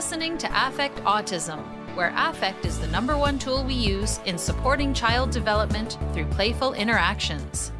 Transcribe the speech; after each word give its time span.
listening 0.00 0.38
to 0.38 0.48
Affect 0.66 0.96
Autism, 1.04 1.62
where 1.94 2.10
affect 2.16 2.64
is 2.64 2.80
the 2.80 2.86
number 2.86 3.18
one 3.18 3.38
tool 3.38 3.62
we 3.62 3.74
use 3.74 4.18
in 4.24 4.38
supporting 4.38 4.94
child 4.94 5.30
development 5.30 5.98
through 6.14 6.24
playful 6.28 6.72
interactions. 6.72 7.70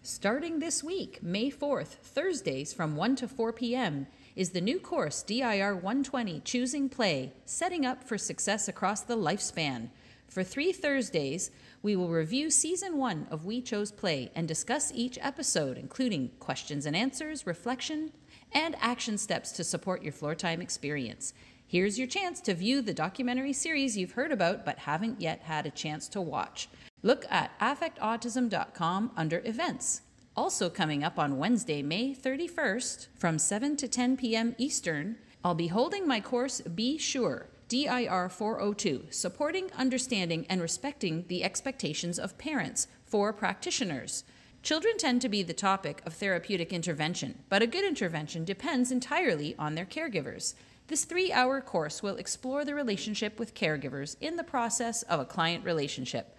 Starting 0.00 0.60
this 0.60 0.82
week, 0.82 1.22
May 1.22 1.50
4th, 1.50 1.88
Thursdays 1.88 2.72
from 2.72 2.96
1 2.96 3.16
to 3.16 3.28
4 3.28 3.52
p.m., 3.52 4.06
is 4.34 4.52
the 4.52 4.62
new 4.62 4.80
course 4.80 5.22
DIR 5.22 5.74
120 5.74 6.40
Choosing 6.40 6.88
Play 6.88 7.34
Setting 7.44 7.84
Up 7.84 8.02
for 8.02 8.16
Success 8.16 8.66
Across 8.66 9.02
the 9.02 9.16
Lifespan. 9.18 9.90
For 10.26 10.42
three 10.42 10.72
Thursdays, 10.72 11.50
we 11.82 11.96
will 11.96 12.08
review 12.08 12.48
season 12.48 12.96
one 12.96 13.26
of 13.30 13.44
We 13.44 13.60
Chose 13.60 13.92
Play 13.92 14.30
and 14.34 14.48
discuss 14.48 14.90
each 14.94 15.18
episode, 15.20 15.76
including 15.76 16.30
questions 16.40 16.86
and 16.86 16.96
answers, 16.96 17.46
reflection, 17.46 18.10
and 18.52 18.76
action 18.80 19.18
steps 19.18 19.52
to 19.52 19.64
support 19.64 20.02
your 20.02 20.12
floor 20.12 20.34
time 20.34 20.60
experience. 20.60 21.34
Here's 21.66 21.98
your 21.98 22.08
chance 22.08 22.40
to 22.42 22.54
view 22.54 22.80
the 22.80 22.94
documentary 22.94 23.52
series 23.52 23.96
you've 23.96 24.12
heard 24.12 24.32
about 24.32 24.64
but 24.64 24.78
haven't 24.80 25.20
yet 25.20 25.42
had 25.42 25.66
a 25.66 25.70
chance 25.70 26.08
to 26.08 26.20
watch. 26.20 26.68
Look 27.02 27.24
at 27.30 27.58
affectautism.com 27.60 29.12
under 29.16 29.42
events. 29.44 30.02
Also, 30.36 30.70
coming 30.70 31.02
up 31.02 31.18
on 31.18 31.36
Wednesday, 31.36 31.82
May 31.82 32.14
31st 32.14 33.08
from 33.16 33.38
7 33.38 33.76
to 33.76 33.88
10 33.88 34.16
p.m. 34.16 34.54
Eastern, 34.56 35.16
I'll 35.44 35.54
be 35.54 35.66
holding 35.66 36.06
my 36.06 36.20
course 36.20 36.60
Be 36.60 36.96
Sure, 36.96 37.48
DIR 37.68 38.28
402, 38.28 39.08
Supporting, 39.10 39.70
Understanding, 39.76 40.46
and 40.48 40.62
Respecting 40.62 41.24
the 41.28 41.44
Expectations 41.44 42.18
of 42.18 42.38
Parents 42.38 42.88
for 43.04 43.32
Practitioners. 43.32 44.24
Children 44.68 44.98
tend 44.98 45.22
to 45.22 45.30
be 45.30 45.42
the 45.42 45.54
topic 45.54 46.02
of 46.04 46.12
therapeutic 46.12 46.74
intervention, 46.74 47.38
but 47.48 47.62
a 47.62 47.66
good 47.66 47.86
intervention 47.86 48.44
depends 48.44 48.92
entirely 48.92 49.54
on 49.58 49.74
their 49.74 49.86
caregivers. 49.86 50.52
This 50.88 51.06
three 51.06 51.32
hour 51.32 51.62
course 51.62 52.02
will 52.02 52.16
explore 52.16 52.66
the 52.66 52.74
relationship 52.74 53.38
with 53.38 53.54
caregivers 53.54 54.16
in 54.20 54.36
the 54.36 54.44
process 54.44 55.04
of 55.04 55.20
a 55.20 55.24
client 55.24 55.64
relationship. 55.64 56.36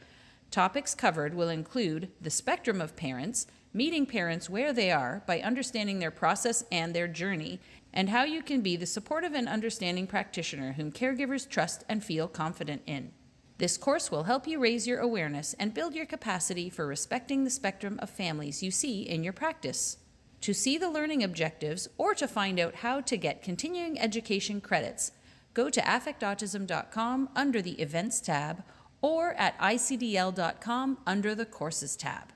Topics 0.51 0.93
covered 0.93 1.33
will 1.33 1.49
include 1.49 2.11
the 2.21 2.29
spectrum 2.29 2.79
of 2.81 2.95
parents, 2.95 3.47
meeting 3.73 4.05
parents 4.05 4.47
where 4.47 4.73
they 4.73 4.91
are 4.91 5.23
by 5.25 5.41
understanding 5.41 5.97
their 5.97 6.11
process 6.11 6.63
and 6.71 6.93
their 6.93 7.07
journey, 7.07 7.59
and 7.95 8.09
how 8.09 8.25
you 8.25 8.43
can 8.43 8.61
be 8.61 8.75
the 8.75 8.85
supportive 8.85 9.33
and 9.33 9.49
understanding 9.49 10.05
practitioner 10.05 10.73
whom 10.73 10.91
caregivers 10.91 11.49
trust 11.49 11.83
and 11.89 12.03
feel 12.03 12.27
confident 12.27 12.83
in. 12.85 13.11
This 13.59 13.75
course 13.75 14.09
will 14.09 14.23
help 14.23 14.47
you 14.47 14.57
raise 14.57 14.87
your 14.87 14.99
awareness 14.99 15.53
and 15.59 15.73
build 15.73 15.93
your 15.93 16.05
capacity 16.05 16.69
for 16.69 16.87
respecting 16.87 17.43
the 17.43 17.49
spectrum 17.49 17.99
of 18.01 18.09
families 18.09 18.63
you 18.63 18.71
see 18.71 19.01
in 19.01 19.21
your 19.21 19.33
practice. 19.33 19.97
To 20.41 20.53
see 20.53 20.77
the 20.77 20.89
learning 20.89 21.25
objectives 21.25 21.89
or 21.97 22.15
to 22.15 22.25
find 22.25 22.57
out 22.57 22.75
how 22.75 23.01
to 23.01 23.17
get 23.17 23.43
continuing 23.43 23.99
education 23.99 24.61
credits, 24.61 25.11
go 25.53 25.69
to 25.69 25.81
affectautism.com 25.81 27.29
under 27.35 27.61
the 27.61 27.73
Events 27.81 28.21
tab 28.21 28.63
or 29.01 29.33
at 29.33 29.59
icdl.com 29.59 30.97
under 31.05 31.35
the 31.35 31.45
Courses 31.45 31.97
tab. 31.97 32.31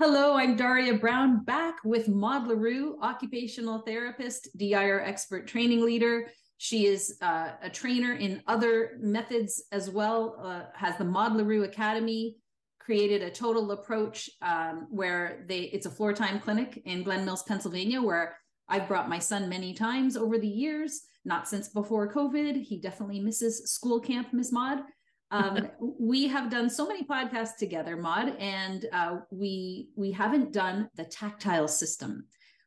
Hello, 0.00 0.34
I'm 0.34 0.56
Daria 0.56 0.94
Brown 0.94 1.44
back 1.44 1.76
with 1.84 2.08
Maude 2.08 2.48
Le 2.48 2.56
Roux, 2.56 2.98
occupational 3.02 3.80
therapist, 3.80 4.48
DIR 4.56 5.02
expert 5.02 5.46
training 5.46 5.84
leader. 5.84 6.30
She 6.64 6.86
is 6.86 7.18
uh, 7.20 7.50
a 7.60 7.68
trainer 7.68 8.14
in 8.14 8.42
other 8.46 8.96
methods 8.98 9.64
as 9.70 9.90
well, 9.90 10.40
uh, 10.42 10.62
has 10.74 10.96
the 10.96 11.04
Maude 11.04 11.34
Le 11.34 11.44
Roux 11.44 11.64
Academy, 11.64 12.36
created 12.78 13.20
a 13.20 13.30
total 13.30 13.72
approach 13.72 14.30
um, 14.40 14.86
where 14.88 15.44
they 15.46 15.64
it's 15.74 15.84
a 15.84 15.90
floor 15.90 16.14
time 16.14 16.40
clinic 16.40 16.80
in 16.86 17.02
Glen 17.02 17.26
Mills, 17.26 17.42
Pennsylvania, 17.42 18.00
where 18.00 18.38
I've 18.66 18.88
brought 18.88 19.10
my 19.10 19.18
son 19.18 19.46
many 19.46 19.74
times 19.74 20.16
over 20.16 20.38
the 20.38 20.48
years, 20.48 21.02
not 21.26 21.46
since 21.46 21.68
before 21.68 22.10
COVID. 22.10 22.62
He 22.62 22.80
definitely 22.80 23.20
misses 23.20 23.70
school 23.70 24.00
camp, 24.00 24.32
Miss 24.32 24.50
Maude. 24.50 24.84
Um, 25.32 25.68
we 26.00 26.28
have 26.28 26.48
done 26.48 26.70
so 26.70 26.88
many 26.88 27.02
podcasts 27.02 27.58
together, 27.58 27.94
Maude, 27.98 28.36
and 28.38 28.86
uh, 28.90 29.18
we 29.30 29.90
we 29.96 30.12
haven't 30.12 30.54
done 30.54 30.88
the 30.96 31.04
tactile 31.04 31.68
system 31.68 32.24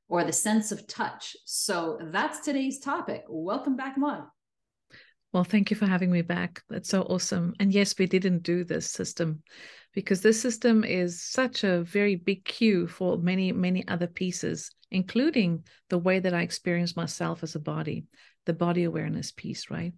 or 0.10 0.24
the 0.24 0.34
sense 0.34 0.72
of 0.72 0.88
touch. 0.88 1.36
So 1.46 2.00
that's 2.12 2.40
today's 2.40 2.80
topic. 2.80 3.24
Welcome 3.28 3.76
back, 3.76 3.98
Maude. 3.98 4.24
Well, 5.34 5.44
thank 5.44 5.70
you 5.70 5.76
for 5.76 5.86
having 5.86 6.12
me 6.12 6.22
back. 6.22 6.64
That's 6.70 6.90
so 6.90 7.02
awesome. 7.04 7.54
And 7.60 7.74
yes, 7.74 7.98
we 7.98 8.06
didn't 8.06 8.44
do 8.44 8.64
this 8.64 8.90
system 8.90 9.44
because 9.94 10.22
this 10.22 10.42
system 10.42 10.84
is 10.84 11.22
such 11.22 11.64
a 11.64 11.84
very 11.84 12.16
big 12.16 12.46
cue 12.46 12.88
for 12.88 13.18
many, 13.18 13.52
many 13.52 13.88
other 13.88 14.08
pieces, 14.08 14.72
including 14.90 15.64
the 15.90 15.98
way 15.98 16.20
that 16.20 16.34
I 16.34 16.42
experience 16.42 16.96
myself 16.96 17.44
as 17.44 17.56
a 17.56 17.60
body, 17.60 18.06
the 18.46 18.54
body 18.54 18.86
awareness 18.86 19.32
piece, 19.32 19.70
right? 19.70 19.94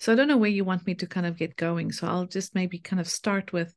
So 0.00 0.12
I 0.12 0.16
don't 0.16 0.28
know 0.28 0.38
where 0.38 0.50
you 0.50 0.64
want 0.64 0.86
me 0.86 0.94
to 0.94 1.06
kind 1.06 1.26
of 1.26 1.36
get 1.36 1.56
going. 1.56 1.92
So 1.92 2.06
I'll 2.06 2.26
just 2.26 2.54
maybe 2.54 2.78
kind 2.78 3.00
of 3.00 3.08
start 3.08 3.52
with 3.52 3.74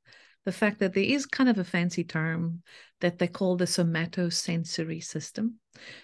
the 0.47 0.53
fact 0.53 0.79
that 0.79 0.93
there 0.93 1.03
is 1.03 1.25
kind 1.25 1.49
of 1.49 1.57
a 1.57 1.63
fancy 1.65 2.05
term 2.05 2.63
that 3.01 3.19
they 3.19 3.27
call 3.27 3.57
the 3.57 3.65
somatosensory 3.65 5.03
system. 5.03 5.55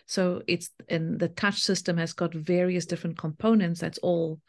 So 0.05 0.41
it's 0.49 0.69
and 0.89 1.17
the 1.17 1.29
touch 1.29 1.61
system 1.61 1.95
has 1.95 2.11
got 2.11 2.33
various 2.33 2.85
different 2.85 3.17
components 3.17 3.79
that's 3.79 3.99
all 3.99 4.41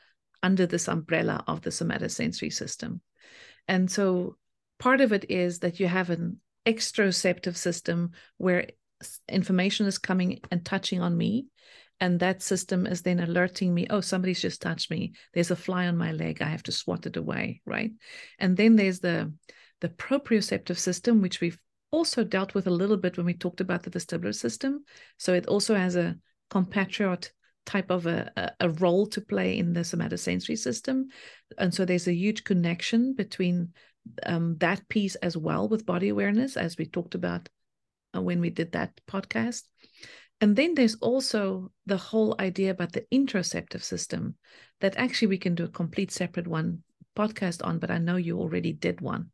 under 0.42 0.66
this 0.66 0.88
umbrella 0.88 1.44
of 1.46 1.62
the 1.62 1.70
somatosensory 1.70 2.52
system. 2.52 3.02
And 3.68 3.88
so 3.88 4.36
part 4.80 5.00
of 5.00 5.12
it 5.12 5.30
is 5.30 5.60
that 5.60 5.78
you 5.78 5.86
have 5.86 6.10
an 6.10 6.40
exteroceptive 6.66 7.54
system 7.54 8.10
where 8.38 8.66
information 9.28 9.86
is 9.86 9.98
coming 9.98 10.40
and 10.50 10.64
touching 10.64 11.02
on 11.02 11.16
me 11.16 11.46
and 12.00 12.18
that 12.18 12.42
system 12.42 12.84
is 12.84 13.02
then 13.02 13.20
alerting 13.20 13.72
me 13.72 13.86
oh 13.90 14.00
somebody's 14.00 14.40
just 14.40 14.62
touched 14.62 14.90
me 14.90 15.12
there's 15.34 15.50
a 15.50 15.56
fly 15.56 15.86
on 15.86 15.96
my 15.96 16.10
leg 16.10 16.40
i 16.40 16.46
have 16.46 16.62
to 16.62 16.72
swat 16.72 17.04
it 17.04 17.16
away 17.16 17.60
right 17.66 17.92
and 18.38 18.56
then 18.56 18.76
there's 18.76 19.00
the 19.00 19.30
the 19.84 19.90
proprioceptive 19.90 20.78
system, 20.78 21.20
which 21.20 21.42
we've 21.42 21.58
also 21.90 22.24
dealt 22.24 22.54
with 22.54 22.66
a 22.66 22.70
little 22.70 22.96
bit 22.96 23.18
when 23.18 23.26
we 23.26 23.34
talked 23.34 23.60
about 23.60 23.82
the 23.82 23.90
vestibular 23.90 24.34
system. 24.34 24.82
So 25.18 25.34
it 25.34 25.46
also 25.46 25.74
has 25.74 25.94
a 25.94 26.16
compatriot 26.48 27.30
type 27.66 27.90
of 27.90 28.06
a, 28.06 28.54
a, 28.60 28.70
role 28.70 29.06
to 29.08 29.20
play 29.20 29.58
in 29.58 29.74
the 29.74 29.80
somatosensory 29.80 30.56
system. 30.56 31.08
And 31.58 31.74
so 31.74 31.84
there's 31.84 32.08
a 32.08 32.14
huge 32.14 32.44
connection 32.44 33.12
between 33.12 33.74
um, 34.24 34.56
that 34.60 34.88
piece 34.88 35.16
as 35.16 35.36
well 35.36 35.68
with 35.68 35.84
body 35.84 36.08
awareness, 36.08 36.56
as 36.56 36.78
we 36.78 36.86
talked 36.86 37.14
about 37.14 37.50
uh, 38.16 38.22
when 38.22 38.40
we 38.40 38.48
did 38.48 38.72
that 38.72 38.98
podcast. 39.06 39.64
And 40.40 40.56
then 40.56 40.74
there's 40.74 40.94
also 40.94 41.72
the 41.84 41.98
whole 41.98 42.34
idea 42.40 42.70
about 42.70 42.92
the 42.92 43.04
interoceptive 43.12 43.82
system 43.82 44.36
that 44.80 44.96
actually 44.96 45.28
we 45.28 45.38
can 45.38 45.54
do 45.54 45.64
a 45.64 45.78
complete 45.80 46.10
separate 46.10 46.48
one 46.48 46.82
podcast 47.14 47.62
on, 47.62 47.78
but 47.78 47.90
I 47.90 47.98
know 47.98 48.16
you 48.16 48.40
already 48.40 48.72
did 48.72 49.02
one 49.02 49.30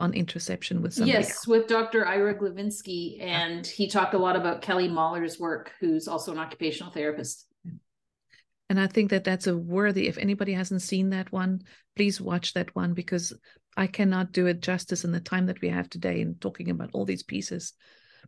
on 0.00 0.12
interoception 0.12 0.80
with 0.80 0.94
somebody. 0.94 1.12
Yes, 1.12 1.30
else. 1.30 1.46
with 1.46 1.66
Dr. 1.68 2.06
Ira 2.06 2.34
Glovinsky. 2.34 3.22
And 3.22 3.66
he 3.66 3.88
talked 3.88 4.14
a 4.14 4.18
lot 4.18 4.34
about 4.34 4.62
Kelly 4.62 4.88
Mahler's 4.88 5.38
work, 5.38 5.72
who's 5.78 6.08
also 6.08 6.32
an 6.32 6.38
occupational 6.38 6.92
therapist. 6.92 7.46
And 8.68 8.80
I 8.80 8.86
think 8.86 9.10
that 9.10 9.24
that's 9.24 9.46
a 9.46 9.56
worthy, 9.56 10.08
if 10.08 10.16
anybody 10.16 10.52
hasn't 10.52 10.82
seen 10.82 11.10
that 11.10 11.30
one, 11.32 11.62
please 11.96 12.20
watch 12.20 12.54
that 12.54 12.74
one 12.74 12.94
because 12.94 13.32
I 13.76 13.86
cannot 13.86 14.32
do 14.32 14.46
it 14.46 14.62
justice 14.62 15.04
in 15.04 15.12
the 15.12 15.20
time 15.20 15.46
that 15.46 15.60
we 15.60 15.68
have 15.68 15.90
today 15.90 16.20
in 16.20 16.36
talking 16.36 16.70
about 16.70 16.90
all 16.92 17.04
these 17.04 17.22
pieces. 17.22 17.74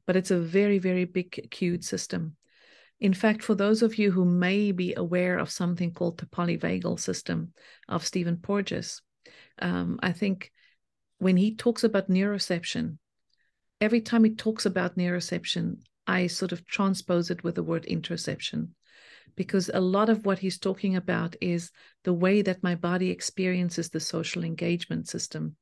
But 0.06 0.16
it's 0.16 0.30
a 0.30 0.40
very, 0.40 0.78
very 0.78 1.04
big 1.04 1.48
cued 1.50 1.84
system. 1.84 2.36
In 3.00 3.14
fact, 3.14 3.42
for 3.42 3.54
those 3.54 3.82
of 3.82 3.98
you 3.98 4.10
who 4.12 4.24
may 4.24 4.72
be 4.72 4.94
aware 4.94 5.38
of 5.38 5.50
something 5.50 5.92
called 5.92 6.18
the 6.18 6.26
polyvagal 6.26 7.00
system 7.00 7.52
of 7.88 8.06
Stephen 8.06 8.36
Porges, 8.36 9.00
um, 9.60 9.98
I 10.02 10.12
think 10.12 10.52
when 11.22 11.36
he 11.36 11.54
talks 11.54 11.84
about 11.84 12.10
neuroception, 12.10 12.98
every 13.80 14.00
time 14.00 14.24
he 14.24 14.34
talks 14.34 14.66
about 14.66 14.96
neuroception, 14.96 15.76
I 16.04 16.26
sort 16.26 16.50
of 16.50 16.66
transpose 16.66 17.30
it 17.30 17.44
with 17.44 17.54
the 17.54 17.62
word 17.62 17.84
interoception 17.84 18.70
because 19.36 19.70
a 19.72 19.80
lot 19.80 20.08
of 20.08 20.26
what 20.26 20.40
he's 20.40 20.58
talking 20.58 20.96
about 20.96 21.36
is 21.40 21.70
the 22.02 22.12
way 22.12 22.42
that 22.42 22.64
my 22.64 22.74
body 22.74 23.10
experiences 23.10 23.88
the 23.88 24.00
social 24.00 24.42
engagement 24.42 25.08
system, 25.08 25.54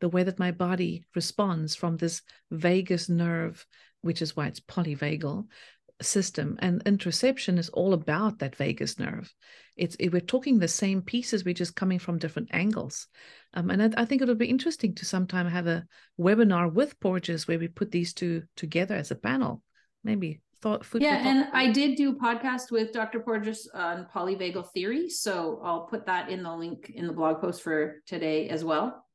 the 0.00 0.10
way 0.10 0.22
that 0.22 0.38
my 0.38 0.50
body 0.50 1.06
responds 1.14 1.74
from 1.74 1.96
this 1.96 2.20
vagus 2.50 3.08
nerve, 3.08 3.66
which 4.02 4.20
is 4.20 4.36
why 4.36 4.48
it's 4.48 4.60
polyvagal, 4.60 5.46
system 6.02 6.56
and 6.60 6.84
interoception 6.84 7.58
is 7.58 7.68
all 7.70 7.92
about 7.92 8.38
that 8.38 8.56
vagus 8.56 8.98
nerve. 8.98 9.32
It's 9.76 9.96
it, 9.96 10.10
we're 10.10 10.20
talking 10.20 10.58
the 10.58 10.68
same 10.68 11.02
pieces 11.02 11.44
we're 11.44 11.54
just 11.54 11.76
coming 11.76 11.98
from 11.98 12.18
different 12.18 12.48
angles. 12.52 13.08
Um, 13.54 13.70
and 13.70 13.82
I, 13.82 14.02
I, 14.02 14.04
think 14.04 14.22
it'll 14.22 14.34
be 14.34 14.46
interesting 14.46 14.94
to 14.96 15.04
sometime 15.04 15.46
have 15.46 15.66
a 15.66 15.84
webinar 16.18 16.72
with 16.72 16.98
porges 17.00 17.48
where 17.48 17.58
we 17.58 17.68
put 17.68 17.90
these 17.90 18.12
two 18.12 18.42
together 18.56 18.94
as 18.94 19.10
a 19.10 19.16
panel. 19.16 19.62
Maybe 20.04 20.40
thought 20.62 20.84
food 20.84 21.02
yeah 21.02 21.28
and 21.28 21.48
i 21.52 21.70
did 21.70 21.96
do 21.96 22.10
a 22.10 22.14
podcast 22.14 22.70
with 22.70 22.90
dr 22.90 23.20
porges 23.20 23.70
on 23.74 24.06
polyvagal 24.14 24.66
theory 24.72 25.08
so 25.08 25.60
i'll 25.62 25.82
put 25.82 26.06
that 26.06 26.30
in 26.30 26.42
the 26.42 26.56
link 26.56 26.90
in 26.94 27.06
the 27.06 27.12
blog 27.12 27.40
post 27.40 27.62
for 27.62 28.02
today 28.06 28.48
as 28.48 28.64
well 28.64 29.05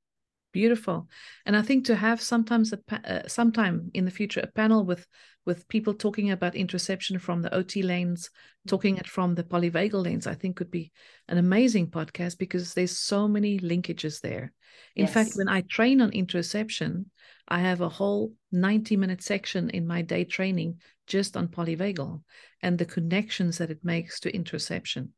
beautiful. 0.51 1.07
And 1.45 1.56
i 1.56 1.62
think 1.62 1.86
to 1.86 1.95
have 1.95 2.21
sometimes 2.21 2.74
a 2.74 2.80
uh, 2.92 3.27
sometime 3.27 3.92
in 3.94 4.06
the 4.06 4.12
future 4.12 4.42
a 4.42 4.48
panel 4.48 4.86
with 4.86 5.06
with 5.45 5.68
people 5.68 5.94
talking 5.94 6.31
about 6.31 6.53
interoception 6.53 7.19
from 7.19 7.42
the 7.42 7.56
ot 7.56 7.75
lanes 7.83 8.30
talking 8.68 8.98
it 8.98 9.07
from 9.07 9.33
the 9.33 9.44
polyvagal 9.44 10.03
lanes 10.03 10.27
i 10.27 10.36
think 10.36 10.56
could 10.56 10.69
be 10.71 10.92
an 11.27 11.38
amazing 11.38 11.89
podcast 11.89 12.38
because 12.38 12.74
there's 12.74 12.98
so 12.98 13.27
many 13.27 13.59
linkages 13.59 14.21
there. 14.21 14.53
In 14.95 15.06
yes. 15.06 15.13
fact 15.13 15.31
when 15.36 15.50
i 15.50 15.62
train 15.62 16.01
on 16.01 16.12
interoception 16.12 17.06
i 17.47 17.59
have 17.59 17.81
a 17.81 17.89
whole 17.89 18.33
90 18.51 18.97
minute 18.97 19.21
section 19.21 19.69
in 19.69 19.88
my 19.88 20.01
day 20.01 20.24
training 20.24 20.80
just 21.07 21.36
on 21.36 21.47
polyvagal 21.47 22.21
and 22.62 22.77
the 22.77 22.86
connections 22.86 23.57
that 23.57 23.71
it 23.71 23.83
makes 23.83 24.19
to 24.19 24.31
interoception 24.31 25.09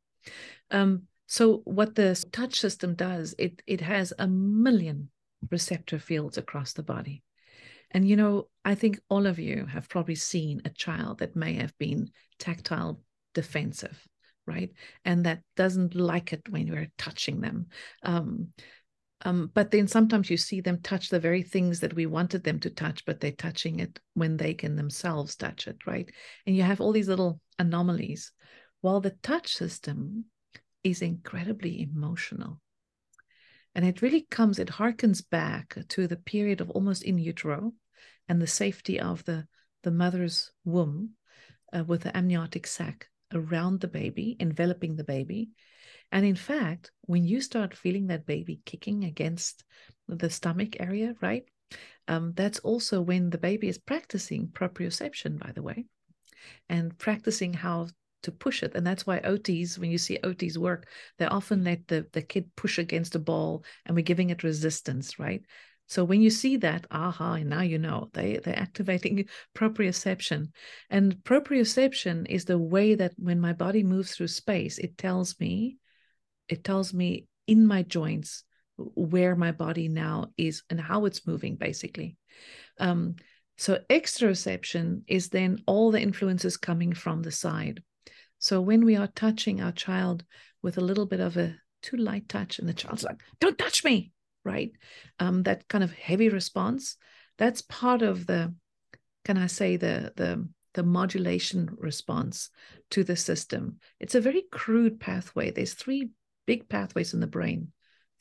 um, 0.71 1.03
so 1.27 1.61
what 1.65 1.95
the 1.95 2.21
touch 2.31 2.59
system 2.59 2.95
does, 2.95 3.33
it 3.37 3.61
it 3.65 3.81
has 3.81 4.13
a 4.19 4.27
million 4.27 5.09
receptor 5.51 5.99
fields 5.99 6.37
across 6.37 6.73
the 6.73 6.83
body. 6.83 7.23
And 7.91 8.07
you 8.07 8.15
know, 8.15 8.49
I 8.65 8.75
think 8.75 8.99
all 9.09 9.27
of 9.27 9.39
you 9.39 9.65
have 9.65 9.89
probably 9.89 10.15
seen 10.15 10.61
a 10.65 10.69
child 10.69 11.19
that 11.19 11.35
may 11.35 11.53
have 11.53 11.77
been 11.77 12.09
tactile 12.39 13.01
defensive, 13.33 14.07
right? 14.47 14.71
And 15.05 15.25
that 15.25 15.41
doesn't 15.55 15.95
like 15.95 16.33
it 16.33 16.49
when 16.49 16.67
you're 16.67 16.87
touching 16.97 17.41
them. 17.41 17.67
Um, 18.01 18.49
um, 19.25 19.51
but 19.53 19.71
then 19.71 19.87
sometimes 19.87 20.29
you 20.29 20.37
see 20.37 20.59
them 20.59 20.81
touch 20.81 21.09
the 21.09 21.19
very 21.19 21.43
things 21.43 21.79
that 21.79 21.93
we 21.93 22.05
wanted 22.05 22.43
them 22.43 22.59
to 22.61 22.69
touch, 22.69 23.05
but 23.05 23.19
they're 23.21 23.31
touching 23.31 23.79
it 23.79 23.99
when 24.15 24.35
they 24.35 24.53
can 24.53 24.75
themselves 24.75 25.35
touch 25.35 25.67
it, 25.67 25.77
right? 25.87 26.09
And 26.45 26.55
you 26.57 26.63
have 26.63 26.81
all 26.81 26.91
these 26.91 27.07
little 27.07 27.39
anomalies. 27.57 28.31
While 28.81 28.99
the 28.99 29.15
touch 29.21 29.55
system 29.55 30.25
is 30.83 31.01
incredibly 31.01 31.81
emotional. 31.81 32.59
And 33.75 33.85
it 33.85 34.01
really 34.01 34.21
comes, 34.29 34.59
it 34.59 34.67
harkens 34.67 35.27
back 35.27 35.77
to 35.89 36.07
the 36.07 36.17
period 36.17 36.61
of 36.61 36.69
almost 36.69 37.03
in 37.03 37.17
utero 37.17 37.73
and 38.27 38.41
the 38.41 38.47
safety 38.47 38.99
of 38.99 39.23
the, 39.25 39.47
the 39.83 39.91
mother's 39.91 40.51
womb 40.63 41.11
uh, 41.75 41.83
with 41.83 42.03
the 42.03 42.15
amniotic 42.15 42.67
sac 42.67 43.07
around 43.33 43.81
the 43.81 43.87
baby, 43.87 44.37
enveloping 44.39 44.95
the 44.95 45.03
baby. 45.03 45.49
And 46.11 46.25
in 46.25 46.35
fact, 46.35 46.91
when 47.01 47.23
you 47.23 47.41
start 47.41 47.73
feeling 47.73 48.07
that 48.07 48.27
baby 48.27 48.61
kicking 48.65 49.03
against 49.03 49.63
the 50.07 50.29
stomach 50.29 50.79
area, 50.79 51.15
right? 51.21 51.43
Um, 52.07 52.33
that's 52.35 52.59
also 52.59 53.01
when 53.01 53.31
the 53.31 53.37
baby 53.37 53.67
is 53.67 53.79
practicing 53.79 54.49
proprioception, 54.49 55.39
by 55.39 55.51
the 55.53 55.63
way, 55.63 55.85
and 56.69 56.95
practicing 56.97 57.53
how 57.53 57.87
to 58.23 58.31
push 58.31 58.63
it. 58.63 58.73
And 58.75 58.85
that's 58.85 59.05
why 59.05 59.19
OTs, 59.19 59.77
when 59.77 59.91
you 59.91 59.97
see 59.97 60.19
OTs 60.23 60.57
work, 60.57 60.87
they 61.17 61.25
often 61.25 61.63
let 61.63 61.87
the, 61.87 62.07
the 62.13 62.21
kid 62.21 62.49
push 62.55 62.79
against 62.79 63.15
a 63.15 63.19
ball 63.19 63.63
and 63.85 63.95
we're 63.95 64.01
giving 64.01 64.29
it 64.29 64.43
resistance, 64.43 65.19
right? 65.19 65.43
So 65.87 66.03
when 66.03 66.21
you 66.21 66.29
see 66.29 66.57
that, 66.57 66.87
aha, 66.91 67.37
now 67.37 67.61
you 67.61 67.77
know 67.77 68.09
they, 68.13 68.39
they're 68.43 68.57
activating 68.57 69.27
proprioception. 69.55 70.47
And 70.89 71.15
proprioception 71.17 72.25
is 72.29 72.45
the 72.45 72.57
way 72.57 72.95
that 72.95 73.13
when 73.17 73.39
my 73.39 73.53
body 73.53 73.83
moves 73.83 74.15
through 74.15 74.27
space, 74.27 74.77
it 74.77 74.97
tells 74.97 75.39
me, 75.39 75.77
it 76.47 76.63
tells 76.63 76.93
me 76.93 77.27
in 77.47 77.67
my 77.67 77.83
joints 77.83 78.43
where 78.77 79.35
my 79.35 79.51
body 79.51 79.87
now 79.87 80.31
is 80.37 80.63
and 80.69 80.79
how 80.79 81.05
it's 81.05 81.27
moving, 81.27 81.55
basically. 81.55 82.17
Um, 82.79 83.15
so 83.57 83.79
exteroception 83.89 85.03
is 85.07 85.29
then 85.29 85.59
all 85.67 85.91
the 85.91 86.01
influences 86.01 86.57
coming 86.57 86.93
from 86.93 87.21
the 87.21 87.31
side. 87.31 87.83
So 88.43 88.59
when 88.59 88.83
we 88.83 88.97
are 88.97 89.07
touching 89.07 89.61
our 89.61 89.71
child 89.71 90.25
with 90.61 90.77
a 90.77 90.81
little 90.81 91.05
bit 91.05 91.21
of 91.21 91.37
a 91.37 91.55
too 91.81 91.95
light 91.95 92.27
touch, 92.27 92.59
and 92.59 92.67
the 92.67 92.73
child's 92.73 93.01
like, 93.01 93.21
"Don't 93.39 93.57
touch 93.57 93.85
me," 93.85 94.11
right? 94.43 94.73
Um, 95.17 95.43
that 95.43 95.69
kind 95.69 95.81
of 95.81 95.93
heavy 95.93 96.27
response. 96.27 96.97
That's 97.37 97.61
part 97.61 98.01
of 98.01 98.27
the, 98.27 98.53
can 99.23 99.37
I 99.37 99.47
say 99.47 99.77
the 99.77 100.11
the 100.17 100.45
the 100.73 100.83
modulation 100.83 101.69
response 101.77 102.49
to 102.89 103.05
the 103.05 103.15
system. 103.15 103.79
It's 104.01 104.15
a 104.15 104.21
very 104.21 104.43
crude 104.51 104.99
pathway. 104.99 105.51
There's 105.51 105.73
three 105.73 106.09
big 106.45 106.67
pathways 106.67 107.13
in 107.13 107.21
the 107.21 107.27
brain 107.27 107.71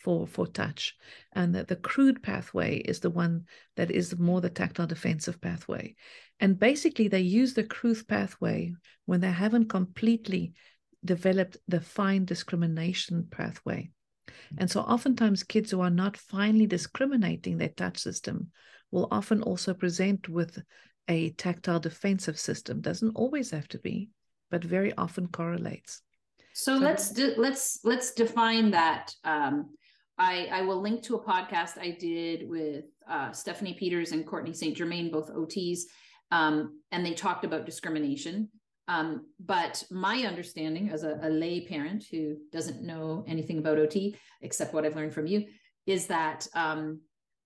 for 0.03 0.27
for 0.27 0.47
touch 0.47 0.95
and 1.33 1.55
that 1.55 1.69
the 1.69 1.77
crude 1.77 2.23
pathway 2.23 2.77
is 2.77 3.01
the 3.01 3.11
one 3.11 3.45
that 3.77 3.91
is 3.91 4.19
more 4.19 4.41
the 4.41 4.51
tactile 4.51 4.87
defensive 4.87 5.41
pathway. 5.41 5.95
And 6.41 6.59
basically 6.59 7.09
they 7.09 7.21
use 7.21 7.55
the 7.55 7.65
crude 7.65 8.07
pathway 8.09 8.75
when 9.07 9.21
they 9.21 9.31
haven't 9.31 9.69
completely 9.69 10.55
developed 11.05 11.57
the 11.69 11.81
fine 11.81 12.25
discrimination 12.25 13.29
pathway. 13.31 13.91
And 14.59 14.71
so 14.71 14.81
oftentimes 14.81 15.43
kids 15.43 15.71
who 15.71 15.81
are 15.81 15.91
not 15.91 16.17
finely 16.17 16.67
discriminating 16.67 17.59
their 17.59 17.69
touch 17.69 17.99
system 17.99 18.51
will 18.91 19.09
often 19.11 19.43
also 19.43 19.75
present 19.75 20.29
with 20.29 20.63
a 21.09 21.31
tactile 21.31 21.81
defensive 21.81 22.39
system. 22.39 22.81
Doesn't 22.81 23.17
always 23.17 23.51
have 23.51 23.69
to 23.69 23.79
be 23.79 24.11
but 24.53 24.63
very 24.63 24.93
often 24.97 25.27
correlates. 25.27 26.03
So, 26.53 26.79
so 26.79 26.85
let's 26.85 27.11
do, 27.11 27.35
let's 27.39 27.81
let's 27.83 28.13
define 28.13 28.71
that 28.73 29.15
um, 29.25 29.71
I, 30.23 30.49
I 30.53 30.63
will 30.63 30.81
link 30.81 31.03
to 31.05 31.17
a 31.17 31.25
podcast 31.25 31.79
I 31.79 31.97
did 31.99 32.49
with 32.49 32.85
uh, 33.11 33.33
Stephanie 33.33 33.75
Peters 33.75 34.13
and 34.13 34.25
Courtney 34.25 34.53
St. 34.53 34.77
Germain, 34.77 35.11
both 35.11 35.35
OTs, 35.35 35.81
um, 36.31 36.81
and 36.93 37.05
they 37.05 37.13
talked 37.13 37.45
about 37.45 37.67
discrimination. 37.67 38.49
Um, 38.87 39.27
but 39.41 39.83
my 39.91 40.19
understanding 40.19 40.91
as 40.91 41.03
a, 41.03 41.19
a, 41.23 41.29
lay 41.29 41.67
parent 41.67 42.05
who 42.11 42.37
doesn't 42.53 42.83
know 42.83 43.25
anything 43.27 43.59
about 43.59 43.79
OT 43.79 44.17
except 44.43 44.75
what 44.75 44.85
I've 44.85 44.97
learned 44.97 45.15
from 45.15 45.27
you 45.27 45.47
is 45.87 46.07
that 46.07 46.47
um, 46.55 47.01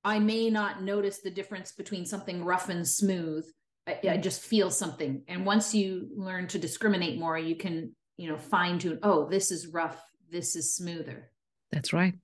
I 0.04 0.18
may 0.18 0.50
not 0.50 0.82
notice 0.82 1.20
the 1.20 1.30
difference 1.30 1.72
between 1.72 2.04
something 2.04 2.44
rough 2.44 2.68
and 2.68 2.86
smooth. 2.86 3.46
I, 3.86 4.00
I, 4.10 4.16
just 4.18 4.42
feel 4.42 4.70
something, 4.70 5.22
and 5.28 5.46
once 5.46 5.74
you 5.74 6.08
learn 6.14 6.46
to 6.48 6.58
discriminate 6.58 7.18
more, 7.18 7.38
you 7.38 7.56
can 7.56 7.94
you 8.16 8.28
know 8.28 8.36
fine 8.36 8.78
tune. 8.78 8.98
Oh, 9.02 9.28
this 9.28 9.50
is 9.50 9.68
rough. 9.68 10.02
This 10.30 10.56
is 10.56 10.74
smoother. 10.74 11.30
That's 11.70 11.92
right. 11.92 12.14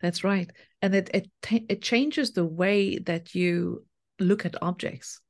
That's 0.00 0.24
right. 0.24 0.50
And 0.82 0.94
it 0.94 1.10
it 1.12 1.30
it 1.68 1.82
changes 1.82 2.32
the 2.32 2.44
way 2.44 2.98
that 2.98 3.34
you 3.34 3.84
look 4.18 4.44
at 4.44 4.62
objects. 4.62 5.20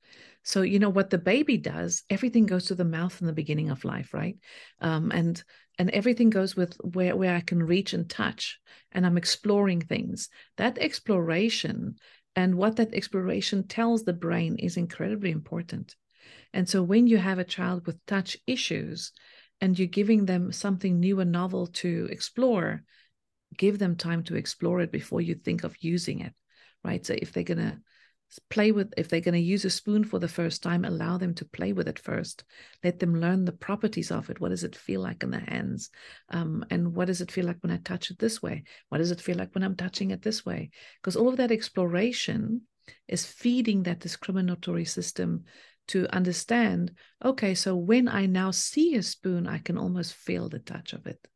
So 0.42 0.62
you 0.62 0.78
know 0.78 0.88
what 0.88 1.10
the 1.10 1.18
baby 1.18 1.58
does, 1.58 2.02
everything 2.08 2.46
goes 2.46 2.66
to 2.66 2.74
the 2.74 2.84
mouth 2.84 3.20
in 3.20 3.26
the 3.26 3.32
beginning 3.32 3.70
of 3.70 3.84
life, 3.84 4.14
right? 4.14 4.36
Um, 4.80 5.10
and 5.12 5.42
and 5.78 5.90
everything 5.90 6.30
goes 6.30 6.56
with 6.56 6.76
where 6.82 7.14
where 7.16 7.36
I 7.36 7.40
can 7.40 7.62
reach 7.62 7.92
and 7.92 8.08
touch, 8.08 8.58
and 8.92 9.04
I'm 9.04 9.18
exploring 9.18 9.82
things. 9.82 10.28
That 10.56 10.78
exploration 10.78 11.96
and 12.36 12.54
what 12.54 12.76
that 12.76 12.94
exploration 12.94 13.66
tells 13.66 14.04
the 14.04 14.12
brain 14.12 14.56
is 14.58 14.76
incredibly 14.76 15.30
important. 15.30 15.96
And 16.52 16.68
so 16.68 16.82
when 16.82 17.06
you 17.06 17.18
have 17.18 17.38
a 17.38 17.44
child 17.44 17.86
with 17.86 18.04
touch 18.06 18.36
issues, 18.46 19.12
and 19.60 19.78
you're 19.78 19.88
giving 19.88 20.24
them 20.24 20.52
something 20.52 20.98
new 20.98 21.20
and 21.20 21.30
novel 21.30 21.66
to 21.66 22.08
explore, 22.10 22.82
give 23.56 23.78
them 23.78 23.96
time 23.96 24.22
to 24.22 24.36
explore 24.36 24.80
it 24.80 24.92
before 24.92 25.20
you 25.20 25.34
think 25.34 25.64
of 25.64 25.76
using 25.80 26.20
it 26.20 26.32
right? 26.84 27.04
So 27.04 27.14
if 27.16 27.32
they're 27.32 27.42
going 27.42 27.58
to 27.58 27.78
play 28.48 28.70
with 28.70 28.94
if 28.96 29.08
they're 29.08 29.20
going 29.20 29.34
to 29.34 29.40
use 29.40 29.64
a 29.64 29.70
spoon 29.70 30.04
for 30.04 30.20
the 30.20 30.28
first 30.28 30.62
time 30.62 30.84
allow 30.84 31.18
them 31.18 31.34
to 31.34 31.44
play 31.44 31.72
with 31.72 31.88
it 31.88 31.98
first. 31.98 32.44
Let 32.84 33.00
them 33.00 33.20
learn 33.20 33.44
the 33.44 33.52
properties 33.52 34.12
of 34.12 34.30
it. 34.30 34.40
What 34.40 34.50
does 34.50 34.62
it 34.62 34.76
feel 34.76 35.00
like 35.00 35.24
in 35.24 35.32
the 35.32 35.40
hands? 35.40 35.90
Um, 36.28 36.64
and 36.70 36.94
what 36.94 37.06
does 37.06 37.20
it 37.20 37.32
feel 37.32 37.44
like 37.44 37.58
when 37.60 37.72
i 37.72 37.78
touch 37.78 38.10
it 38.10 38.18
this 38.20 38.40
way? 38.40 38.62
What 38.88 38.98
does 38.98 39.10
it 39.10 39.20
feel 39.20 39.36
like 39.36 39.52
when 39.54 39.64
i'm 39.64 39.74
touching 39.74 40.12
it 40.12 40.22
this 40.22 40.46
way? 40.46 40.70
Because 41.00 41.16
all 41.16 41.28
of 41.28 41.38
that 41.38 41.50
exploration 41.50 42.62
is 43.08 43.26
feeding 43.26 43.82
that 43.82 44.00
discriminatory 44.00 44.84
system 44.84 45.44
to 45.88 46.06
understand 46.14 46.92
okay 47.24 47.54
so 47.54 47.74
when 47.74 48.06
i 48.06 48.26
now 48.26 48.50
see 48.50 48.94
a 48.94 49.02
spoon 49.02 49.46
i 49.46 49.58
can 49.58 49.76
almost 49.76 50.12
feel 50.12 50.48
the 50.48 50.58
touch 50.58 50.92
of 50.92 51.06
it 51.06 51.26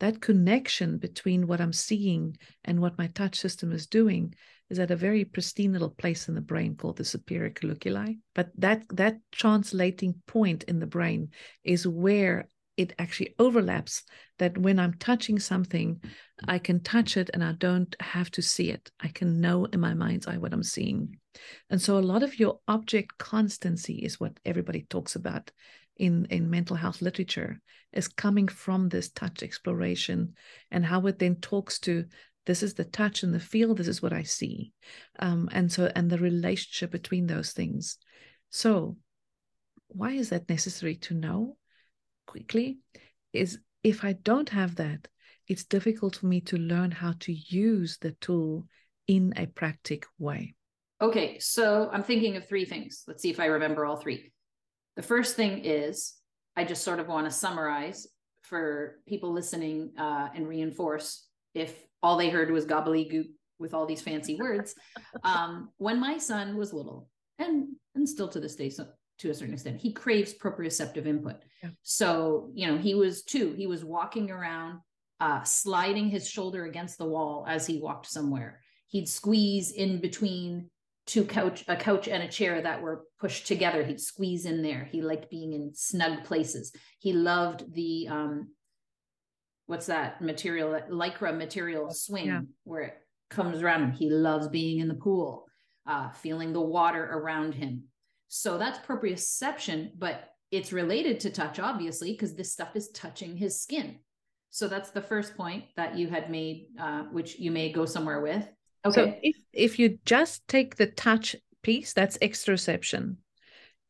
that 0.00 0.20
connection 0.20 0.98
between 0.98 1.46
what 1.46 1.60
I'm 1.60 1.72
seeing 1.72 2.36
and 2.64 2.80
what 2.80 2.98
my 2.98 3.06
touch 3.08 3.36
system 3.38 3.72
is 3.72 3.86
doing 3.86 4.34
is 4.68 4.78
at 4.78 4.90
a 4.90 4.96
very 4.96 5.24
pristine 5.24 5.72
little 5.72 5.90
place 5.90 6.28
in 6.28 6.34
the 6.34 6.40
brain 6.40 6.76
called 6.76 6.96
the 6.96 7.04
superior 7.04 7.50
colliculi. 7.50 8.18
But 8.34 8.50
that 8.58 8.84
that 8.90 9.18
translating 9.32 10.14
point 10.26 10.64
in 10.64 10.78
the 10.80 10.86
brain 10.86 11.30
is 11.64 11.86
where 11.86 12.48
it 12.76 12.94
actually 12.98 13.34
overlaps 13.38 14.04
that 14.38 14.56
when 14.56 14.78
I'm 14.78 14.94
touching 14.94 15.38
something, 15.38 16.02
I 16.48 16.58
can 16.58 16.80
touch 16.80 17.18
it 17.18 17.28
and 17.34 17.44
I 17.44 17.52
don't 17.52 17.94
have 18.00 18.30
to 18.32 18.42
see 18.42 18.70
it. 18.70 18.90
I 18.98 19.08
can 19.08 19.40
know 19.40 19.66
in 19.66 19.80
my 19.80 19.92
mind's 19.92 20.26
eye 20.26 20.38
what 20.38 20.54
I'm 20.54 20.62
seeing. 20.62 21.18
And 21.68 21.82
so 21.82 21.98
a 21.98 22.00
lot 22.00 22.22
of 22.22 22.38
your 22.38 22.60
object 22.66 23.18
constancy 23.18 23.96
is 23.96 24.18
what 24.18 24.38
everybody 24.46 24.86
talks 24.88 25.14
about 25.14 25.50
in, 26.00 26.26
in 26.26 26.50
mental 26.50 26.76
health 26.76 27.02
literature 27.02 27.60
is 27.92 28.08
coming 28.08 28.48
from 28.48 28.88
this 28.88 29.10
touch 29.10 29.42
exploration 29.42 30.34
and 30.70 30.84
how 30.84 31.06
it 31.06 31.18
then 31.18 31.36
talks 31.36 31.78
to 31.78 32.04
this 32.46 32.62
is 32.62 32.74
the 32.74 32.84
touch 32.84 33.22
and 33.22 33.34
the 33.34 33.40
feel 33.40 33.74
this 33.74 33.88
is 33.88 34.02
what 34.02 34.12
i 34.12 34.22
see 34.22 34.72
um, 35.18 35.48
and 35.52 35.70
so 35.70 35.90
and 35.94 36.10
the 36.10 36.18
relationship 36.18 36.90
between 36.90 37.26
those 37.26 37.52
things 37.52 37.98
so 38.48 38.96
why 39.88 40.12
is 40.12 40.30
that 40.30 40.48
necessary 40.48 40.96
to 40.96 41.14
know 41.14 41.56
quickly 42.26 42.78
is 43.32 43.58
if 43.84 44.04
i 44.04 44.12
don't 44.12 44.48
have 44.48 44.76
that 44.76 45.06
it's 45.50 45.64
difficult 45.64 46.16
for 46.16 46.26
me 46.26 46.40
to 46.40 46.56
learn 46.56 46.92
how 46.92 47.12
to 47.18 47.32
use 47.32 47.98
the 48.00 48.12
tool 48.12 48.68
in 49.08 49.34
a 49.36 49.46
practic 49.46 50.06
way. 50.20 50.54
Okay, 51.02 51.40
so 51.40 51.90
I'm 51.92 52.04
thinking 52.04 52.36
of 52.36 52.46
three 52.46 52.64
things. 52.64 53.02
Let's 53.08 53.22
see 53.22 53.30
if 53.30 53.40
I 53.40 53.46
remember 53.46 53.84
all 53.84 53.96
three. 53.96 54.30
The 55.00 55.06
first 55.06 55.34
thing 55.34 55.64
is 55.64 56.12
I 56.56 56.64
just 56.64 56.84
sort 56.84 57.00
of 57.00 57.08
want 57.08 57.24
to 57.24 57.30
summarize 57.30 58.06
for 58.42 58.96
people 59.08 59.32
listening 59.32 59.92
uh, 59.96 60.28
and 60.34 60.46
reinforce 60.46 61.26
if 61.54 61.74
all 62.02 62.18
they 62.18 62.28
heard 62.28 62.50
was 62.50 62.66
gobbledygook 62.66 63.28
with 63.58 63.72
all 63.72 63.86
these 63.86 64.02
fancy 64.02 64.36
words. 64.36 64.74
Um, 65.24 65.70
when 65.78 65.98
my 65.98 66.18
son 66.18 66.54
was 66.58 66.74
little, 66.74 67.08
and 67.38 67.68
and 67.94 68.06
still 68.06 68.28
to 68.28 68.40
this 68.40 68.56
day, 68.56 68.68
so 68.68 68.88
to 69.20 69.30
a 69.30 69.34
certain 69.34 69.54
extent, 69.54 69.80
he 69.80 69.90
craves 69.90 70.34
proprioceptive 70.34 71.06
input. 71.06 71.36
Yeah. 71.62 71.70
So 71.82 72.50
you 72.52 72.66
know, 72.66 72.76
he 72.76 72.94
was 72.94 73.22
two. 73.22 73.54
He 73.54 73.66
was 73.66 73.82
walking 73.82 74.30
around, 74.30 74.80
uh, 75.18 75.44
sliding 75.44 76.10
his 76.10 76.28
shoulder 76.28 76.66
against 76.66 76.98
the 76.98 77.06
wall 77.06 77.46
as 77.48 77.66
he 77.66 77.80
walked 77.80 78.10
somewhere. 78.10 78.60
He'd 78.88 79.08
squeeze 79.08 79.70
in 79.70 80.02
between 80.02 80.68
two 81.06 81.24
couch 81.24 81.64
a 81.68 81.76
couch 81.76 82.08
and 82.08 82.22
a 82.22 82.28
chair 82.28 82.60
that 82.62 82.82
were 82.82 83.04
pushed 83.18 83.46
together. 83.46 83.84
He'd 83.84 84.00
squeeze 84.00 84.44
in 84.44 84.62
there. 84.62 84.88
He 84.90 85.02
liked 85.02 85.30
being 85.30 85.52
in 85.52 85.72
snug 85.74 86.24
places. 86.24 86.72
He 86.98 87.12
loved 87.12 87.74
the 87.74 88.08
um 88.08 88.48
what's 89.66 89.86
that 89.86 90.20
material 90.20 90.72
that 90.72 90.90
lycra 90.90 91.36
material 91.36 91.90
swing 91.90 92.26
yeah. 92.26 92.40
where 92.64 92.82
it 92.82 92.94
comes 93.28 93.62
around 93.62 93.82
him. 93.82 93.92
He 93.92 94.10
loves 94.10 94.48
being 94.48 94.80
in 94.80 94.88
the 94.88 94.94
pool 94.94 95.46
uh 95.86 96.10
feeling 96.10 96.52
the 96.52 96.60
water 96.60 97.04
around 97.04 97.54
him. 97.54 97.84
So 98.28 98.58
that's 98.58 98.78
proprioception 98.86 99.92
but 99.98 100.28
it's 100.50 100.72
related 100.72 101.20
to 101.20 101.30
touch 101.30 101.58
obviously 101.58 102.12
because 102.12 102.34
this 102.34 102.52
stuff 102.52 102.74
is 102.76 102.90
touching 102.90 103.36
his 103.36 103.60
skin. 103.60 103.98
So 104.50 104.66
that's 104.66 104.90
the 104.90 105.02
first 105.02 105.36
point 105.36 105.64
that 105.76 105.96
you 105.96 106.08
had 106.08 106.28
made 106.30 106.66
uh, 106.78 107.02
which 107.04 107.38
you 107.38 107.52
may 107.52 107.70
go 107.72 107.86
somewhere 107.86 108.20
with 108.20 108.48
Okay. 108.84 108.94
So 108.94 109.14
if, 109.22 109.36
if 109.52 109.78
you 109.78 109.98
just 110.04 110.46
take 110.48 110.76
the 110.76 110.86
touch 110.86 111.36
piece, 111.62 111.92
that's 111.92 112.18
exteroception. 112.18 113.16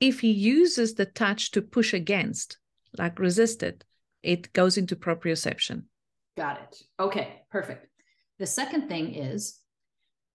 If 0.01 0.21
he 0.21 0.31
uses 0.31 0.95
the 0.95 1.07
touch 1.07 1.51
to 1.53 1.63
push 1.63 1.93
against, 1.95 2.59
like 2.99 3.19
resist 3.19 3.63
it, 3.63 3.85
it 4.23 4.53
goes 4.53 4.77
into 4.77 4.97
proprioception. 4.97 5.85
Got 6.37 6.61
it. 6.61 6.83
Okay, 6.99 7.43
perfect. 7.51 7.87
The 8.39 8.47
second 8.47 8.89
thing 8.89 9.15
is 9.15 9.59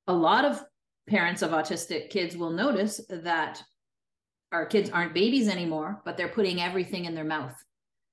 a 0.07 0.13
lot 0.13 0.45
of 0.45 0.63
parents 1.07 1.41
of 1.41 1.51
autistic 1.51 2.09
kids 2.09 2.37
will 2.37 2.51
notice 2.51 3.01
that 3.09 3.61
our 4.51 4.65
kids 4.65 4.89
aren't 4.89 5.13
babies 5.13 5.47
anymore, 5.47 6.01
but 6.05 6.15
they're 6.15 6.27
putting 6.27 6.61
everything 6.61 7.05
in 7.05 7.15
their 7.15 7.23
mouth. 7.23 7.55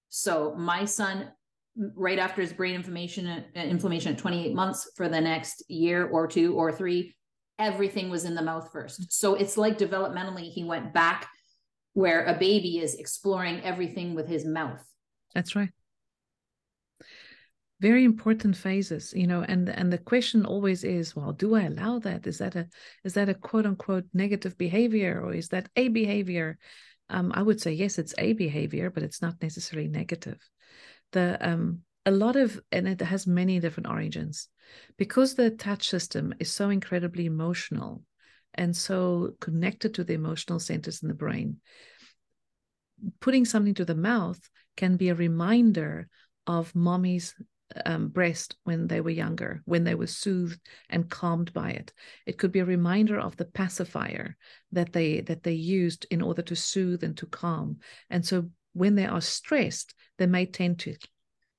So 0.09 0.55
my 0.57 0.85
son 0.85 1.31
right 1.77 2.19
after 2.19 2.43
his 2.43 2.53
brain 2.53 2.75
inflammation 2.75 3.27
uh, 3.27 3.43
inflammation 3.55 4.13
at 4.13 4.19
28 4.19 4.55
months 4.55 4.91
for 4.97 5.09
the 5.09 5.21
next 5.21 5.65
year 5.69 6.07
or 6.07 6.27
two 6.27 6.55
or 6.55 6.71
three 6.71 7.15
everything 7.59 8.11
was 8.11 8.25
in 8.25 8.35
the 8.35 8.43
mouth 8.43 8.71
first. 8.73 9.13
So 9.13 9.35
it's 9.35 9.57
like 9.57 9.79
developmentally 9.79 10.51
he 10.51 10.65
went 10.65 10.93
back 10.93 11.29
where 11.95 12.25
a 12.25 12.39
baby 12.39 12.79
is 12.79 12.95
exploring 12.95 13.63
everything 13.63 14.15
with 14.15 14.27
his 14.27 14.45
mouth. 14.45 14.83
That's 15.35 15.55
right. 15.55 15.71
Very 17.81 18.05
important 18.05 18.57
phases 18.57 19.13
you 19.15 19.27
know 19.27 19.43
and 19.43 19.69
and 19.69 19.93
the 19.93 19.99
question 19.99 20.47
always 20.47 20.85
is 20.85 21.17
well 21.17 21.33
do 21.33 21.55
i 21.55 21.63
allow 21.63 21.99
that? 22.01 22.27
Is 22.27 22.39
that 22.39 22.55
a 22.55 22.69
is 23.03 23.15
that 23.15 23.29
a 23.29 23.35
quote 23.35 23.67
unquote 23.67 24.05
negative 24.15 24.57
behavior 24.57 25.21
or 25.23 25.35
is 25.35 25.49
that 25.49 25.69
a 25.77 25.89
behavior? 25.89 26.59
Um, 27.09 27.33
i 27.35 27.43
would 27.43 27.61
say 27.61 27.73
yes 27.73 27.99
it's 27.99 28.15
a 28.17 28.33
behavior 28.33 28.89
but 28.89 29.03
it's 29.03 29.21
not 29.21 29.43
necessarily 29.43 29.89
negative 29.89 30.39
the 31.13 31.39
um 31.41 31.81
a 32.05 32.11
lot 32.11 32.37
of 32.37 32.61
and 32.73 32.89
it 32.89 33.01
has 33.01 33.27
many 33.27 33.61
different 33.61 33.89
origins 33.89 34.49
because 34.97 35.35
the 35.35 35.51
touch 35.51 35.89
system 35.89 36.35
is 36.39 36.51
so 36.51 36.71
incredibly 36.71 37.27
emotional 37.27 38.03
and 38.55 38.77
so 38.77 39.35
connected 39.41 39.95
to 39.95 40.05
the 40.05 40.15
emotional 40.15 40.59
centers 40.59 41.03
in 41.03 41.09
the 41.09 41.15
brain 41.15 41.59
putting 43.21 43.45
something 43.45 43.75
to 43.75 43.85
the 43.85 43.95
mouth 43.95 44.51
can 44.77 44.97
be 44.97 45.09
a 45.09 45.15
reminder 45.15 46.09
of 46.47 46.75
mommy's 46.75 47.35
um, 47.87 48.09
breast 48.09 48.57
when 48.65 48.87
they 48.87 49.01
were 49.01 49.11
younger, 49.11 49.63
when 49.65 49.85
they 49.85 49.95
were 49.95 50.07
soothed 50.07 50.61
and 50.91 51.09
calmed 51.09 51.53
by 51.53 51.71
it. 51.71 51.93
It 52.27 52.39
could 52.39 52.53
be 52.53 52.61
a 52.61 52.65
reminder 52.65 53.19
of 53.19 53.37
the 53.37 53.45
pacifier 53.45 54.37
that 54.73 54.93
they 54.93 55.21
that 55.23 55.43
they 55.43 55.53
used 55.53 56.07
in 56.11 56.23
order 56.23 56.43
to 56.43 56.57
soothe 56.57 57.03
and 57.03 57.17
to 57.19 57.27
calm. 57.27 57.79
And 58.11 58.25
so 58.25 58.51
when 58.73 58.95
they 58.95 59.07
are 59.07 59.21
stressed, 59.21 59.95
they 60.19 60.27
may 60.27 60.47
tend 60.47 60.79
to 60.81 60.97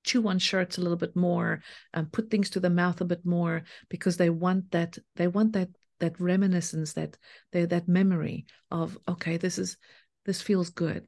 chew 0.03 0.27
on 0.27 0.39
shirts 0.39 0.77
a 0.77 0.81
little 0.81 0.97
bit 0.97 1.15
more 1.15 1.61
and 1.93 2.11
put 2.11 2.29
things 2.29 2.49
to 2.51 2.59
the 2.59 2.69
mouth 2.69 2.99
a 3.01 3.05
bit 3.05 3.25
more 3.25 3.63
because 3.89 4.17
they 4.17 4.29
want 4.29 4.71
that 4.71 4.97
they 5.15 5.27
want 5.27 5.53
that 5.53 5.69
that 5.99 6.19
reminiscence 6.19 6.93
that 6.93 7.17
they, 7.51 7.65
that 7.65 7.87
memory 7.87 8.45
of 8.71 8.97
okay 9.07 9.37
this 9.37 9.57
is 9.57 9.77
this 10.25 10.41
feels 10.41 10.69
good 10.69 11.07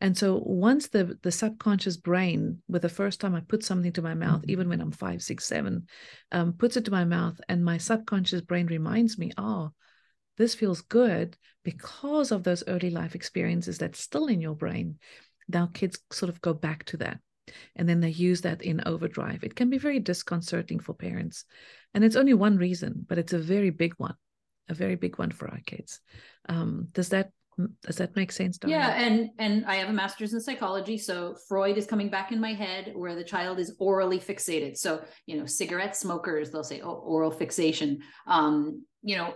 and 0.00 0.16
so 0.16 0.40
once 0.44 0.88
the 0.88 1.18
the 1.22 1.32
subconscious 1.32 1.96
brain 1.96 2.62
with 2.68 2.82
the 2.82 2.88
first 2.88 3.20
time 3.20 3.34
i 3.34 3.40
put 3.40 3.62
something 3.62 3.92
to 3.92 4.02
my 4.02 4.14
mouth 4.14 4.40
mm-hmm. 4.40 4.50
even 4.50 4.68
when 4.68 4.80
i'm 4.80 4.92
five 4.92 5.22
six 5.22 5.44
seven 5.44 5.86
um, 6.32 6.52
puts 6.54 6.76
it 6.76 6.84
to 6.84 6.90
my 6.90 7.04
mouth 7.04 7.38
and 7.48 7.64
my 7.64 7.76
subconscious 7.76 8.40
brain 8.40 8.66
reminds 8.66 9.18
me 9.18 9.30
oh 9.36 9.70
this 10.38 10.54
feels 10.54 10.80
good 10.80 11.36
because 11.64 12.32
of 12.32 12.42
those 12.42 12.64
early 12.66 12.88
life 12.88 13.14
experiences 13.14 13.76
that's 13.76 14.00
still 14.00 14.26
in 14.26 14.40
your 14.40 14.54
brain 14.54 14.98
now 15.52 15.70
kids 15.72 15.98
sort 16.10 16.30
of 16.30 16.40
go 16.40 16.54
back 16.54 16.84
to 16.84 16.96
that. 16.98 17.18
And 17.74 17.88
then 17.88 18.00
they 18.00 18.10
use 18.10 18.42
that 18.42 18.62
in 18.62 18.80
overdrive. 18.86 19.42
It 19.42 19.56
can 19.56 19.70
be 19.70 19.78
very 19.78 19.98
disconcerting 19.98 20.78
for 20.78 20.94
parents. 20.94 21.44
And 21.94 22.04
it's 22.04 22.16
only 22.16 22.34
one 22.34 22.56
reason 22.56 23.04
but 23.08 23.18
it's 23.18 23.32
a 23.32 23.38
very 23.38 23.70
big 23.70 23.94
one 23.96 24.14
a 24.70 24.74
very 24.74 24.94
big 24.94 25.18
one 25.18 25.30
for 25.30 25.50
our 25.50 25.60
kids. 25.66 26.00
Um, 26.48 26.88
does 26.92 27.10
that 27.10 27.30
does 27.82 27.96
that 27.96 28.16
make 28.16 28.32
sense 28.32 28.56
Donna? 28.56 28.72
yeah 28.72 28.90
and 28.92 29.28
and 29.38 29.66
i 29.66 29.74
have 29.74 29.90
a 29.90 29.92
master's 29.92 30.32
in 30.32 30.40
psychology 30.40 30.96
so 30.96 31.36
freud 31.46 31.76
is 31.76 31.84
coming 31.84 32.08
back 32.08 32.32
in 32.32 32.40
my 32.40 32.54
head 32.54 32.92
where 32.94 33.14
the 33.14 33.24
child 33.24 33.58
is 33.58 33.74
orally 33.78 34.18
fixated. 34.18 34.78
So 34.78 35.02
you 35.26 35.36
know 35.36 35.44
cigarette 35.44 35.94
smokers 35.94 36.50
they'll 36.50 36.64
say 36.64 36.80
oh 36.80 36.94
oral 36.94 37.30
fixation. 37.30 37.98
Um 38.26 38.84
you 39.02 39.16
know 39.16 39.34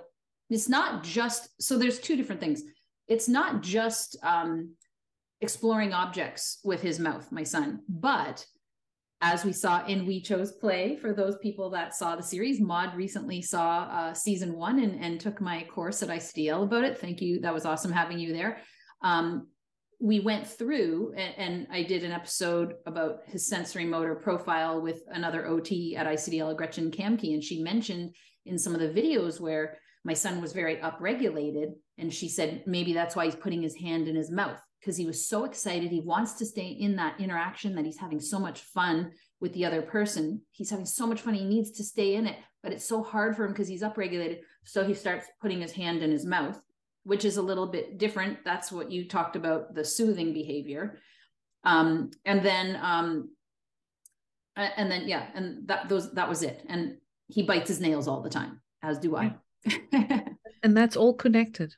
it's 0.48 0.68
not 0.68 1.02
just 1.02 1.50
so 1.60 1.76
there's 1.76 1.98
two 1.98 2.16
different 2.16 2.40
things. 2.40 2.62
It's 3.08 3.28
not 3.28 3.62
just 3.62 4.16
um 4.22 4.70
exploring 5.44 5.92
objects 5.92 6.58
with 6.64 6.80
his 6.80 6.98
mouth, 6.98 7.30
my 7.30 7.42
son. 7.42 7.80
But 7.88 8.44
as 9.20 9.44
we 9.44 9.52
saw 9.52 9.86
in 9.86 10.06
We 10.06 10.20
Chose 10.20 10.52
Play, 10.52 10.96
for 10.96 11.12
those 11.12 11.38
people 11.38 11.70
that 11.70 11.94
saw 11.94 12.16
the 12.16 12.22
series, 12.22 12.60
Maude 12.60 12.94
recently 12.94 13.40
saw 13.40 13.84
uh, 13.84 14.14
season 14.14 14.54
one 14.54 14.80
and, 14.80 15.02
and 15.02 15.20
took 15.20 15.40
my 15.40 15.64
course 15.64 16.02
at 16.02 16.08
ICDL 16.08 16.64
about 16.64 16.84
it. 16.84 16.98
Thank 16.98 17.20
you. 17.20 17.40
That 17.40 17.54
was 17.54 17.64
awesome 17.64 17.92
having 17.92 18.18
you 18.18 18.32
there. 18.32 18.58
Um, 19.02 19.48
we 20.00 20.20
went 20.20 20.46
through 20.46 21.14
and, 21.16 21.34
and, 21.38 21.66
I 21.70 21.82
did 21.82 22.04
an 22.04 22.12
episode 22.12 22.74
about 22.84 23.20
his 23.26 23.46
sensory 23.46 23.86
motor 23.86 24.14
profile 24.14 24.82
with 24.82 25.02
another 25.08 25.46
OT 25.46 25.96
at 25.96 26.06
ICDL, 26.06 26.56
Gretchen 26.56 26.90
Kamke, 26.90 27.32
and 27.32 27.42
she 27.42 27.62
mentioned 27.62 28.14
in 28.44 28.58
some 28.58 28.74
of 28.74 28.80
the 28.80 28.88
videos 28.88 29.40
where 29.40 29.78
my 30.04 30.12
son 30.12 30.42
was 30.42 30.52
very 30.52 30.76
upregulated, 30.76 31.72
and 31.96 32.12
she 32.12 32.28
said 32.28 32.64
maybe 32.66 32.92
that's 32.92 33.16
why 33.16 33.24
he's 33.24 33.36
putting 33.36 33.62
his 33.62 33.76
hand 33.76 34.08
in 34.08 34.16
his 34.16 34.30
mouth 34.30 34.60
because 34.84 34.98
he 34.98 35.06
was 35.06 35.26
so 35.26 35.44
excited. 35.44 35.90
He 35.90 36.00
wants 36.00 36.34
to 36.34 36.44
stay 36.44 36.66
in 36.66 36.96
that 36.96 37.18
interaction 37.18 37.74
that 37.74 37.86
he's 37.86 37.98
having 37.98 38.20
so 38.20 38.38
much 38.38 38.60
fun 38.60 39.12
with 39.40 39.54
the 39.54 39.64
other 39.64 39.80
person. 39.80 40.42
He's 40.52 40.68
having 40.68 40.84
so 40.84 41.06
much 41.06 41.22
fun. 41.22 41.32
He 41.32 41.46
needs 41.46 41.70
to 41.72 41.84
stay 41.84 42.16
in 42.16 42.26
it, 42.26 42.36
but 42.62 42.70
it's 42.70 42.86
so 42.86 43.02
hard 43.02 43.34
for 43.34 43.46
him 43.46 43.52
because 43.52 43.66
he's 43.66 43.82
upregulated. 43.82 44.40
So 44.64 44.84
he 44.84 44.92
starts 44.92 45.26
putting 45.40 45.62
his 45.62 45.72
hand 45.72 46.02
in 46.02 46.10
his 46.10 46.26
mouth, 46.26 46.60
which 47.04 47.24
is 47.24 47.38
a 47.38 47.42
little 47.42 47.66
bit 47.66 47.96
different. 47.96 48.44
That's 48.44 48.70
what 48.70 48.90
you 48.90 49.08
talked 49.08 49.36
about 49.36 49.74
the 49.74 49.84
soothing 49.84 50.34
behavior. 50.34 50.98
Um, 51.64 52.10
and 52.26 52.44
then, 52.44 52.78
um, 52.82 53.30
and 54.54 54.90
then, 54.90 55.08
yeah, 55.08 55.28
and 55.34 55.66
that 55.66 55.88
those 55.88 56.12
that 56.12 56.28
was 56.28 56.42
it. 56.42 56.62
And 56.68 56.98
he 57.28 57.42
bites 57.42 57.68
his 57.68 57.80
nails 57.80 58.06
all 58.06 58.20
the 58.20 58.28
time, 58.28 58.60
as 58.82 58.98
do 58.98 59.16
I. 59.16 59.34
and 60.62 60.76
that's 60.76 60.94
all 60.94 61.14
connected 61.14 61.74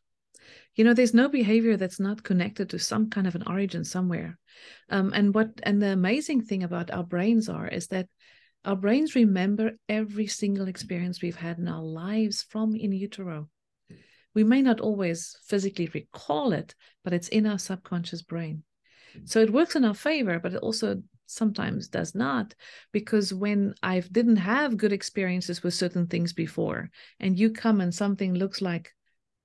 you 0.77 0.85
know 0.85 0.93
there's 0.95 1.15
no 1.15 1.29
behavior 1.29 1.77
that's 1.77 1.99
not 1.99 2.23
connected 2.23 2.71
to 2.71 2.79
some 2.79 3.09
kind 3.11 3.27
of 3.27 3.35
an 3.35 3.43
origin 3.47 3.83
somewhere. 3.83 4.39
Um, 4.91 5.13
and 5.15 5.35
what 5.35 5.49
and 5.63 5.83
the 5.83 5.89
amazing 5.89 6.43
thing 6.43 6.63
about 6.63 6.91
our 6.91 7.03
brains 7.03 7.49
are 7.49 7.67
is 7.67 7.89
that 7.89 8.09
our 8.65 8.77
brains 8.77 9.15
remember 9.15 9.73
every 9.89 10.27
single 10.27 10.69
experience 10.69 11.23
we've 11.23 11.37
had 11.37 11.59
in 11.59 11.69
our 11.69 11.83
lives 11.83 12.43
from 12.43 12.77
in 12.77 12.93
utero. 12.93 13.49
We 14.35 14.45
may 14.45 14.61
not 14.61 14.81
always 14.81 15.39
physically 15.47 15.89
recall 15.95 16.53
it 16.53 16.75
but 17.03 17.15
it's 17.15 17.29
in 17.29 17.47
our 17.47 17.59
subconscious 17.59 18.23
brain. 18.23 18.63
So 19.25 19.41
it 19.41 19.53
works 19.53 19.77
in 19.77 19.85
our 19.85 19.95
favor 19.95 20.39
but 20.39 20.53
it 20.53 20.63
also 20.63 21.03
sometimes 21.25 21.89
does 21.89 22.15
not 22.15 22.55
because 22.93 23.33
when 23.33 23.75
I've 23.83 24.13
didn't 24.13 24.37
have 24.37 24.77
good 24.77 24.93
experiences 24.93 25.63
with 25.63 25.75
certain 25.75 26.07
things 26.07 26.33
before 26.33 26.91
and 27.19 27.39
you 27.39 27.51
come 27.51 27.81
and 27.81 27.95
something 27.95 28.35
looks 28.35 28.61
like 28.61 28.96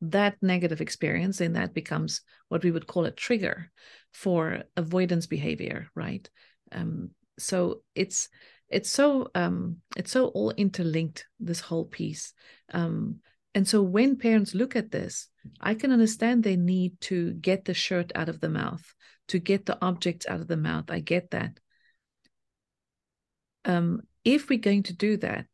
that 0.01 0.35
negative 0.41 0.81
experience 0.81 1.41
and 1.41 1.55
that 1.55 1.73
becomes 1.73 2.21
what 2.49 2.63
we 2.63 2.71
would 2.71 2.87
call 2.87 3.05
a 3.05 3.11
trigger 3.11 3.71
for 4.11 4.63
avoidance 4.75 5.27
behavior 5.27 5.87
right? 5.95 6.29
Um, 6.71 7.11
so 7.37 7.81
it's 7.95 8.29
it's 8.69 8.89
so 8.89 9.29
um 9.35 9.77
it's 9.97 10.11
so 10.11 10.27
all 10.27 10.51
interlinked 10.51 11.25
this 11.39 11.59
whole 11.59 11.85
piece. 11.85 12.33
Um 12.71 13.19
and 13.53 13.67
so 13.67 13.81
when 13.81 14.15
parents 14.15 14.55
look 14.55 14.77
at 14.77 14.91
this 14.91 15.27
i 15.59 15.73
can 15.73 15.91
understand 15.91 16.41
they 16.41 16.55
need 16.55 16.99
to 17.01 17.33
get 17.33 17.65
the 17.65 17.73
shirt 17.73 18.09
out 18.15 18.29
of 18.29 18.39
the 18.39 18.47
mouth 18.47 18.95
to 19.27 19.39
get 19.39 19.65
the 19.65 19.77
objects 19.81 20.25
out 20.27 20.39
of 20.39 20.47
the 20.47 20.57
mouth. 20.57 20.85
I 20.89 20.99
get 20.99 21.31
that. 21.31 21.59
Um 23.65 24.01
if 24.23 24.49
we're 24.49 24.59
going 24.59 24.83
to 24.83 24.93
do 24.93 25.17
that 25.17 25.45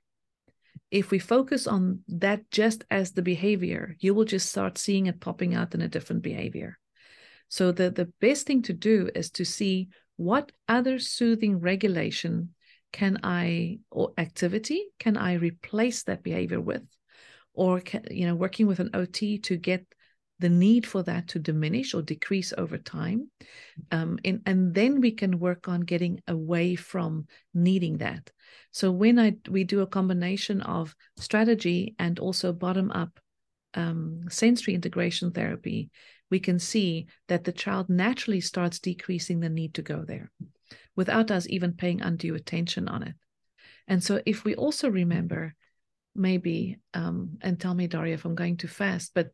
if 0.91 1.11
we 1.11 1.19
focus 1.19 1.67
on 1.67 1.99
that 2.07 2.49
just 2.49 2.85
as 2.89 3.11
the 3.11 3.21
behavior 3.21 3.95
you 3.99 4.13
will 4.13 4.25
just 4.25 4.49
start 4.49 4.77
seeing 4.77 5.07
it 5.07 5.19
popping 5.19 5.53
out 5.53 5.75
in 5.75 5.81
a 5.81 5.87
different 5.87 6.21
behavior. 6.21 6.77
So 7.49 7.71
the 7.71 7.89
the 7.91 8.11
best 8.19 8.47
thing 8.47 8.61
to 8.63 8.73
do 8.73 9.09
is 9.15 9.31
to 9.31 9.45
see 9.45 9.89
what 10.15 10.51
other 10.67 10.99
soothing 10.99 11.59
regulation 11.59 12.53
can 12.91 13.19
I 13.23 13.79
or 13.91 14.13
activity 14.17 14.85
can 14.99 15.17
I 15.17 15.33
replace 15.33 16.03
that 16.03 16.23
behavior 16.23 16.61
with, 16.61 16.83
or 17.53 17.79
can, 17.81 18.03
you 18.09 18.25
know 18.25 18.35
working 18.35 18.67
with 18.67 18.79
an 18.79 18.91
OT 18.93 19.39
to 19.39 19.57
get 19.57 19.85
the 20.39 20.49
need 20.49 20.85
for 20.85 21.03
that 21.03 21.27
to 21.29 21.39
diminish 21.39 21.93
or 21.93 22.01
decrease 22.01 22.53
over 22.57 22.77
time, 22.77 23.29
um, 23.91 24.19
and 24.23 24.41
and 24.45 24.73
then 24.73 25.01
we 25.01 25.11
can 25.11 25.39
work 25.39 25.67
on 25.67 25.81
getting 25.81 26.21
away 26.27 26.75
from 26.75 27.25
needing 27.53 27.97
that. 27.97 28.31
So 28.71 28.91
when 28.91 29.19
I 29.19 29.37
we 29.49 29.63
do 29.63 29.81
a 29.81 29.87
combination 29.87 30.61
of 30.61 30.95
strategy 31.17 31.95
and 31.97 32.19
also 32.19 32.53
bottom 32.53 32.91
up 32.91 33.19
um, 33.73 34.23
sensory 34.29 34.75
integration 34.75 35.31
therapy, 35.31 35.89
we 36.29 36.39
can 36.39 36.59
see 36.59 37.07
that 37.27 37.43
the 37.43 37.51
child 37.51 37.89
naturally 37.89 38.41
starts 38.41 38.79
decreasing 38.79 39.39
the 39.39 39.49
need 39.49 39.73
to 39.75 39.81
go 39.81 40.03
there 40.05 40.31
without 40.95 41.31
us 41.31 41.47
even 41.47 41.73
paying 41.73 42.01
undue 42.01 42.35
attention 42.35 42.87
on 42.87 43.03
it. 43.03 43.15
And 43.87 44.03
so, 44.03 44.21
if 44.25 44.43
we 44.43 44.55
also 44.55 44.89
remember, 44.89 45.55
maybe, 46.13 46.77
um, 46.93 47.37
and 47.41 47.59
tell 47.59 47.73
me, 47.73 47.87
Daria, 47.87 48.15
if 48.15 48.25
I'm 48.25 48.35
going 48.35 48.57
too 48.57 48.67
fast, 48.67 49.11
but 49.13 49.29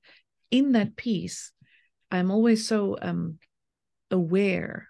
in 0.54 0.74
that 0.74 0.96
piece, 0.96 1.52
I'm 2.12 2.30
always 2.30 2.68
so 2.68 2.96
um, 3.02 3.40
aware 4.12 4.88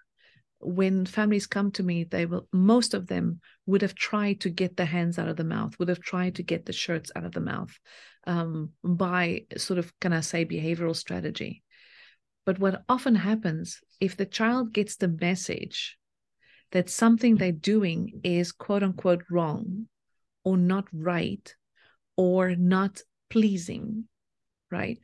when 0.60 1.06
families 1.06 1.46
come 1.46 1.70
to 1.72 1.82
me, 1.82 2.04
they 2.04 2.26
will, 2.26 2.46
most 2.52 2.92
of 2.92 3.06
them 3.06 3.40
would 3.64 3.80
have 3.80 3.94
tried 3.94 4.40
to 4.42 4.50
get 4.50 4.76
the 4.76 4.84
hands 4.84 5.18
out 5.18 5.28
of 5.28 5.36
the 5.36 5.42
mouth, 5.44 5.78
would 5.78 5.88
have 5.88 6.00
tried 6.00 6.34
to 6.34 6.42
get 6.42 6.66
the 6.66 6.72
shirts 6.74 7.10
out 7.16 7.24
of 7.24 7.32
the 7.32 7.40
mouth 7.40 7.72
um, 8.26 8.72
by 8.82 9.46
sort 9.56 9.78
of, 9.78 9.90
can 10.00 10.12
I 10.12 10.20
say, 10.20 10.44
behavioral 10.44 10.94
strategy. 10.94 11.62
But 12.44 12.58
what 12.58 12.82
often 12.86 13.14
happens 13.14 13.80
if 14.00 14.18
the 14.18 14.26
child 14.26 14.74
gets 14.74 14.96
the 14.96 15.08
message 15.08 15.96
that 16.72 16.90
something 16.90 17.36
they're 17.36 17.52
doing 17.52 18.20
is 18.22 18.52
quote 18.52 18.82
unquote 18.82 19.24
wrong 19.30 19.86
or 20.44 20.58
not 20.58 20.84
right 20.92 21.54
or 22.18 22.54
not 22.54 23.00
pleasing, 23.30 24.04
right? 24.70 24.98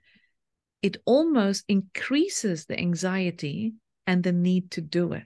It 0.83 0.97
almost 1.05 1.65
increases 1.69 2.67
the 2.67 2.79
anxiety 2.79 3.75
and 4.07 4.23
the 4.23 4.33
need 4.33 4.71
to 4.73 4.81
do 4.81 5.13
it. 5.13 5.25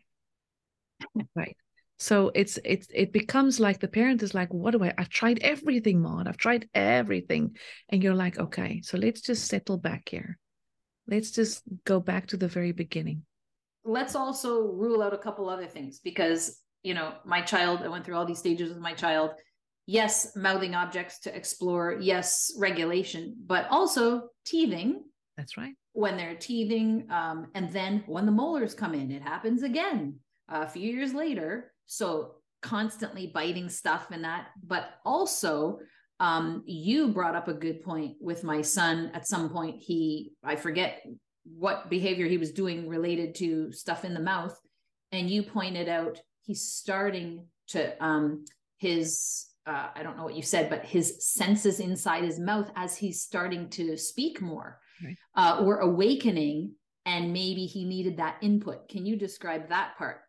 Right. 1.35 1.57
So 1.99 2.33
it's 2.35 2.59
it's 2.65 2.89
it 2.93 3.13
becomes 3.13 3.61
like 3.61 3.79
the 3.79 3.89
parent 3.89 4.23
is 4.23 4.35
like, 4.35 4.53
what 4.53 4.73
do 4.73 4.83
I? 4.83 4.93
I've 4.99 5.09
tried 5.09 5.39
everything, 5.43 6.03
Maude. 6.03 6.27
I've 6.27 6.37
tried 6.37 6.69
everything. 6.75 7.57
And 7.89 8.03
you're 8.03 8.15
like, 8.15 8.39
okay, 8.39 8.81
so 8.83 8.99
let's 8.99 9.21
just 9.21 9.47
settle 9.47 9.79
back 9.79 10.09
here. 10.09 10.39
Let's 11.07 11.31
just 11.31 11.63
go 11.85 12.01
back 12.01 12.27
to 12.29 12.37
the 12.37 12.49
very 12.49 12.73
beginning 12.73 13.23
let's 13.85 14.17
also 14.17 14.73
rule 14.73 15.03
out 15.03 15.15
a 15.15 15.19
couple 15.19 15.49
other 15.49 15.67
things 15.67 16.01
because 16.01 16.61
you 16.83 16.95
know 16.95 17.13
my 17.25 17.41
child 17.41 17.81
i 17.83 17.89
went 17.89 18.05
through 18.05 18.17
all 18.17 18.25
these 18.25 18.39
stages 18.39 18.71
with 18.71 18.79
my 18.79 18.95
child 18.95 19.33
yes 19.87 20.35
mouthing 20.35 20.75
objects 20.75 21.21
to 21.21 21.35
explore 21.37 21.99
yes 22.01 22.53
regulation 22.59 23.37
but 23.47 23.67
also 23.71 24.29
teething 24.47 25.03
that's 25.37 25.57
right. 25.57 25.75
When 25.93 26.17
they're 26.17 26.37
teething 26.37 27.07
um, 27.11 27.49
and 27.55 27.71
then 27.71 28.05
when 28.07 28.27
the 28.27 28.33
molars 28.33 28.75
come 28.75 28.95
in 28.95 29.11
it 29.11 29.23
happens 29.23 29.63
again 29.63 30.19
a 30.49 30.69
few 30.69 30.91
years 30.91 31.15
later. 31.15 31.73
So 31.87 32.37
constantly 32.63 33.31
biting 33.35 33.69
stuff 33.69 34.09
and 34.11 34.25
that. 34.25 34.49
But 34.67 34.91
also 35.05 35.79
um, 36.21 36.63
you 36.67 37.09
brought 37.09 37.35
up 37.35 37.49
a 37.49 37.55
good 37.55 37.83
point 37.83 38.17
with 38.21 38.45
my 38.45 38.63
son. 38.63 39.11
At 39.15 39.27
some 39.27 39.51
point 39.51 39.83
he 39.83 40.33
i 40.45 40.57
forget 40.57 41.03
what 41.45 41.91
behavior 41.91 42.27
he 42.27 42.39
was 42.39 42.53
doing 42.53 42.89
related 42.89 43.35
to 43.37 43.73
stuff 43.73 44.05
in 44.05 44.15
the 44.15 44.21
mouth. 44.21 44.59
And 45.13 45.29
you 45.29 45.43
pointed 45.43 45.89
out 45.89 46.21
he's 46.43 46.63
starting 46.63 47.47
to 47.69 48.05
um 48.05 48.45
his 48.79 49.47
uh, 49.67 49.89
I 49.95 50.03
don't 50.03 50.19
know 50.19 50.25
what 50.25 50.37
you 50.37 50.43
said, 50.43 50.69
but 50.69 50.85
his 50.85 51.27
senses 51.27 51.81
inside 51.81 52.23
his 52.23 52.39
mouth 52.39 52.71
as 52.77 52.99
he's 52.99 53.23
starting 53.23 53.71
to 53.71 53.97
speak 53.97 54.43
more 54.43 54.79
right. 55.03 55.17
uh, 55.35 55.63
were 55.63 55.79
awakening, 55.79 56.75
and 57.07 57.33
maybe 57.33 57.67
he 57.67 57.85
needed 57.85 58.19
that 58.19 58.37
input. 58.43 58.89
Can 58.89 59.07
you 59.07 59.17
describe 59.17 59.69
that 59.69 59.97
part? 59.97 60.21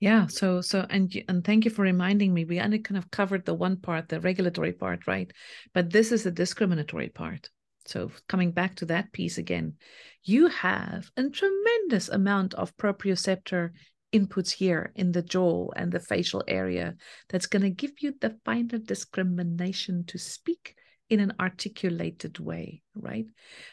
Yeah. 0.00 0.26
So 0.26 0.60
so 0.60 0.84
and 0.90 1.14
and 1.28 1.44
thank 1.44 1.64
you 1.64 1.70
for 1.70 1.82
reminding 1.82 2.34
me. 2.34 2.44
We 2.44 2.60
only 2.60 2.80
kind 2.80 2.98
of 2.98 3.10
covered 3.10 3.44
the 3.44 3.54
one 3.54 3.76
part, 3.76 4.08
the 4.08 4.20
regulatory 4.20 4.72
part, 4.72 5.06
right? 5.06 5.30
But 5.74 5.90
this 5.90 6.10
is 6.10 6.24
the 6.24 6.32
discriminatory 6.32 7.10
part. 7.10 7.48
So 7.86 8.10
coming 8.28 8.50
back 8.50 8.74
to 8.76 8.86
that 8.86 9.12
piece 9.12 9.38
again, 9.38 9.74
you 10.24 10.48
have 10.48 11.10
a 11.16 11.28
tremendous 11.28 12.08
amount 12.08 12.54
of 12.54 12.76
proprioceptor 12.76 13.70
inputs 14.12 14.50
here 14.50 14.92
in 14.94 15.12
the 15.12 15.22
jaw 15.22 15.70
and 15.76 15.90
the 15.90 16.00
facial 16.00 16.44
area 16.46 16.94
that's 17.28 17.46
going 17.46 17.62
to 17.62 17.70
give 17.70 17.92
you 18.00 18.14
the 18.20 18.36
finer 18.44 18.78
discrimination 18.78 20.04
to 20.06 20.18
speak 20.18 20.76
in 21.12 21.20
an 21.20 21.34
articulated 21.38 22.38
way, 22.38 22.80
right? 22.94 23.26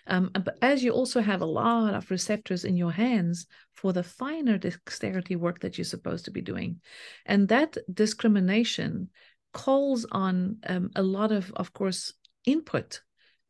Um, 0.08 0.30
but 0.34 0.58
as 0.62 0.84
you 0.84 0.92
also 0.92 1.22
have 1.22 1.40
a 1.40 1.46
lot 1.46 1.94
of 1.94 2.12
receptors 2.12 2.66
in 2.66 2.76
your 2.76 2.92
hands 2.92 3.48
for 3.76 3.94
the 3.94 4.04
finer 4.04 4.58
dexterity 4.58 5.38
work 5.38 5.62
that 5.62 5.78
you're 5.78 5.86
supposed 5.86 6.26
to 6.26 6.32
be 6.32 6.42
doing. 6.42 6.82
And 7.26 7.48
that 7.48 7.78
discrimination 7.94 9.10
calls 9.54 10.06
on 10.12 10.58
um, 10.68 10.92
a 10.98 11.02
lot 11.02 11.32
of, 11.32 11.50
of 11.56 11.72
course, 11.72 12.12
input 12.46 13.00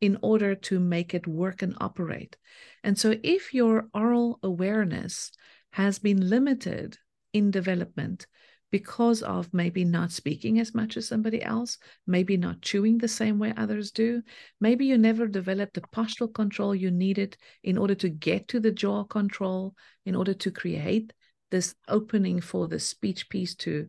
in 0.00 0.18
order 0.22 0.54
to 0.54 0.78
make 0.78 1.12
it 1.12 1.26
work 1.26 1.60
and 1.62 1.74
operate. 1.80 2.36
And 2.84 2.96
so, 2.96 3.16
if 3.24 3.52
your 3.52 3.88
oral 3.92 4.38
awareness 4.44 5.32
has 5.72 5.98
been 5.98 6.30
limited 6.30 6.96
in 7.32 7.50
development 7.50 8.28
because 8.70 9.22
of 9.22 9.52
maybe 9.52 9.84
not 9.84 10.12
speaking 10.12 10.60
as 10.60 10.74
much 10.74 10.96
as 10.96 11.08
somebody 11.08 11.42
else, 11.42 11.78
maybe 12.06 12.36
not 12.36 12.62
chewing 12.62 12.98
the 12.98 13.08
same 13.08 13.38
way 13.38 13.52
others 13.56 13.90
do, 13.90 14.22
maybe 14.60 14.86
you 14.86 14.96
never 14.96 15.26
developed 15.26 15.74
the 15.74 15.80
postural 15.80 16.32
control 16.32 16.74
you 16.74 16.90
needed 16.90 17.36
in 17.62 17.76
order 17.76 17.94
to 17.96 18.08
get 18.08 18.48
to 18.48 18.60
the 18.60 18.70
jaw 18.70 19.04
control, 19.04 19.74
in 20.04 20.14
order 20.14 20.34
to 20.34 20.50
create 20.50 21.12
this 21.50 21.74
opening 21.88 22.40
for 22.40 22.68
the 22.68 22.78
speech 22.78 23.28
piece 23.28 23.54
to 23.54 23.88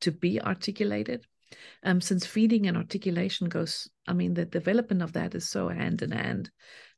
to 0.00 0.10
be 0.10 0.40
articulated. 0.40 1.26
Um, 1.82 2.00
since 2.00 2.24
feeding 2.24 2.68
and 2.68 2.76
articulation 2.76 3.48
goes 3.48 3.90
i 4.06 4.12
mean 4.12 4.34
the 4.34 4.44
development 4.44 5.02
of 5.02 5.12
that 5.14 5.34
is 5.34 5.48
so 5.48 5.68
hand 5.68 6.00
in 6.02 6.12
hand. 6.12 6.50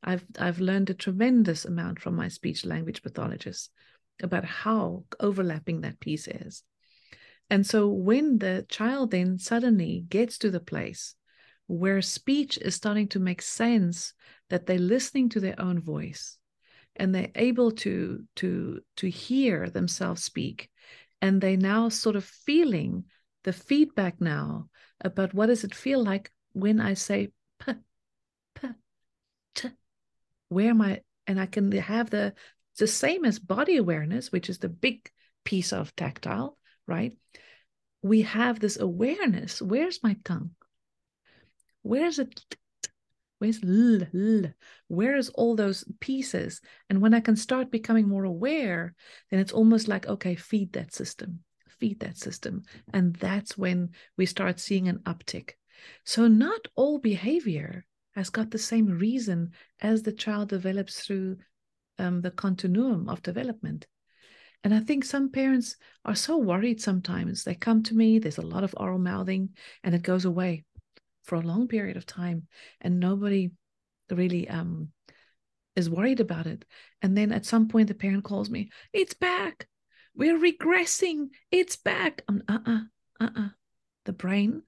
I've 0.05 0.25
i've 0.39 0.61
learned 0.61 0.91
a 0.91 0.95
tremendous 0.95 1.65
amount 1.65 2.01
from 2.01 2.15
my 2.15 2.29
speech 2.29 2.67
language 2.67 3.03
pathologists 3.03 3.71
about 4.23 4.45
how 4.45 5.05
overlapping 5.21 5.81
that 5.81 6.01
piece 6.01 6.29
is 6.29 6.63
and 7.53 7.67
so 7.67 7.87
when 7.87 8.39
the 8.39 8.65
child 8.69 9.11
then 9.11 9.39
suddenly 9.39 10.07
gets 10.09 10.39
to 10.39 10.51
the 10.51 10.61
place 10.61 11.15
where 11.67 12.01
speech 12.01 12.57
is 12.59 12.75
starting 12.75 13.09
to 13.09 13.21
make 13.21 13.43
sense 13.43 14.15
that 14.49 14.65
they're 14.65 14.79
listening 14.79 15.29
to 15.29 15.41
their 15.41 15.61
own 15.61 15.79
voice 15.79 16.39
and 16.97 17.15
they're 17.15 17.31
able 17.35 17.71
to 17.71 18.25
to 18.37 18.81
to 18.97 19.11
hear 19.11 19.69
themselves 19.69 20.25
speak 20.25 20.71
and 21.21 21.41
they 21.41 21.57
now 21.57 21.89
sort 21.89 22.17
of 22.17 22.25
feeling 22.25 23.05
the 23.45 23.53
feedback 23.53 24.19
now 24.21 24.69
about 25.03 25.35
what 25.35 25.47
does 25.47 25.63
it 25.63 25.75
feel 25.75 26.03
like 26.03 26.33
when 26.53 26.81
I 26.81 26.95
say 26.95 27.29
where 30.49 30.71
am 30.71 30.81
I? 30.81 31.01
And 31.27 31.41
I 31.41 31.47
can 31.47 31.73
have 31.73 32.11
the 32.11 32.35
the 32.79 32.87
same 32.87 33.25
as 33.25 33.39
body 33.39 33.77
awareness, 33.77 34.33
which 34.33 34.49
is 34.49 34.59
the 34.59 34.69
big 34.69 35.11
piece 35.45 35.73
of 35.73 35.95
tactile, 35.97 36.57
right? 36.87 37.17
We 38.03 38.23
have 38.23 38.59
this 38.59 38.79
awareness. 38.79 39.63
Where's 39.63 40.03
my 40.03 40.17
tongue? 40.25 40.51
Where's 41.83 42.19
it? 42.19 42.45
Where's 43.39 43.63
l, 43.65 44.03
l? 44.15 44.53
Where's 44.89 45.29
all 45.31 45.57
those 45.57 45.85
pieces? 46.01 46.61
And 46.89 47.01
when 47.01 47.15
I 47.15 47.21
can 47.21 47.37
start 47.37 47.71
becoming 47.73 48.09
more 48.09 48.25
aware, 48.25 48.95
then 49.31 49.41
it's 49.41 49.53
almost 49.53 49.89
like, 49.89 50.07
okay, 50.07 50.37
feed 50.37 50.73
that 50.75 50.93
system 50.93 51.43
feed 51.83 51.99
that 51.99 52.17
system. 52.17 52.63
And 52.95 53.17
that's 53.17 53.59
when 53.59 53.91
we 54.17 54.25
start 54.25 54.61
seeing 54.61 54.87
an 54.87 55.01
uptick. 55.01 55.51
So, 56.05 56.29
not 56.29 56.61
all 56.77 57.01
behavior 57.01 57.85
has 58.15 58.31
got 58.31 58.53
the 58.53 58.59
same 58.59 58.87
reason 58.87 59.51
as 59.81 60.03
the 60.03 60.13
child 60.13 60.51
develops 60.51 61.01
through 61.01 61.39
um, 61.99 62.21
the 62.21 62.31
continuum 62.31 63.09
of 63.09 63.21
development. 63.23 63.89
And 64.65 64.73
I 64.73 64.81
think 64.81 65.05
some 65.05 65.31
parents 65.31 65.77
are 66.05 66.15
so 66.15 66.37
worried 66.37 66.81
sometimes. 66.81 67.45
They 67.45 67.55
come 67.55 67.83
to 67.85 67.95
me, 67.95 68.19
there's 68.19 68.39
a 68.39 68.43
lot 68.43 68.65
of 68.65 68.75
oral 68.77 68.99
mouthing, 68.99 69.51
and 69.83 69.95
it 69.95 70.03
goes 70.03 70.25
away 70.25 70.65
for 71.25 71.37
a 71.37 71.41
long 71.41 71.69
period 71.69 71.97
of 71.97 72.07
time. 72.07 72.47
And 72.81 73.01
nobody 73.01 73.51
really 74.11 74.49
um, 74.49 74.89
is 75.75 75.91
worried 75.91 76.21
about 76.21 76.47
it. 76.47 76.65
And 77.01 77.17
then 77.17 77.33
at 77.33 77.47
some 77.47 77.69
point, 77.69 77.89
the 77.89 77.95
parent 77.95 78.25
calls 78.25 78.51
me, 78.51 78.71
It's 78.93 79.15
back. 79.15 79.67
We're 80.15 80.39
regressing. 80.39 81.29
It's 81.51 81.77
back. 81.77 82.23
uh 82.29 82.39
uh, 82.49 82.81
uh 83.21 83.29
uh. 83.37 83.49
The 84.05 84.13
brain 84.13 84.63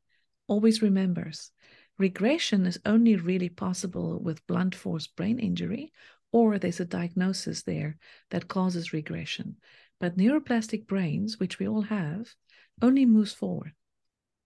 always 0.46 0.82
remembers. 0.82 1.50
Regression 1.98 2.66
is 2.66 2.80
only 2.84 3.16
really 3.16 3.48
possible 3.48 4.18
with 4.18 4.46
blunt 4.46 4.74
force 4.74 5.06
brain 5.06 5.38
injury, 5.38 5.92
or 6.32 6.58
there's 6.58 6.80
a 6.80 6.84
diagnosis 6.84 7.62
there 7.62 7.96
that 8.30 8.48
causes 8.48 8.92
regression. 8.92 9.56
But 10.04 10.18
neuroplastic 10.18 10.86
brains, 10.86 11.40
which 11.40 11.58
we 11.58 11.66
all 11.66 11.80
have, 11.80 12.34
only 12.82 13.06
moves 13.06 13.32
forward. 13.32 13.72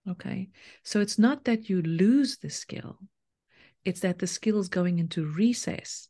Okay. 0.09 0.51
So 0.83 1.01
it's 1.01 1.19
not 1.19 1.43
that 1.43 1.67
you 1.67 1.81
lose 1.81 2.37
the 2.37 2.49
skill, 2.49 2.97
it's 3.83 3.99
that 3.99 4.19
the 4.19 4.25
skill 4.25 4.57
is 4.59 4.69
going 4.69 4.99
into 4.99 5.25
recess. 5.25 6.07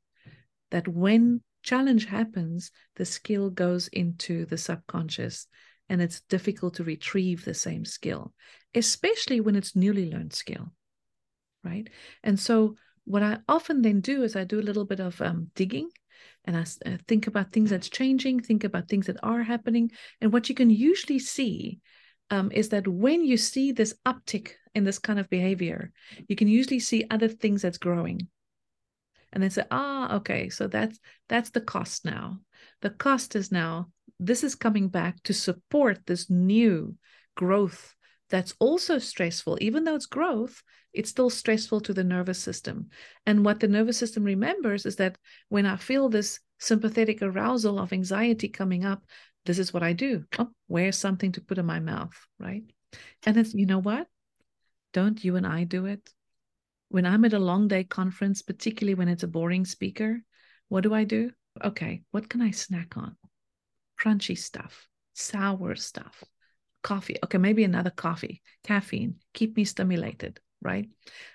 That 0.69 0.87
when 0.87 1.41
challenge 1.63 2.05
happens, 2.05 2.69
the 2.95 3.05
skill 3.05 3.49
goes 3.49 3.87
into 3.87 4.45
the 4.45 4.55
subconscious 4.59 5.47
and 5.89 5.99
it's 5.99 6.21
difficult 6.21 6.75
to 6.75 6.83
retrieve 6.83 7.43
the 7.43 7.55
same 7.55 7.85
skill, 7.85 8.35
especially 8.75 9.41
when 9.41 9.55
it's 9.55 9.75
newly 9.75 10.11
learned 10.11 10.33
skill. 10.33 10.73
Right. 11.63 11.89
And 12.21 12.39
so 12.39 12.75
what 13.05 13.23
I 13.23 13.39
often 13.49 13.81
then 13.81 14.01
do 14.01 14.21
is 14.21 14.35
I 14.35 14.43
do 14.43 14.59
a 14.59 14.69
little 14.69 14.85
bit 14.85 14.99
of 14.99 15.19
um, 15.19 15.49
digging 15.55 15.89
and 16.45 16.57
I 16.57 16.61
uh, 16.61 16.97
think 17.07 17.27
about 17.27 17.51
things 17.51 17.69
that's 17.69 17.89
changing, 17.89 18.41
think 18.41 18.63
about 18.63 18.87
things 18.87 19.07
that 19.07 19.17
are 19.23 19.43
happening. 19.43 19.91
And 20.21 20.31
what 20.31 20.49
you 20.49 20.55
can 20.55 20.69
usually 20.69 21.19
see 21.19 21.79
um, 22.29 22.51
is 22.51 22.69
that 22.69 22.87
when 22.87 23.23
you 23.23 23.37
see 23.37 23.71
this 23.71 23.95
uptick 24.05 24.51
in 24.75 24.83
this 24.83 24.99
kind 24.99 25.19
of 25.19 25.29
behavior, 25.29 25.91
you 26.27 26.35
can 26.35 26.47
usually 26.47 26.79
see 26.79 27.05
other 27.09 27.27
things 27.27 27.61
that's 27.61 27.77
growing. 27.77 28.27
And 29.31 29.43
then 29.43 29.51
say, 29.51 29.63
ah, 29.69 30.15
okay, 30.15 30.49
so 30.49 30.67
that's 30.67 30.99
that's 31.27 31.51
the 31.51 31.61
cost 31.61 32.03
now. 32.03 32.39
The 32.81 32.89
cost 32.89 33.35
is 33.35 33.51
now 33.51 33.89
this 34.19 34.43
is 34.43 34.55
coming 34.55 34.89
back 34.89 35.21
to 35.23 35.33
support 35.33 35.99
this 36.05 36.29
new 36.29 36.95
growth 37.35 37.95
that's 38.29 38.53
also 38.59 38.97
stressful. 38.97 39.57
Even 39.61 39.83
though 39.83 39.95
it's 39.95 40.05
growth, 40.05 40.61
it's 40.93 41.09
still 41.09 41.29
stressful 41.29 41.81
to 41.81 41.93
the 41.93 42.03
nervous 42.03 42.39
system. 42.39 42.89
And 43.25 43.43
what 43.43 43.59
the 43.59 43.67
nervous 43.67 43.97
system 43.97 44.23
remembers 44.23 44.85
is 44.85 44.97
that 44.97 45.17
when 45.49 45.65
I 45.65 45.75
feel 45.75 46.09
this 46.09 46.39
sympathetic 46.59 47.21
arousal 47.21 47.79
of 47.79 47.93
anxiety 47.93 48.49
coming 48.49 48.85
up, 48.85 49.03
this 49.45 49.59
is 49.59 49.73
what 49.73 49.83
I 49.83 49.93
do. 49.93 50.25
Oh, 50.37 50.49
where's 50.67 50.97
something 50.97 51.31
to 51.33 51.41
put 51.41 51.57
in 51.57 51.65
my 51.65 51.79
mouth, 51.79 52.15
right? 52.39 52.63
And 53.25 53.37
it's, 53.37 53.53
you 53.53 53.65
know 53.65 53.79
what? 53.79 54.07
Don't 54.93 55.23
you 55.23 55.35
and 55.35 55.45
I 55.45 55.63
do 55.63 55.85
it? 55.85 56.09
When 56.89 57.05
I'm 57.05 57.25
at 57.25 57.33
a 57.33 57.39
long 57.39 57.67
day 57.67 57.83
conference, 57.83 58.41
particularly 58.41 58.95
when 58.95 59.07
it's 59.07 59.23
a 59.23 59.27
boring 59.27 59.65
speaker, 59.65 60.21
what 60.67 60.81
do 60.81 60.93
I 60.93 61.03
do? 61.03 61.31
Okay, 61.63 62.01
what 62.11 62.29
can 62.29 62.41
I 62.41 62.51
snack 62.51 62.97
on? 62.97 63.15
Crunchy 63.99 64.37
stuff, 64.37 64.87
sour 65.13 65.75
stuff, 65.75 66.23
coffee. 66.83 67.17
Okay, 67.23 67.37
maybe 67.37 67.63
another 67.63 67.89
coffee, 67.89 68.41
caffeine, 68.63 69.15
keep 69.33 69.55
me 69.57 69.65
stimulated, 69.65 70.39
right? 70.61 70.89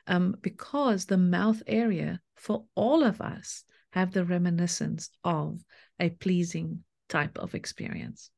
Um, 0.07 0.37
because 0.41 1.07
the 1.07 1.19
mouth 1.19 1.63
area 1.67 2.21
for 2.37 2.65
all 2.75 3.03
of 3.03 3.21
us 3.21 3.65
have 3.93 4.13
the 4.13 4.25
reminiscence 4.25 5.11
of 5.23 5.61
a 6.01 6.11
pleasing 6.11 6.85
type 7.09 7.39
of 7.39 7.55
experience. 7.55 8.31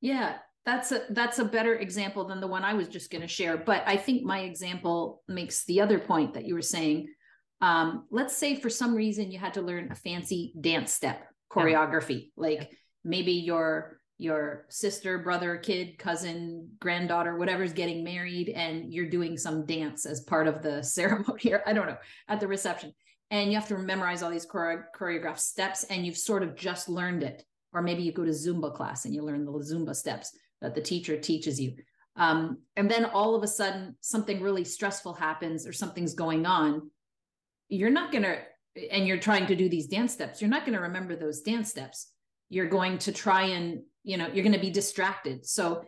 Yeah, 0.00 0.36
that's 0.64 0.92
a 0.92 1.02
that's 1.10 1.38
a 1.38 1.44
better 1.44 1.74
example 1.74 2.26
than 2.26 2.40
the 2.40 2.46
one 2.46 2.62
I 2.62 2.74
was 2.74 2.88
just 2.88 3.10
going 3.10 3.22
to 3.22 3.28
share. 3.28 3.56
But 3.56 3.82
I 3.86 3.96
think 3.96 4.22
my 4.22 4.40
example 4.40 5.22
makes 5.26 5.64
the 5.64 5.80
other 5.80 5.98
point 5.98 6.34
that 6.34 6.44
you 6.44 6.54
were 6.54 6.62
saying. 6.62 7.08
Um, 7.60 8.06
let's 8.12 8.36
say 8.36 8.54
for 8.54 8.70
some 8.70 8.94
reason 8.94 9.32
you 9.32 9.38
had 9.38 9.54
to 9.54 9.62
learn 9.62 9.90
a 9.90 9.96
fancy 9.96 10.52
dance 10.60 10.92
step 10.92 11.26
choreography, 11.50 12.26
yeah. 12.26 12.30
like 12.36 12.70
maybe 13.04 13.32
your 13.32 13.97
your 14.18 14.66
sister, 14.68 15.18
brother, 15.18 15.56
kid, 15.56 15.96
cousin, 15.96 16.68
granddaughter, 16.80 17.36
whatever's 17.36 17.72
getting 17.72 18.02
married, 18.02 18.48
and 18.50 18.92
you're 18.92 19.08
doing 19.08 19.38
some 19.38 19.64
dance 19.64 20.04
as 20.04 20.20
part 20.20 20.48
of 20.48 20.60
the 20.62 20.82
ceremony, 20.82 21.52
or 21.52 21.62
I 21.66 21.72
don't 21.72 21.86
know, 21.86 21.98
at 22.28 22.40
the 22.40 22.48
reception. 22.48 22.92
And 23.30 23.50
you 23.50 23.58
have 23.58 23.68
to 23.68 23.78
memorize 23.78 24.22
all 24.22 24.30
these 24.30 24.46
chore- 24.46 24.88
choreographed 24.98 25.38
steps, 25.38 25.84
and 25.84 26.04
you've 26.04 26.18
sort 26.18 26.42
of 26.42 26.56
just 26.56 26.88
learned 26.88 27.22
it. 27.22 27.44
Or 27.72 27.82
maybe 27.82 28.02
you 28.02 28.12
go 28.12 28.24
to 28.24 28.30
Zumba 28.30 28.74
class 28.74 29.04
and 29.04 29.14
you 29.14 29.22
learn 29.22 29.44
the 29.44 29.52
Zumba 29.52 29.94
steps 29.94 30.36
that 30.60 30.74
the 30.74 30.80
teacher 30.80 31.18
teaches 31.18 31.60
you. 31.60 31.76
Um, 32.16 32.58
and 32.76 32.90
then 32.90 33.04
all 33.04 33.34
of 33.34 33.42
a 33.42 33.46
sudden, 33.46 33.96
something 34.00 34.40
really 34.40 34.64
stressful 34.64 35.14
happens 35.14 35.66
or 35.66 35.72
something's 35.72 36.14
going 36.14 36.46
on. 36.46 36.90
You're 37.68 37.90
not 37.90 38.10
going 38.10 38.24
to, 38.24 38.38
and 38.90 39.06
you're 39.06 39.18
trying 39.18 39.46
to 39.46 39.54
do 39.54 39.68
these 39.68 39.86
dance 39.86 40.12
steps, 40.12 40.40
you're 40.40 40.50
not 40.50 40.64
going 40.64 40.76
to 40.76 40.82
remember 40.82 41.14
those 41.14 41.42
dance 41.42 41.70
steps. 41.70 42.10
You're 42.48 42.68
going 42.68 42.98
to 42.98 43.12
try 43.12 43.42
and, 43.42 43.82
you 44.08 44.16
know, 44.16 44.26
you're 44.32 44.42
going 44.42 44.54
to 44.54 44.58
be 44.58 44.70
distracted. 44.70 45.46
So, 45.46 45.84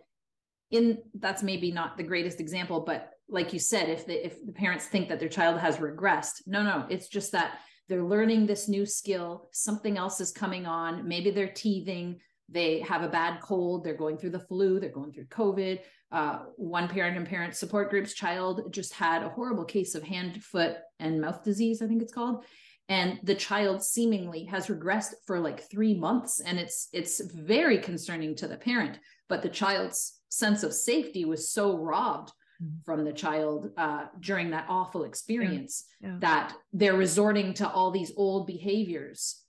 in 0.71 0.99
that's 1.19 1.43
maybe 1.43 1.73
not 1.73 1.97
the 1.97 2.05
greatest 2.05 2.39
example, 2.39 2.81
but 2.81 3.11
like 3.29 3.53
you 3.53 3.59
said, 3.59 3.89
if 3.89 4.07
the 4.07 4.25
if 4.25 4.45
the 4.45 4.53
parents 4.53 4.85
think 4.85 5.09
that 5.09 5.19
their 5.19 5.29
child 5.29 5.59
has 5.59 5.79
regressed, 5.79 6.43
no, 6.47 6.63
no, 6.63 6.87
it's 6.91 7.09
just 7.09 7.33
that 7.33 7.59
they're 7.89 8.05
learning 8.05 8.47
this 8.47 8.69
new 8.69 8.85
skill, 8.85 9.49
something 9.53 9.97
else 9.97 10.21
is 10.21 10.33
coming 10.33 10.67
on, 10.67 11.09
maybe 11.09 11.31
they're 11.31 11.49
teething, 11.49 12.21
they 12.49 12.81
have 12.81 13.03
a 13.03 13.09
bad 13.09 13.41
cold, 13.41 13.83
they're 13.83 13.95
going 13.95 14.19
through 14.19 14.31
the 14.31 14.47
flu, 14.49 14.79
they're 14.79 14.91
going 14.91 15.13
through 15.13 15.27
COVID. 15.27 15.81
Uh, 16.13 16.41
one 16.57 16.89
parent 16.89 17.17
and 17.17 17.27
parent 17.27 17.55
support 17.55 17.89
group's 17.89 18.13
child 18.13 18.73
just 18.73 18.93
had 18.93 19.23
a 19.23 19.29
horrible 19.29 19.65
case 19.65 19.95
of 19.95 20.03
hand, 20.03 20.45
foot, 20.45 20.77
and 20.99 21.21
mouth 21.21 21.43
disease, 21.43 21.81
I 21.81 21.87
think 21.87 22.03
it's 22.03 22.13
called. 22.13 22.45
And 22.91 23.21
the 23.23 23.37
child 23.37 23.83
seemingly 23.83 24.45
has 24.47 24.67
regressed 24.67 25.15
for 25.25 25.39
like 25.39 25.71
three 25.71 25.95
months. 25.95 26.41
And 26.41 26.59
it's 26.59 26.89
it's 26.93 27.21
very 27.21 27.79
concerning 27.79 28.35
to 28.37 28.49
the 28.49 28.57
parent. 28.57 28.99
But 29.29 29.43
the 29.43 29.49
child's 29.49 30.21
sense 30.29 30.63
of 30.63 30.75
safety 30.75 31.25
was 31.25 31.51
so 31.51 31.79
robbed 31.79 32.33
mm-hmm. 32.63 32.83
from 32.85 33.05
the 33.05 33.13
child 33.13 33.71
uh, 33.77 34.07
during 34.19 34.51
that 34.51 34.67
awful 34.69 35.05
experience 35.05 35.85
yeah. 36.01 36.09
Yeah. 36.09 36.17
that 36.21 36.55
they're 36.73 36.95
resorting 36.95 37.55
to 37.55 37.69
all 37.71 37.93
these 37.93 38.13
old 38.17 38.47
behaviors 38.47 39.41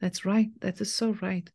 that's 0.00 0.24
right. 0.24 0.48
That 0.60 0.80
is 0.80 0.92
so 0.92 1.16
right. 1.22 1.50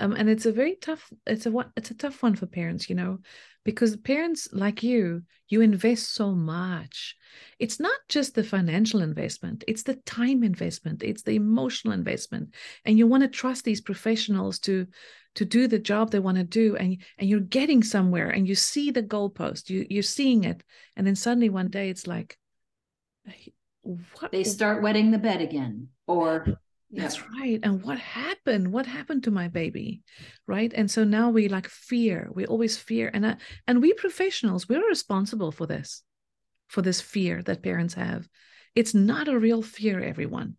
Um, 0.00 0.12
and 0.12 0.28
it's 0.28 0.46
a 0.46 0.52
very 0.52 0.74
tough 0.74 1.12
it's 1.26 1.46
a 1.46 1.52
it's 1.76 1.92
a 1.92 1.94
tough 1.94 2.20
one 2.22 2.34
for 2.34 2.46
parents 2.46 2.90
you 2.90 2.96
know 2.96 3.18
because 3.64 3.96
parents 3.96 4.48
like 4.52 4.82
you 4.82 5.22
you 5.48 5.60
invest 5.60 6.14
so 6.14 6.32
much. 6.32 7.16
It's 7.60 7.78
not 7.78 7.96
just 8.08 8.34
the 8.34 8.42
financial 8.42 9.02
investment 9.02 9.62
it's 9.68 9.84
the 9.84 9.94
time 9.94 10.42
investment 10.42 11.04
it's 11.04 11.22
the 11.22 11.36
emotional 11.36 11.94
investment. 11.94 12.54
And 12.84 12.98
you 12.98 13.06
want 13.06 13.22
to 13.22 13.28
trust 13.28 13.64
these 13.64 13.80
professionals 13.80 14.58
to 14.60 14.86
to 15.36 15.44
do 15.44 15.68
the 15.68 15.78
job 15.78 16.10
they 16.10 16.18
want 16.18 16.38
to 16.38 16.44
do 16.44 16.76
and 16.76 17.00
and 17.18 17.28
you're 17.28 17.40
getting 17.40 17.84
somewhere 17.84 18.30
and 18.30 18.48
you 18.48 18.56
see 18.56 18.90
the 18.90 19.02
goalpost 19.02 19.70
you 19.70 19.86
you're 19.88 20.02
seeing 20.02 20.42
it. 20.42 20.64
And 20.96 21.06
then 21.06 21.14
suddenly 21.14 21.50
one 21.50 21.68
day 21.68 21.88
it's 21.88 22.08
like 22.08 22.36
what? 23.82 24.32
they 24.32 24.44
start 24.44 24.82
wetting 24.82 25.10
the 25.10 25.18
bed 25.18 25.40
again 25.40 25.88
or 26.06 26.58
that's 26.96 27.22
right. 27.22 27.60
And 27.62 27.82
what 27.82 27.98
happened? 27.98 28.72
What 28.72 28.86
happened 28.86 29.24
to 29.24 29.30
my 29.30 29.48
baby? 29.48 30.02
Right. 30.46 30.72
And 30.74 30.90
so 30.90 31.04
now 31.04 31.30
we 31.30 31.48
like 31.48 31.68
fear. 31.68 32.28
We 32.32 32.46
always 32.46 32.76
fear. 32.76 33.10
And 33.12 33.24
uh, 33.24 33.36
and 33.66 33.82
we 33.82 33.92
professionals, 33.92 34.68
we're 34.68 34.86
responsible 34.86 35.52
for 35.52 35.66
this, 35.66 36.02
for 36.68 36.82
this 36.82 37.00
fear 37.00 37.42
that 37.42 37.62
parents 37.62 37.94
have. 37.94 38.28
It's 38.74 38.94
not 38.94 39.28
a 39.28 39.38
real 39.38 39.62
fear, 39.62 40.00
everyone. 40.00 40.56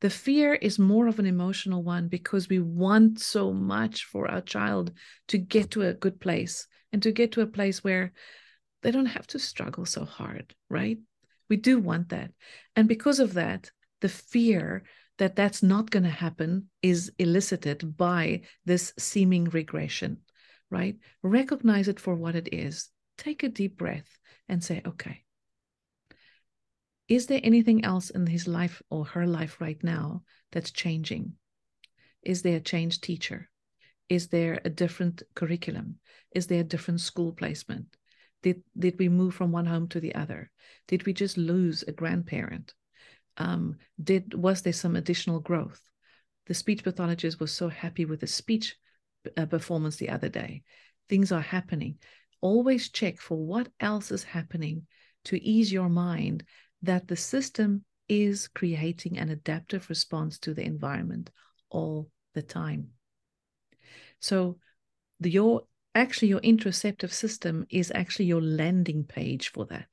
The 0.00 0.10
fear 0.10 0.54
is 0.54 0.78
more 0.78 1.08
of 1.08 1.18
an 1.18 1.26
emotional 1.26 1.82
one 1.82 2.08
because 2.08 2.48
we 2.48 2.60
want 2.60 3.18
so 3.18 3.52
much 3.52 4.04
for 4.04 4.30
our 4.30 4.40
child 4.40 4.92
to 5.28 5.38
get 5.38 5.72
to 5.72 5.82
a 5.82 5.94
good 5.94 6.20
place 6.20 6.68
and 6.92 7.02
to 7.02 7.10
get 7.10 7.32
to 7.32 7.40
a 7.40 7.46
place 7.46 7.82
where 7.82 8.12
they 8.82 8.92
don't 8.92 9.06
have 9.06 9.26
to 9.28 9.38
struggle 9.38 9.84
so 9.84 10.04
hard, 10.04 10.54
right? 10.70 10.98
We 11.48 11.56
do 11.56 11.80
want 11.80 12.10
that. 12.10 12.30
And 12.76 12.86
because 12.86 13.18
of 13.18 13.34
that, 13.34 13.72
the 14.00 14.08
fear 14.08 14.84
that 15.18 15.36
that's 15.36 15.62
not 15.62 15.90
going 15.90 16.04
to 16.04 16.10
happen 16.10 16.68
is 16.82 17.12
elicited 17.18 17.96
by 17.96 18.42
this 18.64 18.92
seeming 18.98 19.44
regression, 19.46 20.18
right? 20.70 20.96
Recognize 21.22 21.88
it 21.88 22.00
for 22.00 22.14
what 22.14 22.34
it 22.34 22.48
is. 22.52 22.88
Take 23.16 23.42
a 23.42 23.48
deep 23.48 23.76
breath 23.76 24.18
and 24.48 24.62
say, 24.62 24.80
okay, 24.86 25.24
is 27.08 27.26
there 27.26 27.40
anything 27.42 27.84
else 27.84 28.10
in 28.10 28.26
his 28.26 28.46
life 28.46 28.82
or 28.90 29.04
her 29.06 29.26
life 29.26 29.60
right 29.60 29.82
now 29.82 30.22
that's 30.52 30.70
changing? 30.70 31.32
Is 32.22 32.42
there 32.42 32.56
a 32.56 32.60
changed 32.60 33.02
teacher? 33.02 33.48
Is 34.08 34.28
there 34.28 34.60
a 34.64 34.70
different 34.70 35.22
curriculum? 35.34 35.96
Is 36.34 36.46
there 36.46 36.60
a 36.60 36.64
different 36.64 37.00
school 37.00 37.32
placement? 37.32 37.86
Did, 38.42 38.62
did 38.78 38.98
we 38.98 39.08
move 39.08 39.34
from 39.34 39.52
one 39.52 39.66
home 39.66 39.88
to 39.88 40.00
the 40.00 40.14
other? 40.14 40.50
Did 40.86 41.06
we 41.06 41.12
just 41.12 41.36
lose 41.36 41.82
a 41.82 41.92
grandparent? 41.92 42.74
Um, 43.38 43.76
did 44.02 44.34
was 44.34 44.62
there 44.62 44.72
some 44.72 44.96
additional 44.96 45.40
growth 45.40 45.80
the 46.48 46.54
speech 46.54 46.82
pathologist 46.82 47.38
was 47.38 47.52
so 47.52 47.68
happy 47.68 48.06
with 48.06 48.20
the 48.20 48.26
speech 48.26 48.76
uh, 49.36 49.46
performance 49.46 49.96
the 49.96 50.08
other 50.08 50.30
day. 50.30 50.62
Things 51.08 51.30
are 51.30 51.42
happening. 51.42 51.98
Always 52.40 52.90
check 52.90 53.18
for 53.20 53.36
what 53.36 53.68
else 53.80 54.10
is 54.10 54.24
happening 54.24 54.86
to 55.26 55.42
ease 55.42 55.70
your 55.70 55.90
mind 55.90 56.44
that 56.82 57.06
the 57.06 57.16
system 57.16 57.84
is 58.08 58.48
creating 58.48 59.18
an 59.18 59.28
adaptive 59.28 59.88
response 59.90 60.38
to 60.38 60.54
the 60.54 60.64
environment 60.64 61.30
all 61.68 62.08
the 62.34 62.42
time. 62.42 62.88
So 64.20 64.58
the, 65.20 65.30
your 65.30 65.62
actually 65.94 66.28
your 66.28 66.40
interoceptive 66.40 67.12
system 67.12 67.66
is 67.68 67.92
actually 67.94 68.26
your 68.26 68.40
landing 68.40 69.04
page 69.04 69.50
for 69.50 69.66
that. 69.66 69.88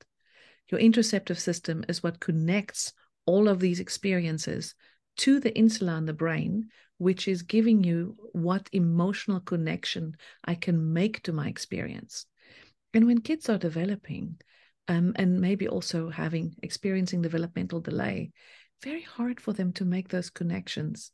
Your 0.70 0.80
interoceptive 0.80 1.38
system 1.38 1.84
is 1.88 2.02
what 2.02 2.20
connects 2.20 2.94
all 3.26 3.48
of 3.48 3.60
these 3.60 3.80
experiences 3.80 4.74
to 5.18 5.40
the 5.40 5.56
insula 5.56 5.96
in 5.96 6.06
the 6.06 6.12
brain, 6.12 6.68
which 6.98 7.28
is 7.28 7.42
giving 7.42 7.84
you 7.84 8.16
what 8.32 8.68
emotional 8.72 9.40
connection 9.40 10.16
I 10.44 10.54
can 10.54 10.92
make 10.92 11.22
to 11.22 11.32
my 11.32 11.48
experience. 11.48 12.26
And 12.94 13.06
when 13.06 13.20
kids 13.20 13.48
are 13.48 13.58
developing, 13.58 14.40
um, 14.88 15.12
and 15.16 15.40
maybe 15.40 15.68
also 15.68 16.10
having 16.10 16.54
experiencing 16.62 17.22
developmental 17.22 17.80
delay, 17.80 18.30
very 18.82 19.02
hard 19.02 19.40
for 19.40 19.52
them 19.52 19.72
to 19.74 19.84
make 19.84 20.08
those 20.08 20.30
connections. 20.30 21.10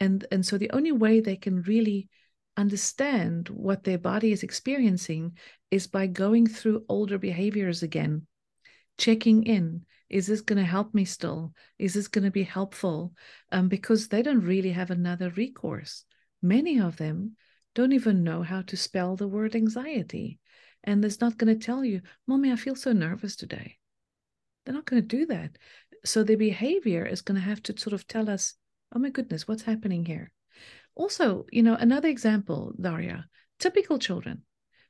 And, 0.00 0.26
and 0.32 0.44
so 0.44 0.58
the 0.58 0.70
only 0.70 0.92
way 0.92 1.20
they 1.20 1.36
can 1.36 1.62
really 1.62 2.08
understand 2.56 3.48
what 3.48 3.84
their 3.84 3.98
body 3.98 4.32
is 4.32 4.42
experiencing 4.42 5.36
is 5.70 5.86
by 5.86 6.06
going 6.06 6.46
through 6.46 6.84
older 6.88 7.18
behaviors 7.18 7.82
again, 7.82 8.26
checking 8.98 9.44
in. 9.44 9.84
Is 10.12 10.26
this 10.26 10.42
going 10.42 10.58
to 10.58 10.64
help 10.64 10.94
me 10.94 11.04
still? 11.04 11.54
Is 11.78 11.94
this 11.94 12.08
going 12.08 12.24
to 12.24 12.30
be 12.30 12.42
helpful? 12.42 13.14
Um, 13.50 13.68
because 13.68 14.08
they 14.08 14.22
don't 14.22 14.44
really 14.44 14.72
have 14.72 14.90
another 14.90 15.30
recourse. 15.30 16.04
Many 16.42 16.78
of 16.78 16.96
them 16.96 17.36
don't 17.74 17.92
even 17.92 18.22
know 18.22 18.42
how 18.42 18.62
to 18.62 18.76
spell 18.76 19.16
the 19.16 19.26
word 19.26 19.56
anxiety. 19.56 20.38
And 20.84 21.04
it's 21.04 21.20
not 21.20 21.38
going 21.38 21.58
to 21.58 21.64
tell 21.64 21.84
you, 21.84 22.02
Mommy, 22.26 22.52
I 22.52 22.56
feel 22.56 22.76
so 22.76 22.92
nervous 22.92 23.36
today. 23.36 23.78
They're 24.64 24.74
not 24.74 24.84
going 24.84 25.02
to 25.02 25.16
do 25.16 25.26
that. 25.26 25.56
So 26.04 26.22
their 26.22 26.36
behavior 26.36 27.06
is 27.06 27.22
going 27.22 27.40
to 27.40 27.46
have 27.46 27.62
to 27.64 27.78
sort 27.78 27.94
of 27.94 28.06
tell 28.06 28.28
us, 28.28 28.54
oh 28.94 28.98
my 28.98 29.10
goodness, 29.10 29.48
what's 29.48 29.62
happening 29.62 30.04
here? 30.04 30.32
Also, 30.94 31.46
you 31.50 31.62
know, 31.62 31.74
another 31.74 32.08
example, 32.08 32.74
Daria, 32.78 33.26
typical 33.58 33.98
children 33.98 34.42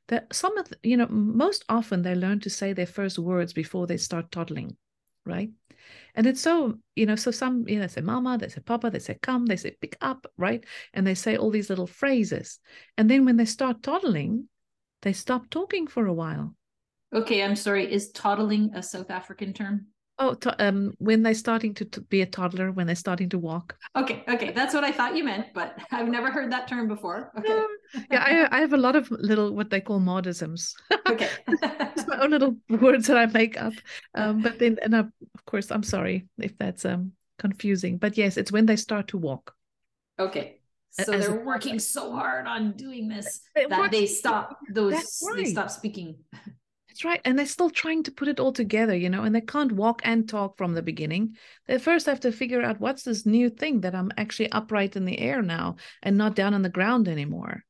that 0.07 0.33
some 0.33 0.57
of 0.57 0.67
the, 0.69 0.77
you 0.83 0.97
know 0.97 1.07
most 1.07 1.63
often 1.69 2.01
they 2.01 2.15
learn 2.15 2.39
to 2.41 2.49
say 2.49 2.73
their 2.73 2.85
first 2.85 3.17
words 3.17 3.53
before 3.53 3.87
they 3.87 3.97
start 3.97 4.31
toddling 4.31 4.75
right 5.25 5.49
and 6.15 6.27
it's 6.27 6.41
so 6.41 6.77
you 6.95 7.05
know 7.05 7.15
so 7.15 7.31
some 7.31 7.67
you 7.67 7.79
know 7.79 7.87
say 7.87 8.01
mama 8.01 8.37
they 8.37 8.49
say 8.49 8.61
papa 8.61 8.89
they 8.89 8.99
say 8.99 9.17
come 9.21 9.45
they 9.45 9.55
say 9.55 9.75
pick 9.81 9.97
up 10.01 10.27
right 10.37 10.65
and 10.93 11.05
they 11.05 11.15
say 11.15 11.35
all 11.35 11.49
these 11.49 11.69
little 11.69 11.87
phrases 11.87 12.59
and 12.97 13.09
then 13.09 13.25
when 13.25 13.37
they 13.37 13.45
start 13.45 13.81
toddling 13.81 14.47
they 15.01 15.13
stop 15.13 15.49
talking 15.49 15.87
for 15.87 16.05
a 16.05 16.13
while 16.13 16.55
okay 17.13 17.43
i'm 17.43 17.55
sorry 17.55 17.91
is 17.91 18.11
toddling 18.11 18.71
a 18.75 18.83
south 18.83 19.11
african 19.11 19.53
term 19.53 19.87
Oh, 20.19 20.35
to, 20.35 20.63
um, 20.63 20.93
when 20.99 21.23
they're 21.23 21.33
starting 21.33 21.73
to, 21.73 21.85
to, 21.85 22.01
be 22.01 22.21
a 22.21 22.25
toddler, 22.27 22.71
when 22.71 22.85
they're 22.85 22.95
starting 22.95 23.29
to 23.29 23.39
walk. 23.39 23.75
Okay, 23.95 24.23
okay, 24.27 24.51
that's 24.51 24.73
what 24.73 24.83
I 24.83 24.91
thought 24.91 25.15
you 25.15 25.23
meant, 25.23 25.47
but 25.55 25.75
I've 25.91 26.07
never 26.07 26.29
heard 26.29 26.51
that 26.51 26.67
term 26.67 26.87
before. 26.87 27.31
Okay. 27.39 27.63
Yeah, 28.11 28.47
I, 28.51 28.57
I 28.57 28.59
have 28.61 28.73
a 28.73 28.77
lot 28.77 28.95
of 28.95 29.09
little 29.11 29.53
what 29.53 29.69
they 29.69 29.81
call 29.81 29.99
modisms. 29.99 30.73
Okay. 31.05 31.29
it's 31.47 32.07
my 32.07 32.19
own 32.21 32.31
little 32.31 32.55
words 32.69 33.07
that 33.07 33.17
I 33.17 33.25
make 33.27 33.61
up. 33.61 33.73
Um, 34.15 34.41
but 34.41 34.57
then, 34.57 34.79
and 34.81 34.95
I, 34.95 34.99
of 34.99 35.45
course, 35.45 35.69
I'm 35.69 35.83
sorry 35.83 36.27
if 36.39 36.57
that's 36.57 36.85
um 36.85 37.11
confusing, 37.37 37.97
but 37.97 38.17
yes, 38.17 38.37
it's 38.37 38.51
when 38.51 38.65
they 38.65 38.77
start 38.77 39.09
to 39.09 39.17
walk. 39.17 39.53
Okay. 40.17 40.59
So 40.91 41.11
As 41.11 41.27
they're 41.27 41.43
working 41.43 41.77
so 41.79 42.13
hard 42.13 42.47
on 42.47 42.71
doing 42.73 43.07
this 43.07 43.41
that 43.55 43.91
they 43.91 44.05
stop 44.05 44.59
those. 44.71 45.21
Right. 45.27 45.37
They 45.37 45.45
stop 45.45 45.69
speaking. 45.69 46.17
That's 46.93 47.03
right. 47.03 47.21
And 47.25 47.39
they're 47.39 47.47
still 47.47 47.71
trying 47.71 48.03
to 48.03 48.11
put 48.11 48.27
it 48.27 48.39
all 48.39 48.53
together, 48.53 48.95
you 48.95 49.09
know, 49.09 49.23
and 49.23 49.33
they 49.33 49.41
can't 49.41 49.71
walk 49.71 50.03
and 50.03 50.29
talk 50.29 50.57
from 50.57 50.75
the 50.75 50.83
beginning. 50.83 51.35
They 51.65 51.79
first 51.79 52.05
have 52.05 52.19
to 52.19 52.31
figure 52.31 52.61
out 52.61 52.79
what's 52.79 53.01
this 53.01 53.25
new 53.25 53.49
thing 53.49 53.81
that 53.81 53.95
I'm 53.95 54.11
actually 54.15 54.51
upright 54.51 54.95
in 54.95 55.05
the 55.05 55.17
air 55.17 55.41
now 55.41 55.77
and 56.03 56.15
not 56.19 56.35
down 56.35 56.53
on 56.53 56.61
the 56.61 56.69
ground 56.69 57.07
anymore. 57.07 57.63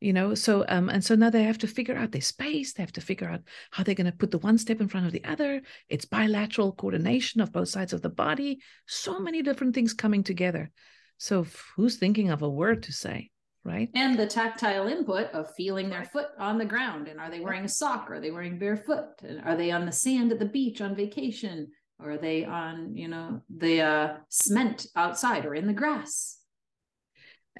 You 0.00 0.14
know, 0.14 0.34
so 0.34 0.64
um, 0.68 0.88
and 0.88 1.04
so 1.04 1.14
now 1.14 1.28
they 1.28 1.42
have 1.42 1.58
to 1.58 1.66
figure 1.66 1.96
out 1.96 2.10
their 2.10 2.22
space. 2.22 2.72
They 2.72 2.82
have 2.82 2.92
to 2.92 3.02
figure 3.02 3.28
out 3.28 3.42
how 3.70 3.82
they're 3.82 3.94
going 3.94 4.10
to 4.10 4.16
put 4.16 4.30
the 4.30 4.38
one 4.38 4.56
step 4.56 4.80
in 4.80 4.88
front 4.88 5.06
of 5.06 5.12
the 5.12 5.24
other. 5.24 5.60
It's 5.88 6.06
bilateral 6.06 6.72
coordination 6.72 7.42
of 7.42 7.52
both 7.52 7.68
sides 7.68 7.92
of 7.92 8.00
the 8.00 8.08
body. 8.08 8.60
So 8.86 9.20
many 9.20 9.42
different 9.42 9.74
things 9.74 9.92
coming 9.92 10.24
together. 10.24 10.70
So 11.18 11.46
who's 11.76 11.96
thinking 11.96 12.30
of 12.30 12.40
a 12.40 12.48
word 12.48 12.84
to 12.84 12.92
say? 12.92 13.30
right? 13.64 13.90
And 13.94 14.18
the 14.18 14.26
tactile 14.26 14.88
input 14.88 15.26
of 15.32 15.54
feeling 15.54 15.90
their 15.90 16.04
foot 16.04 16.28
on 16.38 16.58
the 16.58 16.64
ground. 16.64 17.08
And 17.08 17.20
are 17.20 17.30
they 17.30 17.40
wearing 17.40 17.64
a 17.64 17.68
sock? 17.68 18.10
or 18.10 18.14
Are 18.14 18.20
they 18.20 18.30
wearing 18.30 18.58
barefoot? 18.58 19.08
And 19.22 19.40
are 19.42 19.56
they 19.56 19.70
on 19.70 19.86
the 19.86 19.92
sand 19.92 20.32
at 20.32 20.38
the 20.38 20.46
beach 20.46 20.80
on 20.80 20.96
vacation? 20.96 21.68
Or 21.98 22.12
are 22.12 22.18
they 22.18 22.44
on, 22.44 22.96
you 22.96 23.08
know, 23.08 23.42
the 23.54 23.82
uh, 23.82 24.16
cement 24.28 24.86
outside 24.96 25.44
or 25.44 25.54
in 25.54 25.66
the 25.66 25.74
grass? 25.74 26.38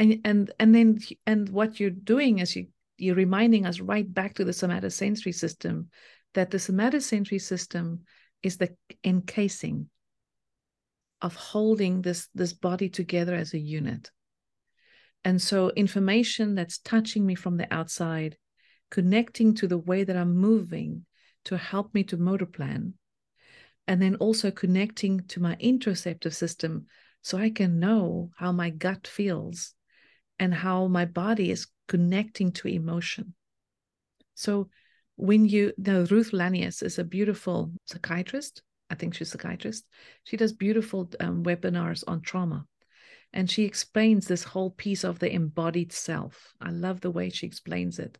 And 0.00 0.18
and 0.24 0.50
and 0.58 0.74
then 0.74 0.98
and 1.26 1.46
what 1.50 1.78
you're 1.78 1.90
doing 1.90 2.38
is 2.38 2.56
you 2.56 2.68
you're 2.96 3.14
reminding 3.14 3.66
us 3.66 3.80
right 3.80 4.12
back 4.12 4.34
to 4.34 4.44
the 4.44 4.52
somatosensory 4.52 5.34
system 5.34 5.90
that 6.32 6.50
the 6.50 6.56
somatosensory 6.56 7.40
system 7.40 8.00
is 8.42 8.56
the 8.56 8.74
encasing 9.04 9.90
of 11.20 11.34
holding 11.34 12.00
this 12.00 12.28
this 12.34 12.54
body 12.54 12.88
together 12.88 13.34
as 13.34 13.52
a 13.52 13.58
unit. 13.58 14.10
And 15.22 15.40
so, 15.40 15.68
information 15.76 16.54
that's 16.54 16.78
touching 16.78 17.26
me 17.26 17.34
from 17.34 17.58
the 17.58 17.70
outside, 17.72 18.38
connecting 18.90 19.54
to 19.56 19.68
the 19.68 19.76
way 19.76 20.02
that 20.04 20.16
I'm 20.16 20.34
moving 20.34 21.04
to 21.44 21.58
help 21.58 21.92
me 21.92 22.04
to 22.04 22.16
motor 22.16 22.46
plan, 22.46 22.94
and 23.86 24.00
then 24.00 24.14
also 24.14 24.50
connecting 24.50 25.20
to 25.28 25.40
my 25.40 25.56
interoceptive 25.56 26.32
system 26.32 26.86
so 27.20 27.36
I 27.36 27.50
can 27.50 27.78
know 27.78 28.30
how 28.38 28.50
my 28.50 28.70
gut 28.70 29.06
feels 29.06 29.74
and 30.40 30.52
how 30.52 30.88
my 30.88 31.04
body 31.04 31.52
is 31.52 31.68
connecting 31.86 32.50
to 32.50 32.68
emotion. 32.68 33.34
So, 34.34 34.70
when 35.16 35.44
you 35.44 35.72
know, 35.76 36.06
Ruth 36.10 36.32
Lanius 36.32 36.82
is 36.82 36.98
a 36.98 37.04
beautiful 37.04 37.72
psychiatrist. 37.86 38.62
I 38.88 38.94
think 38.96 39.14
she's 39.14 39.28
a 39.28 39.30
psychiatrist. 39.32 39.84
She 40.24 40.36
does 40.36 40.52
beautiful 40.52 41.08
um, 41.20 41.44
webinars 41.44 42.02
on 42.08 42.22
trauma 42.22 42.66
and 43.32 43.50
she 43.50 43.64
explains 43.64 44.26
this 44.26 44.42
whole 44.42 44.70
piece 44.70 45.04
of 45.04 45.18
the 45.18 45.32
embodied 45.32 45.92
self. 45.92 46.52
I 46.60 46.70
love 46.70 47.00
the 47.00 47.10
way 47.10 47.30
she 47.30 47.46
explains 47.46 47.98
it. 47.98 48.18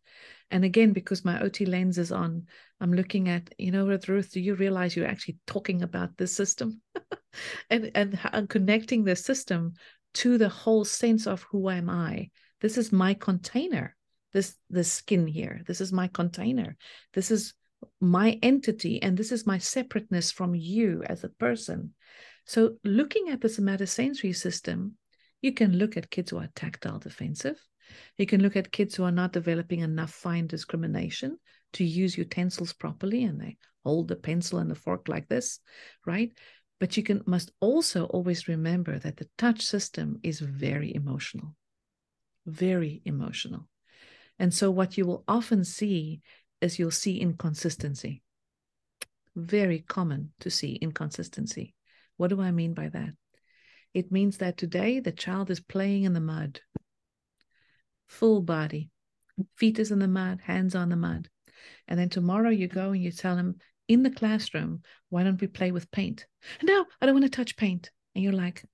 And 0.50 0.64
again, 0.64 0.92
because 0.92 1.24
my 1.24 1.40
OT 1.40 1.64
lens 1.64 1.98
is 1.98 2.12
on, 2.12 2.46
I'm 2.80 2.92
looking 2.92 3.28
at, 3.28 3.52
you 3.58 3.72
know 3.72 3.86
Ruth, 3.86 4.32
do 4.32 4.40
you 4.40 4.54
realize 4.54 4.94
you're 4.94 5.06
actually 5.06 5.38
talking 5.46 5.82
about 5.82 6.16
this 6.16 6.34
system 6.34 6.80
and, 7.70 7.90
and, 7.94 8.18
and 8.32 8.48
connecting 8.48 9.04
the 9.04 9.16
system 9.16 9.74
to 10.14 10.38
the 10.38 10.48
whole 10.48 10.84
sense 10.84 11.26
of 11.26 11.42
who 11.44 11.70
am 11.70 11.88
I? 11.88 12.30
This 12.60 12.76
is 12.76 12.92
my 12.92 13.14
container. 13.14 13.96
This 14.32 14.56
the 14.68 14.84
skin 14.84 15.26
here. 15.26 15.62
This 15.66 15.80
is 15.80 15.92
my 15.92 16.08
container. 16.08 16.76
This 17.14 17.30
is 17.30 17.54
my 18.00 18.38
entity, 18.42 19.02
and 19.02 19.16
this 19.16 19.32
is 19.32 19.46
my 19.46 19.58
separateness 19.58 20.30
from 20.30 20.54
you 20.54 21.02
as 21.04 21.24
a 21.24 21.28
person. 21.28 21.94
So, 22.44 22.76
looking 22.84 23.30
at 23.30 23.40
the 23.40 23.48
somatosensory 23.48 24.34
system, 24.36 24.96
you 25.42 25.52
can 25.52 25.78
look 25.78 25.96
at 25.96 26.10
kids 26.10 26.30
who 26.30 26.38
are 26.38 26.48
tactile 26.54 26.98
defensive. 26.98 27.60
You 28.18 28.26
can 28.26 28.42
look 28.42 28.56
at 28.56 28.70
kids 28.70 28.94
who 28.94 29.04
are 29.04 29.12
not 29.12 29.32
developing 29.32 29.80
enough 29.80 30.12
fine 30.12 30.46
discrimination 30.46 31.38
to 31.72 31.84
use 31.84 32.18
utensils 32.18 32.72
properly 32.72 33.24
and 33.24 33.40
they 33.40 33.56
hold 33.84 34.08
the 34.08 34.16
pencil 34.16 34.58
and 34.58 34.70
the 34.70 34.74
fork 34.74 35.08
like 35.08 35.28
this, 35.28 35.60
right? 36.06 36.32
But 36.80 36.96
you 36.96 37.02
can 37.02 37.22
must 37.26 37.52
also 37.60 38.06
always 38.06 38.48
remember 38.48 38.98
that 38.98 39.18
the 39.18 39.28
touch 39.36 39.62
system 39.64 40.18
is 40.22 40.40
very 40.40 40.94
emotional, 40.94 41.54
very 42.46 43.02
emotional. 43.04 43.68
And 44.38 44.52
so 44.52 44.70
what 44.70 44.96
you 44.96 45.04
will 45.04 45.22
often 45.28 45.62
see 45.64 46.22
is 46.62 46.78
you'll 46.78 46.90
see 46.90 47.20
inconsistency. 47.20 48.22
Very 49.36 49.80
common 49.80 50.32
to 50.40 50.50
see 50.50 50.72
inconsistency. 50.72 51.74
What 52.16 52.28
do 52.28 52.40
I 52.40 52.50
mean 52.50 52.72
by 52.72 52.88
that? 52.88 53.10
It 53.92 54.10
means 54.10 54.38
that 54.38 54.56
today 54.56 55.00
the 55.00 55.12
child 55.12 55.50
is 55.50 55.60
playing 55.60 56.04
in 56.04 56.14
the 56.14 56.20
mud, 56.20 56.60
full 58.06 58.40
body, 58.40 58.90
feet 59.56 59.78
is 59.78 59.90
in 59.90 59.98
the 59.98 60.08
mud, 60.08 60.40
hands 60.42 60.74
on 60.74 60.88
the 60.88 60.96
mud. 60.96 61.28
And 61.86 61.98
then 61.98 62.08
tomorrow 62.08 62.50
you 62.50 62.68
go 62.68 62.92
and 62.92 63.02
you 63.02 63.12
tell 63.12 63.36
him 63.36 63.56
in 63.90 64.04
the 64.04 64.10
classroom, 64.10 64.82
why 65.08 65.24
don't 65.24 65.40
we 65.40 65.48
play 65.48 65.72
with 65.72 65.90
paint? 65.90 66.24
No, 66.62 66.86
I 67.00 67.06
don't 67.06 67.14
want 67.16 67.24
to 67.24 67.36
touch 67.36 67.56
paint. 67.56 67.90
And 68.14 68.22
you're 68.22 68.32
like, 68.32 68.64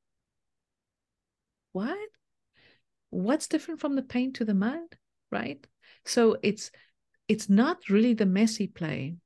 what? 1.72 1.96
What's 3.08 3.48
different 3.48 3.80
from 3.80 3.96
the 3.96 4.02
paint 4.02 4.36
to 4.36 4.44
the 4.44 4.52
mud? 4.52 4.98
Right? 5.32 5.66
So 6.04 6.36
it's 6.42 6.70
it's 7.28 7.48
not 7.48 7.88
really 7.88 8.12
the 8.12 8.26
messy 8.26 8.66
play, 8.66 9.16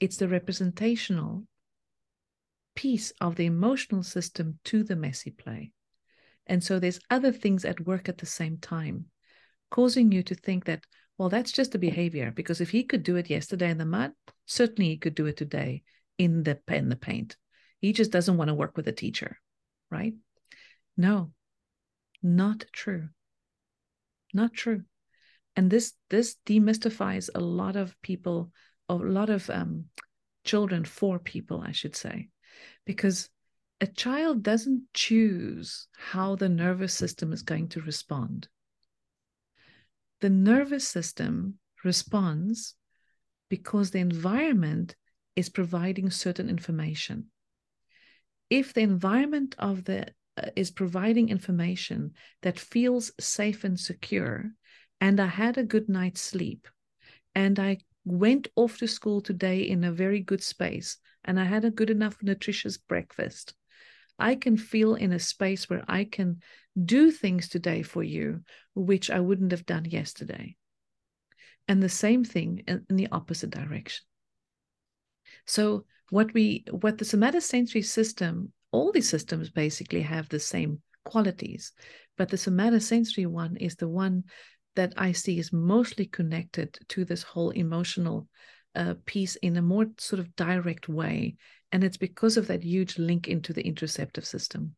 it's 0.00 0.16
the 0.16 0.26
representational 0.26 1.44
piece 2.74 3.12
of 3.20 3.36
the 3.36 3.46
emotional 3.46 4.02
system 4.02 4.58
to 4.64 4.82
the 4.82 4.96
messy 4.96 5.30
play. 5.30 5.70
And 6.48 6.64
so 6.64 6.80
there's 6.80 6.98
other 7.10 7.30
things 7.30 7.64
at 7.64 7.86
work 7.86 8.08
at 8.08 8.18
the 8.18 8.26
same 8.26 8.58
time, 8.58 9.04
causing 9.70 10.10
you 10.10 10.24
to 10.24 10.34
think 10.34 10.64
that, 10.64 10.84
well, 11.18 11.28
that's 11.28 11.52
just 11.52 11.74
a 11.74 11.78
behavior. 11.78 12.32
Because 12.34 12.60
if 12.60 12.70
he 12.70 12.84
could 12.84 13.02
do 13.02 13.16
it 13.16 13.28
yesterday 13.28 13.70
in 13.70 13.78
the 13.78 13.84
mud, 13.84 14.12
certainly 14.46 14.90
he 14.90 14.96
could 14.96 15.16
do 15.16 15.26
it 15.26 15.36
today 15.36 15.82
in 16.16 16.44
the 16.44 16.58
in 16.68 16.88
the 16.88 16.96
paint. 16.96 17.36
He 17.80 17.92
just 17.92 18.12
doesn't 18.12 18.36
want 18.36 18.48
to 18.48 18.54
work 18.54 18.76
with 18.76 18.88
a 18.88 18.92
teacher, 18.92 19.38
right? 19.90 20.14
No, 20.96 21.32
not 22.22 22.64
true. 22.72 23.08
Not 24.32 24.54
true. 24.54 24.82
And 25.56 25.70
this 25.70 25.94
this 26.08 26.36
demystifies 26.46 27.30
a 27.34 27.40
lot 27.40 27.76
of 27.76 28.00
people, 28.02 28.52
a 28.88 28.94
lot 28.94 29.28
of 29.28 29.50
um, 29.50 29.86
children 30.44 30.84
for 30.84 31.18
people, 31.18 31.60
I 31.60 31.72
should 31.72 31.96
say, 31.96 32.28
because 32.86 33.28
a 33.80 33.86
child 33.86 34.42
doesn't 34.42 34.82
choose 34.92 35.86
how 35.96 36.36
the 36.36 36.48
nervous 36.48 36.94
system 36.94 37.32
is 37.32 37.42
going 37.42 37.68
to 37.68 37.80
respond. 37.80 38.48
The 40.20 40.30
nervous 40.30 40.86
system 40.86 41.58
responds 41.84 42.74
because 43.48 43.90
the 43.90 44.00
environment 44.00 44.96
is 45.36 45.48
providing 45.48 46.10
certain 46.10 46.48
information. 46.48 47.30
If 48.50 48.74
the 48.74 48.80
environment 48.80 49.54
of 49.58 49.84
the 49.84 50.08
uh, 50.36 50.50
is 50.56 50.70
providing 50.70 51.28
information 51.28 52.12
that 52.42 52.58
feels 52.58 53.12
safe 53.20 53.64
and 53.64 53.78
secure, 53.78 54.50
and 55.00 55.20
I 55.20 55.26
had 55.26 55.58
a 55.58 55.64
good 55.64 55.88
night's 55.88 56.20
sleep, 56.20 56.68
and 57.34 57.58
I 57.58 57.78
went 58.04 58.48
off 58.56 58.78
to 58.78 58.88
school 58.88 59.20
today 59.20 59.60
in 59.60 59.84
a 59.84 59.92
very 59.92 60.20
good 60.20 60.42
space, 60.42 60.98
and 61.24 61.38
I 61.38 61.44
had 61.44 61.64
a 61.64 61.70
good 61.70 61.90
enough 61.90 62.22
nutritious 62.22 62.76
breakfast, 62.76 63.54
I 64.18 64.34
can 64.34 64.56
feel 64.56 64.94
in 64.94 65.12
a 65.12 65.18
space 65.18 65.70
where 65.70 65.84
I 65.86 66.04
can 66.04 66.40
do 66.84 67.10
things 67.10 67.48
today 67.48 67.82
for 67.82 68.02
you, 68.02 68.42
which 68.74 69.10
I 69.10 69.20
wouldn't 69.20 69.52
have 69.52 69.66
done 69.66 69.84
yesterday. 69.84 70.56
And 71.66 71.82
the 71.82 71.88
same 71.88 72.24
thing 72.24 72.64
in, 72.66 72.84
the 72.88 73.08
opposite 73.12 73.50
direction. 73.50 74.04
So 75.46 75.84
what 76.10 76.32
we 76.32 76.64
what 76.70 76.98
the 76.98 77.04
somatosensory 77.04 77.84
system, 77.84 78.52
all 78.72 78.90
these 78.92 79.08
systems 79.08 79.50
basically 79.50 80.02
have 80.02 80.28
the 80.28 80.40
same 80.40 80.80
qualities, 81.04 81.72
but 82.16 82.28
the 82.28 82.36
somatosensory 82.36 83.26
one 83.26 83.56
is 83.56 83.76
the 83.76 83.88
one 83.88 84.24
that 84.76 84.94
I 84.96 85.12
see 85.12 85.38
is 85.38 85.52
mostly 85.52 86.06
connected 86.06 86.78
to 86.88 87.04
this 87.04 87.22
whole 87.22 87.50
emotional 87.50 88.28
uh, 88.74 88.94
piece 89.06 89.36
in 89.36 89.56
a 89.56 89.62
more 89.62 89.86
sort 89.98 90.20
of 90.20 90.36
direct 90.36 90.88
way 90.88 91.36
and 91.72 91.84
it's 91.84 91.96
because 91.96 92.36
of 92.36 92.46
that 92.46 92.62
huge 92.62 92.98
link 92.98 93.28
into 93.28 93.52
the 93.52 93.62
interoceptive 93.62 94.24
system. 94.24 94.74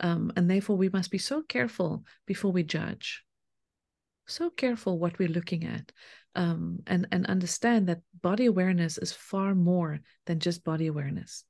Um, 0.00 0.32
and 0.36 0.50
therefore, 0.50 0.76
we 0.76 0.88
must 0.88 1.10
be 1.10 1.18
so 1.18 1.42
careful 1.42 2.04
before 2.26 2.52
we 2.52 2.62
judge. 2.62 3.22
So 4.26 4.50
careful 4.50 4.98
what 4.98 5.18
we're 5.18 5.28
looking 5.28 5.64
at, 5.64 5.92
um, 6.34 6.78
and 6.86 7.06
and 7.12 7.26
understand 7.26 7.88
that 7.88 8.00
body 8.22 8.46
awareness 8.46 8.96
is 8.98 9.12
far 9.12 9.54
more 9.54 10.00
than 10.26 10.38
just 10.38 10.64
body 10.64 10.86
awareness. 10.86 11.44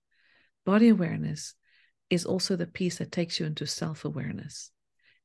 Body 0.65 0.89
awareness 0.89 1.55
is 2.11 2.25
also 2.25 2.57
the 2.57 2.67
piece 2.67 2.99
that 2.99 3.13
takes 3.13 3.39
you 3.39 3.47
into 3.47 3.67
self 3.67 4.05
awareness, 4.05 4.71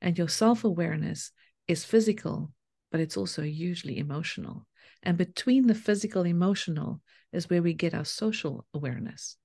and 0.02 0.18
your 0.18 0.28
self 0.28 0.64
awareness 0.64 1.32
is 1.68 1.84
physical, 1.84 2.52
but 2.92 3.00
it's 3.00 3.18
also 3.18 3.42
hugely 3.42 3.98
emotional. 3.98 4.68
And 5.08 5.18
between 5.18 5.68
the 5.68 5.74
physical 5.74 6.26
emotional 6.26 7.00
is 7.32 7.50
where 7.50 7.62
we 7.62 7.74
get 7.74 7.94
our 7.94 8.04
social 8.04 8.66
awareness. 8.74 9.38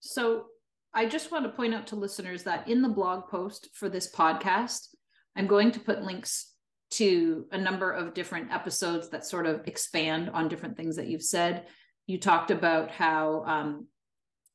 So 0.00 0.48
I 0.92 1.06
just 1.06 1.32
want 1.32 1.44
to 1.44 1.50
point 1.50 1.72
out 1.72 1.86
to 1.86 1.96
listeners 1.96 2.42
that 2.42 2.68
in 2.68 2.82
the 2.82 2.90
blog 2.90 3.28
post 3.28 3.70
for 3.72 3.88
this 3.88 4.12
podcast, 4.12 4.88
I'm 5.36 5.46
going 5.46 5.72
to 5.72 5.80
put 5.80 6.02
links 6.02 6.52
to 6.90 7.46
a 7.50 7.56
number 7.56 7.90
of 7.90 8.12
different 8.12 8.52
episodes 8.52 9.08
that 9.08 9.24
sort 9.24 9.46
of 9.46 9.66
expand 9.66 10.28
on 10.28 10.48
different 10.48 10.76
things 10.76 10.94
that 10.96 11.06
you've 11.06 11.22
said. 11.22 11.64
You 12.06 12.20
talked 12.20 12.50
about 12.50 12.90
how 12.90 13.42
um, 13.46 13.86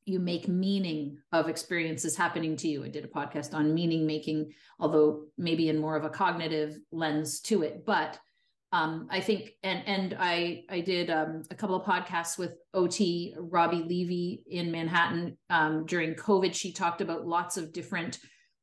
you 0.06 0.20
make 0.20 0.48
meaning 0.48 1.18
of 1.32 1.50
experiences 1.50 2.16
happening 2.16 2.56
to 2.58 2.68
you. 2.68 2.84
I 2.84 2.90
did 2.90 3.04
a 3.04 3.08
podcast 3.08 3.56
on 3.56 3.74
meaning 3.74 4.06
making, 4.06 4.52
although 4.80 5.24
maybe 5.40 5.70
in 5.70 5.80
more 5.80 5.96
of 5.96 6.04
a 6.04 6.10
cognitive 6.10 6.78
lens 6.92 7.42
to 7.42 7.64
it. 7.64 7.84
But 7.84 8.20
um, 8.74 9.08
I 9.10 9.20
think, 9.20 9.52
and 9.64 9.84
and 9.86 10.18
I 10.18 10.64
I 10.70 10.80
did 10.80 11.10
um, 11.10 11.44
a 11.52 11.56
couple 11.56 11.76
of 11.76 11.86
podcasts 11.86 12.38
with 12.38 12.54
OT 12.74 13.36
Robbie 13.38 13.84
Levy 13.84 14.44
in 14.48 14.72
Manhattan 14.72 15.38
um, 15.50 15.86
during 15.86 16.16
COVID. 16.16 16.54
She 16.54 16.72
talked 16.72 17.02
about 17.02 17.28
lots 17.28 17.58
of 17.58 17.74
different 17.74 18.20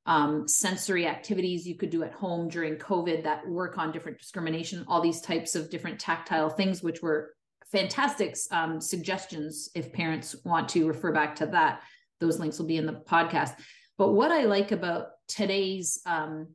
um, 0.07 0.49
sensory 0.49 1.07
activities 1.07 1.66
you 1.66 1.77
could 1.77 1.90
do 1.90 2.03
at 2.03 2.14
home 2.14 2.49
during 2.49 2.77
COVID 2.77 3.23
that 3.25 3.47
work 3.47 3.77
on 3.77 3.92
different 3.92 4.18
discrimination, 4.18 4.85
all 4.88 5.03
these 5.03 5.21
types 5.21 5.55
of 5.55 5.68
different 5.68 6.01
tactile 6.01 6.49
things, 6.49 6.83
which 6.83 7.03
were 7.03 7.35
fantastic 7.71 8.35
um, 8.51 8.81
suggestions. 8.81 9.68
If 9.75 9.92
parents 9.92 10.35
want 10.44 10.71
to 10.71 10.88
refer 10.88 11.12
back 11.12 11.37
to 11.37 11.47
that, 11.47 11.83
those 12.18 12.38
links 12.38 12.59
will 12.59 12.66
be 12.66 12.79
in 12.79 12.87
the 12.87 13.03
podcast. 13.07 13.53
But 13.99 14.12
what 14.12 14.33
I 14.33 14.44
like 14.44 14.73
about 14.73 15.09
today's 15.29 16.01
um, 16.07 16.49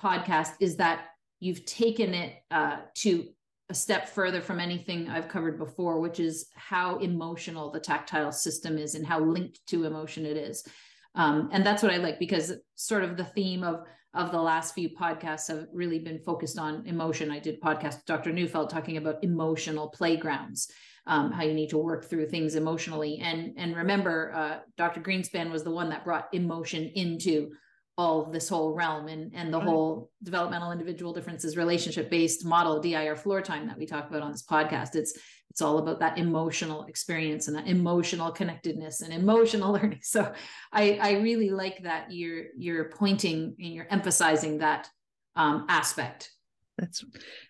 podcast 0.00 0.52
is 0.60 0.76
that 0.76 1.06
you've 1.40 1.64
taken 1.64 2.14
it 2.14 2.34
uh, 2.50 2.76
to 2.94 3.28
a 3.70 3.74
step 3.74 4.08
further 4.08 4.40
from 4.40 4.60
anything 4.60 5.08
I've 5.08 5.28
covered 5.28 5.58
before, 5.58 6.00
which 6.00 6.20
is 6.20 6.48
how 6.54 6.98
emotional 6.98 7.70
the 7.70 7.80
tactile 7.80 8.32
system 8.32 8.76
is 8.76 8.94
and 8.94 9.06
how 9.06 9.20
linked 9.20 9.60
to 9.68 9.84
emotion 9.84 10.26
it 10.26 10.36
is. 10.36 10.66
Um, 11.14 11.48
and 11.52 11.64
that's 11.64 11.82
what 11.82 11.92
I 11.92 11.96
like 11.96 12.18
because 12.18 12.52
sort 12.74 13.04
of 13.04 13.16
the 13.16 13.24
theme 13.24 13.64
of 13.64 13.84
of 14.12 14.32
the 14.32 14.40
last 14.40 14.74
few 14.74 14.88
podcasts 14.88 15.46
have 15.46 15.68
really 15.72 16.00
been 16.00 16.18
focused 16.18 16.58
on 16.58 16.84
emotion. 16.84 17.30
I 17.30 17.38
did 17.38 17.60
podcast 17.60 17.94
with 17.94 18.06
Dr. 18.06 18.32
Neufeld 18.32 18.68
talking 18.68 18.96
about 18.96 19.22
emotional 19.22 19.88
playgrounds, 19.88 20.68
um, 21.06 21.30
how 21.30 21.44
you 21.44 21.54
need 21.54 21.70
to 21.70 21.78
work 21.78 22.04
through 22.04 22.26
things 22.26 22.56
emotionally. 22.56 23.20
And 23.22 23.54
and 23.56 23.76
remember, 23.76 24.32
uh, 24.34 24.58
Dr. 24.76 25.00
Greenspan 25.00 25.52
was 25.52 25.62
the 25.62 25.70
one 25.70 25.88
that 25.90 26.04
brought 26.04 26.28
emotion 26.32 26.90
into 26.96 27.52
all 28.00 28.24
this 28.24 28.48
whole 28.48 28.72
realm 28.72 29.08
and 29.08 29.30
and 29.34 29.52
the 29.52 29.58
right. 29.58 29.66
whole 29.66 30.10
developmental 30.22 30.72
individual 30.72 31.12
differences 31.12 31.54
relationship 31.54 32.08
based 32.08 32.46
model 32.46 32.80
dir 32.80 33.14
floor 33.14 33.42
time 33.42 33.66
that 33.66 33.76
we 33.76 33.84
talk 33.84 34.08
about 34.08 34.22
on 34.22 34.32
this 34.32 34.42
podcast 34.42 34.94
it's 34.94 35.12
it's 35.50 35.60
all 35.60 35.76
about 35.76 36.00
that 36.00 36.16
emotional 36.16 36.84
experience 36.84 37.46
and 37.46 37.54
that 37.54 37.66
emotional 37.66 38.30
connectedness 38.30 39.02
and 39.02 39.12
emotional 39.12 39.72
learning 39.76 40.00
so 40.02 40.32
i 40.72 40.98
i 41.02 41.12
really 41.28 41.50
like 41.50 41.82
that 41.82 42.10
you're 42.10 42.44
you're 42.56 42.88
pointing 42.88 43.54
and 43.58 43.74
you're 43.74 43.90
emphasizing 43.90 44.56
that 44.58 44.88
um, 45.36 45.66
aspect 45.68 46.30
that's 46.78 47.04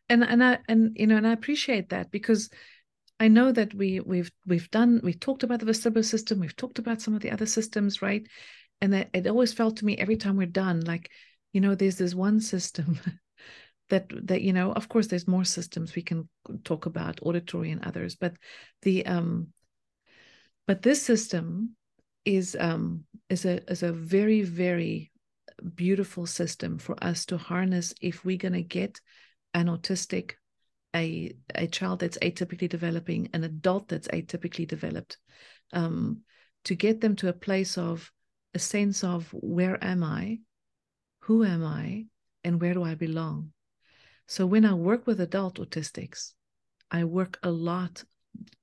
and 0.08 0.24
and 0.24 0.42
i 0.42 0.58
and 0.68 0.96
you 0.96 1.06
know 1.06 1.16
and 1.16 1.28
i 1.28 1.32
appreciate 1.32 1.90
that 1.90 2.10
because 2.10 2.50
I 3.22 3.28
know 3.28 3.52
that 3.52 3.74
we 3.74 4.00
we've 4.00 4.32
we've 4.46 4.70
done 4.70 5.02
we've 5.04 5.20
talked 5.20 5.42
about 5.42 5.60
the 5.60 5.66
vestibular 5.66 6.02
system, 6.02 6.40
we've 6.40 6.56
talked 6.56 6.78
about 6.78 7.02
some 7.02 7.14
of 7.14 7.20
the 7.20 7.30
other 7.30 7.44
systems, 7.44 8.00
right? 8.00 8.26
And 8.80 8.92
that 8.92 9.10
it 9.12 9.26
always 9.26 9.52
felt 9.52 9.76
to 9.76 9.84
me 9.84 9.96
every 9.96 10.16
time 10.16 10.36
we're 10.36 10.46
done 10.46 10.80
like 10.80 11.10
you 11.52 11.60
know 11.60 11.74
there's 11.74 11.98
this 11.98 12.14
one 12.14 12.40
system 12.40 12.98
that 13.90 14.06
that 14.26 14.42
you 14.42 14.52
know 14.52 14.72
of 14.72 14.88
course 14.88 15.08
there's 15.08 15.28
more 15.28 15.44
systems 15.44 15.94
we 15.94 16.02
can 16.02 16.28
talk 16.64 16.86
about 16.86 17.20
auditory 17.22 17.70
and 17.70 17.84
others 17.84 18.14
but 18.14 18.34
the 18.82 19.04
um 19.06 19.48
but 20.66 20.82
this 20.82 21.02
system 21.02 21.76
is 22.24 22.56
um 22.58 23.04
is 23.28 23.44
a 23.44 23.62
is 23.70 23.82
a 23.82 23.92
very 23.92 24.42
very 24.42 25.10
beautiful 25.74 26.26
system 26.26 26.78
for 26.78 26.96
us 27.02 27.26
to 27.26 27.36
harness 27.36 27.92
if 28.00 28.24
we're 28.24 28.36
going 28.36 28.52
to 28.52 28.62
get 28.62 29.00
an 29.54 29.66
autistic 29.66 30.32
a 30.94 31.34
a 31.54 31.66
child 31.66 32.00
that's 32.00 32.18
atypically 32.18 32.68
developing 32.68 33.28
an 33.32 33.44
adult 33.44 33.88
that's 33.88 34.08
atypically 34.08 34.66
developed 34.66 35.18
um 35.72 36.20
to 36.64 36.74
get 36.74 37.00
them 37.00 37.16
to 37.16 37.28
a 37.28 37.32
place 37.32 37.78
of 37.78 38.10
a 38.54 38.58
sense 38.58 39.04
of 39.04 39.28
where 39.32 39.82
am 39.82 40.02
I, 40.02 40.40
who 41.20 41.44
am 41.44 41.64
I, 41.64 42.06
and 42.44 42.60
where 42.60 42.74
do 42.74 42.82
I 42.82 42.94
belong. 42.94 43.52
So 44.26 44.46
when 44.46 44.64
I 44.64 44.74
work 44.74 45.06
with 45.06 45.20
adult 45.20 45.58
autistics, 45.58 46.32
I 46.90 47.04
work 47.04 47.38
a 47.42 47.50
lot, 47.50 48.04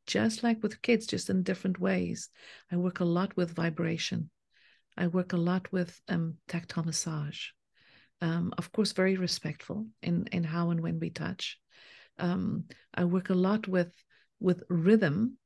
just 0.05 0.43
like 0.43 0.61
with 0.63 0.81
kids, 0.81 1.07
just 1.07 1.29
in 1.29 1.43
different 1.43 1.79
ways. 1.79 2.29
I 2.71 2.77
work 2.77 2.99
a 2.99 3.05
lot 3.05 3.35
with 3.37 3.51
vibration. 3.55 4.29
I 4.97 5.07
work 5.07 5.33
a 5.33 5.37
lot 5.37 5.71
with 5.71 5.99
um, 6.07 6.35
tactile 6.47 6.83
massage. 6.83 7.47
Um, 8.21 8.53
of 8.57 8.71
course, 8.71 8.93
very 8.93 9.15
respectful 9.15 9.87
in, 10.01 10.27
in 10.31 10.43
how 10.43 10.71
and 10.71 10.81
when 10.81 10.99
we 10.99 11.11
touch. 11.11 11.59
Um, 12.17 12.65
I 12.93 13.05
work 13.05 13.29
a 13.29 13.35
lot 13.35 13.67
with 13.67 13.93
with 14.39 14.63
rhythm 14.69 15.37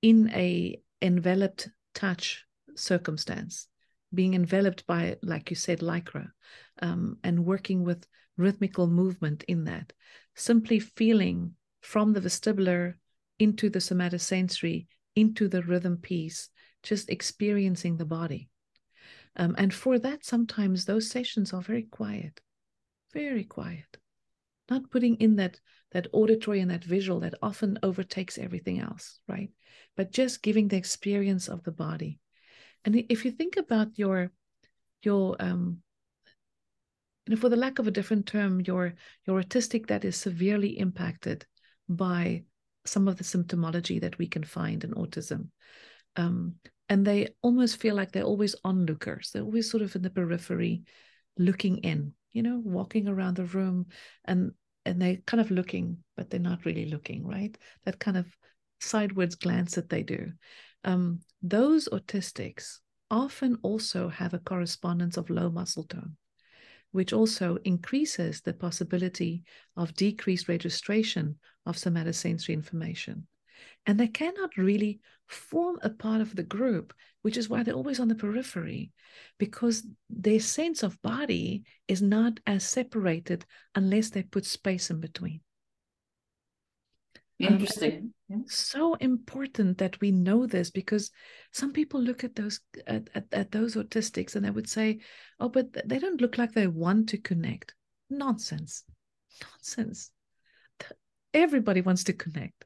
in 0.00 0.30
a 0.30 0.80
enveloped 1.00 1.68
touch 1.94 2.44
circumstance, 2.76 3.68
being 4.12 4.34
enveloped 4.34 4.86
by, 4.86 5.16
like 5.22 5.50
you 5.50 5.56
said, 5.56 5.80
lycra, 5.80 6.28
um, 6.80 7.18
and 7.24 7.44
working 7.44 7.84
with 7.84 8.06
rhythmical 8.36 8.86
movement 8.86 9.44
in 9.48 9.64
that, 9.64 9.92
simply 10.34 10.78
feeling 10.78 11.54
from 11.80 12.12
the 12.12 12.20
vestibular 12.20 12.94
into 13.38 13.68
the 13.68 13.78
somatosensory, 13.78 14.86
into 15.16 15.48
the 15.48 15.62
rhythm 15.62 15.96
piece, 15.96 16.48
just 16.82 17.10
experiencing 17.10 17.96
the 17.96 18.04
body. 18.04 18.48
Um, 19.36 19.54
and 19.58 19.72
for 19.72 19.98
that, 19.98 20.24
sometimes 20.24 20.84
those 20.84 21.10
sessions 21.10 21.52
are 21.52 21.62
very 21.62 21.84
quiet, 21.84 22.40
very 23.12 23.44
quiet, 23.44 23.98
not 24.70 24.90
putting 24.90 25.16
in 25.16 25.36
that 25.36 25.60
that 25.92 26.06
auditory 26.12 26.60
and 26.60 26.70
that 26.70 26.84
visual 26.84 27.20
that 27.20 27.34
often 27.42 27.78
overtakes 27.82 28.38
everything 28.38 28.80
else, 28.80 29.20
right? 29.28 29.50
But 29.94 30.10
just 30.10 30.42
giving 30.42 30.68
the 30.68 30.78
experience 30.78 31.48
of 31.48 31.62
the 31.64 31.70
body. 31.70 32.18
And 32.84 32.96
if 33.08 33.24
you 33.24 33.30
think 33.30 33.56
about 33.56 33.98
your 33.98 34.30
your 35.02 35.36
um 35.40 35.82
you 37.26 37.34
know, 37.34 37.40
for 37.40 37.48
the 37.48 37.56
lack 37.56 37.78
of 37.78 37.86
a 37.86 37.92
different 37.92 38.26
term, 38.26 38.60
your 38.60 38.94
your 39.26 39.40
autistic 39.40 39.86
that 39.86 40.04
is 40.04 40.16
severely 40.16 40.78
impacted 40.78 41.46
by 41.88 42.44
some 42.84 43.06
of 43.06 43.16
the 43.16 43.24
symptomology 43.24 44.00
that 44.00 44.18
we 44.18 44.26
can 44.26 44.42
find 44.42 44.82
in 44.82 44.92
autism. 44.94 45.48
Um, 46.16 46.56
and 46.88 47.06
they 47.06 47.34
almost 47.40 47.80
feel 47.80 47.94
like 47.94 48.12
they're 48.12 48.24
always 48.24 48.56
onlookers. 48.64 49.30
They're 49.30 49.42
always 49.44 49.70
sort 49.70 49.82
of 49.82 49.94
in 49.94 50.02
the 50.02 50.10
periphery, 50.10 50.82
looking 51.38 51.78
in, 51.78 52.12
you 52.32 52.42
know, 52.42 52.60
walking 52.62 53.08
around 53.08 53.36
the 53.36 53.44
room 53.44 53.86
and 54.24 54.52
and 54.84 55.00
they're 55.00 55.18
kind 55.26 55.40
of 55.40 55.52
looking, 55.52 55.98
but 56.16 56.28
they're 56.28 56.40
not 56.40 56.64
really 56.64 56.86
looking, 56.86 57.24
right? 57.24 57.56
That 57.84 58.00
kind 58.00 58.16
of 58.16 58.26
sideways 58.80 59.36
glance 59.36 59.76
that 59.76 59.88
they 59.88 60.02
do. 60.02 60.32
Um, 60.84 61.20
those 61.42 61.88
autistics 61.88 62.78
often 63.10 63.58
also 63.62 64.08
have 64.08 64.34
a 64.34 64.38
correspondence 64.38 65.16
of 65.16 65.30
low 65.30 65.50
muscle 65.50 65.84
tone 65.84 66.16
which 66.92 67.12
also 67.12 67.58
increases 67.64 68.40
the 68.40 68.52
possibility 68.52 69.42
of 69.76 69.94
decreased 69.94 70.48
registration 70.48 71.36
of 71.66 71.76
somatosensory 71.76 72.52
information. 72.52 73.26
And 73.86 73.98
they 73.98 74.08
cannot 74.08 74.56
really 74.56 75.00
form 75.26 75.78
a 75.82 75.90
part 75.90 76.20
of 76.20 76.36
the 76.36 76.42
group, 76.42 76.92
which 77.22 77.36
is 77.36 77.48
why 77.48 77.62
they're 77.62 77.74
always 77.74 77.98
on 77.98 78.08
the 78.08 78.14
periphery, 78.14 78.92
because 79.38 79.86
their 80.10 80.40
sense 80.40 80.82
of 80.82 81.00
body 81.02 81.64
is 81.88 82.02
not 82.02 82.38
as 82.46 82.64
separated 82.64 83.44
unless 83.74 84.10
they 84.10 84.22
put 84.22 84.44
space 84.44 84.90
in 84.90 85.00
between. 85.00 85.40
Interesting. 87.38 87.92
Um, 87.92 88.14
so 88.46 88.94
important 88.94 89.78
that 89.78 90.00
we 90.00 90.10
know 90.10 90.46
this 90.46 90.70
because 90.70 91.10
some 91.52 91.72
people 91.72 92.00
look 92.00 92.24
at 92.24 92.34
those 92.34 92.60
at, 92.86 93.08
at, 93.14 93.26
at 93.32 93.50
those 93.50 93.74
autistics 93.74 94.36
and 94.36 94.44
they 94.44 94.50
would 94.50 94.68
say, 94.68 95.00
"Oh, 95.40 95.48
but 95.48 95.72
they 95.88 95.98
don't 95.98 96.20
look 96.20 96.38
like 96.38 96.52
they 96.52 96.66
want 96.66 97.08
to 97.10 97.18
connect." 97.18 97.74
Nonsense, 98.10 98.84
nonsense. 99.42 100.10
Everybody 101.34 101.80
wants 101.80 102.04
to 102.04 102.12
connect. 102.12 102.64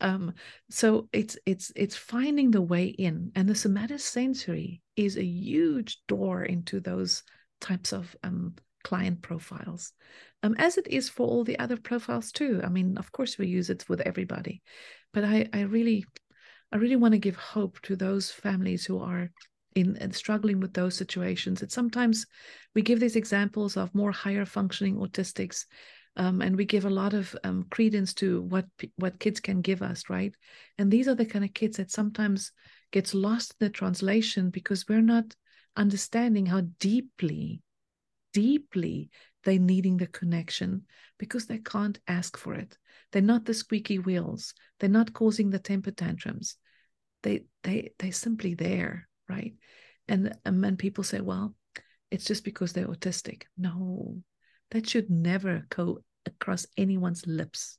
Um, 0.00 0.34
so 0.70 1.08
it's 1.12 1.38
it's 1.46 1.72
it's 1.76 1.96
finding 1.96 2.50
the 2.50 2.62
way 2.62 2.86
in, 2.86 3.32
and 3.34 3.48
the 3.48 3.54
somatosensory 3.54 4.80
is 4.96 5.16
a 5.16 5.24
huge 5.24 6.02
door 6.06 6.44
into 6.44 6.80
those 6.80 7.22
types 7.60 7.92
of 7.92 8.14
um, 8.22 8.54
client 8.82 9.22
profiles, 9.22 9.92
um, 10.44 10.54
as 10.58 10.76
it 10.76 10.86
is 10.88 11.08
for 11.08 11.26
all 11.26 11.42
the 11.42 11.58
other 11.58 11.78
profiles 11.78 12.30
too. 12.30 12.60
I 12.62 12.68
mean, 12.68 12.98
of 12.98 13.10
course, 13.12 13.38
we 13.38 13.46
use 13.46 13.70
it 13.70 13.88
with 13.88 14.02
everybody, 14.02 14.60
but 15.14 15.24
I, 15.24 15.48
I 15.54 15.62
really, 15.62 16.04
I 16.70 16.76
really 16.76 16.96
want 16.96 17.12
to 17.12 17.18
give 17.18 17.36
hope 17.36 17.80
to 17.82 17.96
those 17.96 18.30
families 18.30 18.84
who 18.84 18.98
are 18.98 19.30
in 19.74 20.12
struggling 20.12 20.60
with 20.60 20.74
those 20.74 20.96
situations. 20.96 21.60
That 21.60 21.72
sometimes 21.72 22.26
we 22.74 22.82
give 22.82 23.00
these 23.00 23.16
examples 23.16 23.78
of 23.78 23.94
more 23.94 24.12
higher 24.12 24.44
functioning 24.44 24.96
autistics, 24.96 25.64
um, 26.16 26.42
and 26.42 26.56
we 26.56 26.66
give 26.66 26.84
a 26.84 26.90
lot 26.90 27.14
of 27.14 27.34
um, 27.42 27.64
credence 27.70 28.12
to 28.14 28.42
what 28.42 28.66
what 28.96 29.18
kids 29.18 29.40
can 29.40 29.62
give 29.62 29.80
us, 29.80 30.10
right? 30.10 30.34
And 30.76 30.90
these 30.90 31.08
are 31.08 31.14
the 31.14 31.24
kind 31.24 31.44
of 31.46 31.54
kids 31.54 31.78
that 31.78 31.90
sometimes 31.90 32.52
gets 32.92 33.14
lost 33.14 33.54
in 33.58 33.66
the 33.66 33.70
translation 33.70 34.50
because 34.50 34.86
we're 34.86 35.00
not 35.00 35.34
understanding 35.74 36.44
how 36.44 36.60
deeply 36.78 37.62
deeply 38.34 39.08
they're 39.44 39.58
needing 39.58 39.96
the 39.96 40.06
connection 40.06 40.82
because 41.18 41.46
they 41.46 41.58
can't 41.58 41.98
ask 42.08 42.36
for 42.36 42.54
it. 42.54 42.76
They're 43.12 43.22
not 43.22 43.44
the 43.44 43.54
squeaky 43.54 43.98
wheels. 43.98 44.54
They're 44.80 44.88
not 44.88 45.12
causing 45.12 45.50
the 45.50 45.58
temper 45.58 45.90
tantrums. 45.90 46.56
They 47.22 47.44
they 47.62 47.92
they're 47.98 48.12
simply 48.12 48.54
there, 48.54 49.08
right? 49.28 49.54
And 50.08 50.36
and 50.44 50.60
when 50.60 50.76
people 50.76 51.04
say, 51.04 51.20
well, 51.20 51.54
it's 52.10 52.24
just 52.24 52.44
because 52.44 52.72
they're 52.72 52.88
autistic. 52.88 53.42
No, 53.56 54.18
that 54.70 54.88
should 54.88 55.10
never 55.10 55.66
go 55.68 56.00
across 56.26 56.66
anyone's 56.76 57.26
lips. 57.26 57.78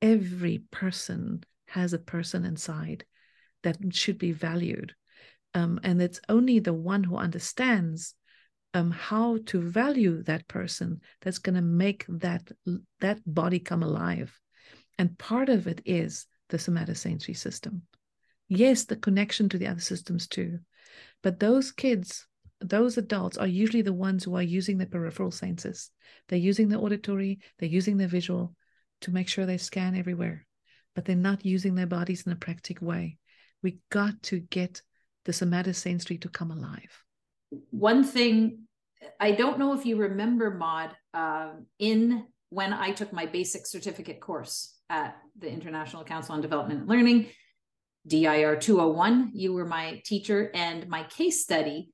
Every 0.00 0.62
person 0.70 1.42
has 1.68 1.92
a 1.92 1.98
person 1.98 2.44
inside 2.44 3.04
that 3.62 3.76
should 3.90 4.18
be 4.18 4.32
valued. 4.32 4.94
Um, 5.54 5.80
and 5.82 6.00
it's 6.02 6.20
only 6.28 6.58
the 6.58 6.74
one 6.74 7.02
who 7.02 7.16
understands 7.16 8.14
um, 8.76 8.90
how 8.90 9.38
to 9.46 9.62
value 9.62 10.22
that 10.24 10.46
person 10.48 11.00
that's 11.22 11.38
going 11.38 11.54
to 11.54 11.62
make 11.62 12.04
that 12.08 12.42
that 13.00 13.20
body 13.26 13.58
come 13.58 13.82
alive. 13.82 14.38
And 14.98 15.16
part 15.18 15.48
of 15.48 15.66
it 15.66 15.80
is 15.86 16.26
the 16.50 16.58
somatosensory 16.58 17.36
system. 17.36 17.82
Yes 18.48 18.84
the 18.84 18.96
connection 18.96 19.48
to 19.48 19.58
the 19.58 19.66
other 19.66 19.80
systems 19.80 20.28
too. 20.28 20.58
But 21.22 21.40
those 21.40 21.72
kids 21.72 22.26
those 22.60 22.98
adults 22.98 23.38
are 23.38 23.46
usually 23.46 23.82
the 23.82 23.92
ones 23.92 24.24
who 24.24 24.36
are 24.36 24.42
using 24.42 24.76
the 24.76 24.86
peripheral 24.86 25.30
senses. 25.30 25.90
They're 26.28 26.38
using 26.38 26.68
the 26.68 26.78
auditory 26.78 27.40
they're 27.58 27.76
using 27.80 27.96
the 27.96 28.08
visual 28.08 28.54
to 29.00 29.10
make 29.10 29.28
sure 29.28 29.46
they 29.46 29.58
scan 29.58 29.96
everywhere 29.96 30.46
but 30.94 31.06
they're 31.06 31.16
not 31.16 31.46
using 31.46 31.74
their 31.74 31.86
bodies 31.86 32.26
in 32.26 32.32
a 32.32 32.36
practical 32.36 32.88
way. 32.88 33.16
We 33.62 33.78
got 33.90 34.22
to 34.24 34.40
get 34.40 34.82
the 35.24 35.32
somatosensory 35.32 36.20
to 36.20 36.28
come 36.28 36.50
alive. 36.50 37.04
One 37.70 38.04
thing 38.04 38.65
I 39.20 39.32
don't 39.32 39.58
know 39.58 39.72
if 39.72 39.86
you 39.86 39.96
remember, 39.96 40.50
Maude, 40.50 40.96
uh, 41.14 41.50
in 41.78 42.26
when 42.50 42.72
I 42.72 42.92
took 42.92 43.12
my 43.12 43.26
basic 43.26 43.66
certificate 43.66 44.20
course 44.20 44.74
at 44.88 45.16
the 45.38 45.50
International 45.50 46.04
Council 46.04 46.34
on 46.34 46.40
Development 46.40 46.80
and 46.80 46.88
Learning, 46.88 47.26
DIR 48.06 48.56
201, 48.56 49.32
you 49.34 49.52
were 49.52 49.66
my 49.66 50.00
teacher, 50.04 50.50
and 50.54 50.88
my 50.88 51.02
case 51.04 51.42
study 51.42 51.90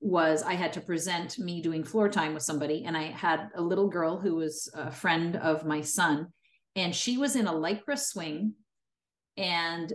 was 0.00 0.42
I 0.44 0.54
had 0.54 0.72
to 0.74 0.80
present 0.80 1.38
me 1.38 1.60
doing 1.60 1.82
floor 1.82 2.08
time 2.08 2.32
with 2.32 2.44
somebody, 2.44 2.84
and 2.84 2.96
I 2.96 3.04
had 3.04 3.50
a 3.56 3.62
little 3.62 3.88
girl 3.88 4.18
who 4.18 4.36
was 4.36 4.70
a 4.74 4.92
friend 4.92 5.36
of 5.36 5.66
my 5.66 5.80
son, 5.80 6.28
and 6.76 6.94
she 6.94 7.18
was 7.18 7.34
in 7.34 7.48
a 7.48 7.52
lycra 7.52 7.98
swing, 7.98 8.54
and 9.36 9.92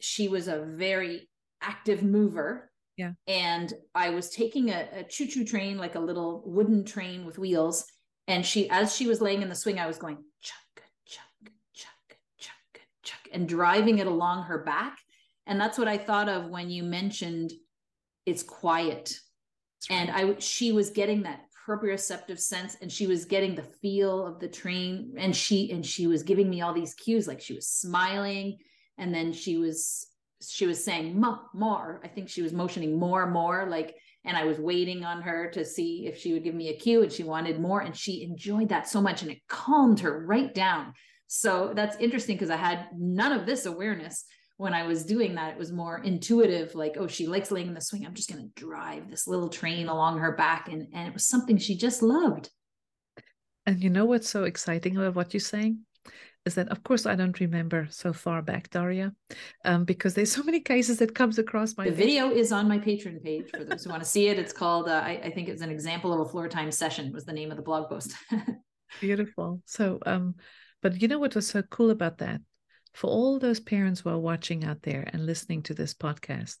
she 0.00 0.26
was 0.28 0.48
a 0.48 0.66
very 0.68 1.28
active 1.62 2.02
mover 2.02 2.70
yeah. 2.96 3.12
And 3.26 3.72
I 3.94 4.10
was 4.10 4.30
taking 4.30 4.70
a, 4.70 4.88
a 4.92 5.04
choo 5.04 5.26
choo 5.26 5.44
train, 5.44 5.78
like 5.78 5.94
a 5.94 6.00
little 6.00 6.42
wooden 6.46 6.84
train 6.84 7.24
with 7.24 7.38
wheels. 7.38 7.84
And 8.28 8.44
she, 8.44 8.70
as 8.70 8.94
she 8.94 9.06
was 9.06 9.20
laying 9.20 9.42
in 9.42 9.48
the 9.48 9.54
swing, 9.54 9.78
I 9.78 9.86
was 9.86 9.98
going 9.98 10.16
chuck, 10.40 10.84
chuck, 11.04 11.24
chuck, 11.74 12.18
chuck, 12.38 12.80
chuck, 13.02 13.28
and 13.32 13.48
driving 13.48 13.98
it 13.98 14.06
along 14.06 14.44
her 14.44 14.58
back. 14.58 14.98
And 15.46 15.60
that's 15.60 15.78
what 15.78 15.88
I 15.88 15.98
thought 15.98 16.28
of 16.28 16.48
when 16.48 16.70
you 16.70 16.82
mentioned 16.82 17.52
it's 18.24 18.42
quiet. 18.42 19.18
Right. 19.90 19.96
And 19.96 20.10
I, 20.10 20.38
she 20.38 20.72
was 20.72 20.90
getting 20.90 21.24
that 21.24 21.40
proprioceptive 21.66 22.38
sense 22.38 22.76
and 22.80 22.90
she 22.90 23.06
was 23.06 23.24
getting 23.24 23.54
the 23.54 23.62
feel 23.62 24.26
of 24.26 24.38
the 24.38 24.48
train 24.48 25.14
and 25.16 25.34
she 25.34 25.70
and 25.72 25.84
she 25.84 26.06
was 26.06 26.22
giving 26.22 26.48
me 26.48 26.60
all 26.60 26.74
these 26.74 26.92
cues 26.92 27.26
like 27.26 27.40
she 27.40 27.54
was 27.54 27.66
smiling 27.66 28.58
and 28.98 29.14
then 29.14 29.32
she 29.32 29.56
was 29.56 30.06
she 30.50 30.66
was 30.66 30.84
saying 30.84 31.20
more. 31.54 32.00
I 32.04 32.08
think 32.08 32.28
she 32.28 32.42
was 32.42 32.52
motioning 32.52 32.98
more 32.98 33.26
more 33.26 33.66
like 33.68 33.94
and 34.24 34.36
i 34.36 34.44
was 34.44 34.58
waiting 34.58 35.04
on 35.04 35.22
her 35.22 35.50
to 35.50 35.64
see 35.64 36.06
if 36.06 36.18
she 36.18 36.32
would 36.32 36.44
give 36.44 36.54
me 36.54 36.68
a 36.68 36.76
cue 36.76 37.02
and 37.02 37.12
she 37.12 37.22
wanted 37.22 37.60
more 37.60 37.80
and 37.80 37.96
she 37.96 38.22
enjoyed 38.22 38.68
that 38.68 38.88
so 38.88 39.00
much 39.00 39.22
and 39.22 39.30
it 39.30 39.38
calmed 39.48 40.00
her 40.00 40.24
right 40.26 40.54
down. 40.54 40.92
So 41.26 41.72
that's 41.74 41.96
interesting 41.96 42.36
because 42.36 42.50
i 42.50 42.56
had 42.56 42.88
none 42.96 43.32
of 43.32 43.46
this 43.46 43.66
awareness 43.66 44.24
when 44.56 44.74
i 44.74 44.86
was 44.86 45.04
doing 45.04 45.34
that. 45.34 45.52
It 45.52 45.58
was 45.58 45.72
more 45.72 45.98
intuitive 45.98 46.74
like 46.74 46.96
oh 46.98 47.06
she 47.06 47.26
likes 47.26 47.50
laying 47.50 47.68
in 47.68 47.74
the 47.74 47.80
swing. 47.80 48.06
I'm 48.06 48.14
just 48.14 48.30
going 48.32 48.42
to 48.42 48.60
drive 48.60 49.10
this 49.10 49.26
little 49.26 49.48
train 49.48 49.88
along 49.88 50.18
her 50.18 50.32
back 50.32 50.68
and 50.68 50.86
and 50.92 51.08
it 51.08 51.14
was 51.14 51.26
something 51.26 51.58
she 51.58 51.76
just 51.76 52.02
loved. 52.02 52.50
And 53.66 53.82
you 53.82 53.90
know 53.90 54.04
what's 54.04 54.28
so 54.28 54.44
exciting 54.44 54.96
about 54.96 55.14
what 55.14 55.32
you're 55.32 55.40
saying 55.40 55.80
is 56.46 56.54
that 56.56 56.68
of 56.68 56.82
course 56.82 57.06
I 57.06 57.14
don't 57.14 57.38
remember 57.40 57.86
so 57.90 58.12
far 58.12 58.42
back, 58.42 58.70
Daria, 58.70 59.12
um, 59.64 59.84
because 59.84 60.14
there's 60.14 60.32
so 60.32 60.42
many 60.42 60.60
cases 60.60 60.98
that 60.98 61.14
comes 61.14 61.38
across 61.38 61.76
my. 61.76 61.84
The 61.84 61.92
video 61.92 62.30
is 62.30 62.52
on 62.52 62.68
my 62.68 62.78
Patreon 62.78 63.22
page 63.22 63.50
for 63.50 63.64
those 63.64 63.84
who 63.84 63.90
want 63.90 64.02
to 64.02 64.08
see 64.08 64.28
it. 64.28 64.38
It's 64.38 64.52
called 64.52 64.88
uh, 64.88 65.02
I, 65.04 65.20
I, 65.24 65.30
think 65.30 65.48
it's 65.48 65.62
an 65.62 65.70
example 65.70 66.12
of 66.12 66.20
a 66.20 66.30
floor 66.30 66.48
time 66.48 66.70
session 66.70 67.12
was 67.12 67.24
the 67.24 67.32
name 67.32 67.50
of 67.50 67.56
the 67.56 67.62
blog 67.62 67.88
post. 67.88 68.14
Beautiful. 69.00 69.62
So, 69.64 69.98
um, 70.04 70.34
but 70.82 71.00
you 71.00 71.08
know 71.08 71.18
what 71.18 71.34
was 71.34 71.48
so 71.48 71.62
cool 71.62 71.90
about 71.90 72.18
that? 72.18 72.40
For 72.92 73.08
all 73.08 73.38
those 73.38 73.58
parents 73.58 74.00
who 74.00 74.10
are 74.10 74.18
watching 74.18 74.64
out 74.64 74.82
there 74.82 75.08
and 75.12 75.26
listening 75.26 75.62
to 75.64 75.74
this 75.74 75.94
podcast, 75.94 76.56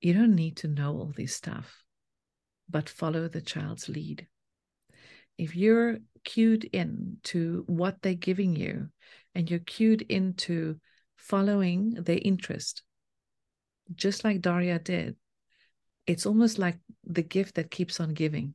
you 0.00 0.14
don't 0.14 0.34
need 0.34 0.56
to 0.58 0.68
know 0.68 0.92
all 0.92 1.12
this 1.14 1.34
stuff, 1.34 1.82
but 2.70 2.88
follow 2.88 3.28
the 3.28 3.42
child's 3.42 3.88
lead 3.88 4.28
if 5.38 5.54
you're 5.54 5.98
cued 6.24 6.64
in 6.64 7.18
to 7.22 7.64
what 7.66 8.02
they're 8.02 8.14
giving 8.14 8.56
you 8.56 8.88
and 9.34 9.48
you're 9.48 9.60
cued 9.60 10.02
into 10.02 10.78
following 11.16 11.94
their 11.94 12.18
interest, 12.20 12.82
just 13.94 14.24
like 14.24 14.42
Daria 14.42 14.78
did, 14.78 15.16
it's 16.06 16.26
almost 16.26 16.58
like 16.58 16.78
the 17.04 17.22
gift 17.22 17.54
that 17.54 17.70
keeps 17.70 18.00
on 18.00 18.14
giving, 18.14 18.54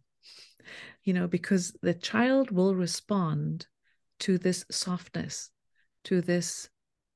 you 1.04 1.14
know, 1.14 1.28
because 1.28 1.76
the 1.82 1.94
child 1.94 2.52
will 2.52 2.76
respond 2.76 3.66
to 4.20 4.38
this 4.38 4.66
softness, 4.70 5.50
to 6.04 6.22
this 6.22 6.70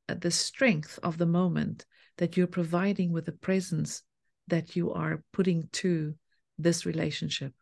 uh, 0.10 0.16
the 0.20 0.32
strength 0.32 0.98
of 1.04 1.18
the 1.18 1.26
moment 1.26 1.86
that 2.18 2.38
you're 2.38 2.48
providing 2.48 3.12
with 3.12 3.26
the 3.26 3.32
presence 3.32 4.04
that 4.48 4.76
you 4.76 4.94
are 4.94 5.24
putting 5.34 5.68
to 5.74 6.16
this 6.58 6.86
relationship. 6.86 7.54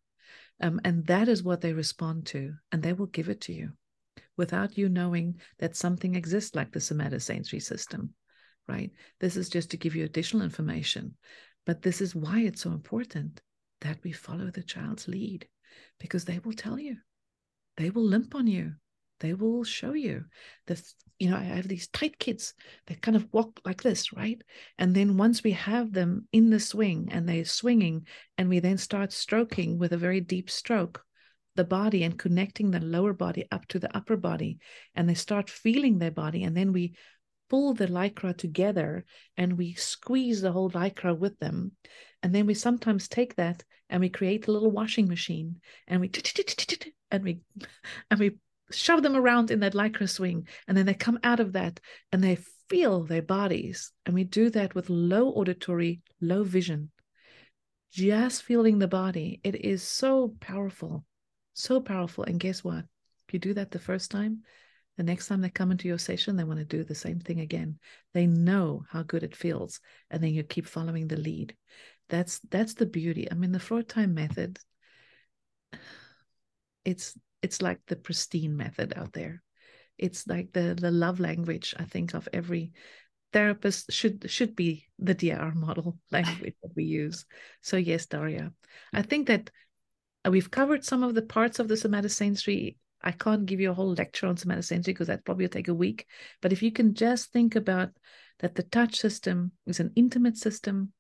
Um, 0.62 0.80
and 0.84 1.06
that 1.08 1.28
is 1.28 1.44
what 1.44 1.62
they 1.62 1.74
respond 1.74 2.28
to, 2.28 2.54
and 2.72 2.82
they 2.82 2.94
will 2.94 3.08
give 3.08 3.30
it 3.30 3.42
to 3.42 3.54
you 3.54 3.74
without 4.38 4.78
you 4.78 4.90
knowing 4.90 5.40
that 5.60 5.76
something 5.76 6.16
exists 6.16 6.56
like 6.56 6.72
the 6.72 6.80
somatosensory 6.80 7.62
system, 7.62 8.14
right? 8.68 8.92
This 9.20 9.38
is 9.38 9.50
just 9.50 9.72
to 9.72 9.78
give 9.78 9.96
you 9.96 10.06
additional 10.06 10.44
information. 10.44 11.16
But 11.66 11.82
this 11.82 12.02
is 12.02 12.16
why 12.16 12.42
it's 12.42 12.62
so 12.62 12.72
important 12.72 13.42
that 13.82 13.98
we 14.04 14.12
follow 14.12 14.52
the 14.52 14.64
child's 14.64 15.08
lead 15.08 15.48
because 16.00 16.26
they 16.26 16.40
will 16.40 16.54
tell 16.54 16.80
you, 16.80 16.98
they 17.78 17.90
will 17.90 18.04
limp 18.04 18.36
on 18.36 18.48
you, 18.48 18.74
they 19.20 19.34
will 19.34 19.64
show 19.64 19.94
you 19.94 20.26
the 20.68 20.82
you 21.20 21.30
know 21.30 21.38
i 21.38 21.44
have 21.44 21.68
these 21.68 21.88
tight 21.88 22.18
kids 22.20 22.54
that 22.88 23.02
kind 23.02 23.16
of 23.16 23.28
walk 23.32 23.60
like 23.66 23.82
this 23.82 24.12
right? 24.14 24.42
And 24.78 24.96
then 24.96 25.18
once 25.18 25.44
we 25.44 25.52
have 25.52 25.94
them 25.94 26.28
in 26.32 26.50
the 26.50 26.60
swing 26.60 27.10
and 27.12 27.28
they're 27.28 27.46
swinging 27.46 28.08
and 28.38 28.50
we 28.50 28.60
then 28.60 28.78
start 28.78 29.12
stroking 29.12 29.78
with 29.78 29.94
a 29.94 29.98
very 29.98 30.22
deep 30.22 30.50
stroke 30.50 31.02
the 31.56 31.64
body 31.64 32.04
and 32.04 32.20
connecting 32.20 32.72
the 32.72 32.82
lower 32.82 33.14
body 33.14 33.46
up 33.52 33.66
to 33.68 33.80
the 33.80 33.96
upper 33.96 34.18
body 34.18 34.60
and 34.94 35.08
they 35.08 35.14
start 35.14 35.50
feeling 35.50 35.98
their 35.98 36.12
body 36.12 36.44
and 36.44 36.56
then 36.56 36.74
we 36.74 36.94
pull 37.50 37.74
the 37.74 37.88
lycra 37.88 38.36
together 38.36 39.06
and 39.38 39.58
we 39.58 39.74
squeeze 39.74 40.42
the 40.42 40.52
whole 40.52 40.70
lycra 40.72 41.18
with 41.18 41.38
them. 41.40 41.72
And 42.24 42.34
then 42.34 42.46
we 42.46 42.54
sometimes 42.54 43.08
take 43.08 43.36
that 43.36 43.64
and 43.90 44.02
we 44.02 44.10
create 44.10 44.48
a 44.48 44.52
little 44.52 44.72
washing 44.72 45.08
machine 45.08 45.62
and 45.88 46.02
we 46.02 46.12
and 47.12 47.24
we 47.24 47.40
and 48.12 48.20
we 48.20 48.38
shove 48.72 49.04
them 49.04 49.16
around 49.16 49.52
in 49.52 49.60
that 49.60 49.74
lycra 49.74 50.10
swing 50.10 50.48
and 50.68 50.76
then 50.78 50.86
they 50.86 50.94
come 50.94 51.20
out 51.24 51.40
of 51.40 51.54
that 51.54 51.80
and 52.12 52.24
they 52.24 52.38
feel 52.70 53.04
their 53.04 53.22
bodies. 53.22 53.92
And 54.06 54.16
we 54.16 54.24
do 54.24 54.50
that 54.52 54.74
with 54.76 54.90
low 54.90 55.30
auditory 55.30 56.02
low 56.22 56.44
vision. 56.44 56.92
Just 57.92 58.44
feeling 58.44 58.80
the 58.80 58.88
body. 58.88 59.40
It 59.44 59.56
is 59.56 59.84
so 59.84 60.36
powerful 60.40 61.06
so 61.56 61.82
powerful. 61.82 62.26
And 62.26 62.40
guess 62.40 62.64
what? 62.64 62.86
If 63.28 63.34
you 63.34 63.40
do 63.40 63.54
that 63.56 63.72
the 63.72 63.80
first 63.80 64.12
time 64.12 64.44
the 64.98 65.04
next 65.04 65.28
time 65.28 65.42
they 65.42 65.50
come 65.50 65.72
into 65.72 65.90
your 65.90 65.98
session 65.98 66.38
they 66.38 66.46
want 66.46 66.60
to 66.60 66.66
do 66.66 66.84
the 66.84 66.96
same 66.96 67.20
thing 67.20 67.40
again. 67.40 67.80
They 68.14 68.28
know 68.28 68.86
how 68.90 69.04
good 69.04 69.24
it 69.24 69.36
feels 69.36 69.80
and 70.12 70.22
then 70.22 70.34
you 70.34 70.44
keep 70.44 70.68
following 70.68 71.08
the 71.08 71.18
lead. 71.18 71.56
That's 72.10 72.40
that's 72.52 72.76
the 72.76 72.86
beauty. 72.86 73.30
I 73.32 73.36
mean 73.36 73.52
the 73.52 73.60
floor 73.60 73.82
time 73.82 74.14
method 74.14 74.60
it's 76.84 77.18
it's 77.46 77.62
like 77.62 77.80
the 77.88 77.96
pristine 77.96 78.56
method 78.58 78.94
out 78.98 79.14
there 79.14 79.42
it's 79.98 80.28
like 80.28 80.52
the 80.52 80.76
the 80.80 80.92
love 80.92 81.20
language 81.20 81.74
i 81.80 81.86
think 81.86 82.14
of 82.14 82.28
every 82.34 82.74
therapist 83.36 83.92
should 83.92 84.32
should 84.32 84.56
be 84.56 84.86
the 84.98 85.14
DIR 85.14 85.54
model 85.56 86.00
language 86.12 86.56
that 86.64 86.72
we 86.74 86.86
use. 86.86 87.26
So 87.62 87.76
yes, 87.76 88.06
Daria, 88.06 88.54
I 88.94 89.02
think 89.02 89.28
that 89.28 89.50
we've 90.30 90.50
covered 90.50 90.86
some 90.86 91.04
of 91.04 91.14
the 91.16 91.22
parts 91.22 91.60
of 91.60 91.68
the 91.68 91.76
somatosensory. 91.76 92.78
I 93.04 93.12
can't 93.12 93.46
give 93.46 93.60
you 93.60 93.72
a 93.72 93.74
whole 93.74 93.94
lecture 93.94 94.28
on 94.28 94.38
somatosensory 94.38 94.86
because 94.86 95.08
that 95.08 95.26
probably 95.26 95.50
take 95.50 95.68
a 95.68 95.74
week. 95.74 96.08
But 96.42 96.54
if 96.54 96.64
you 96.64 96.72
can 96.72 96.94
just 96.94 97.34
think 97.34 97.58
about 97.58 97.90
that, 98.40 98.56
the 98.56 98.64
touch 98.64 98.96
system 98.96 99.52
is 99.68 99.82
an 99.82 99.92
intimate 99.98 100.38
system. 100.38 100.94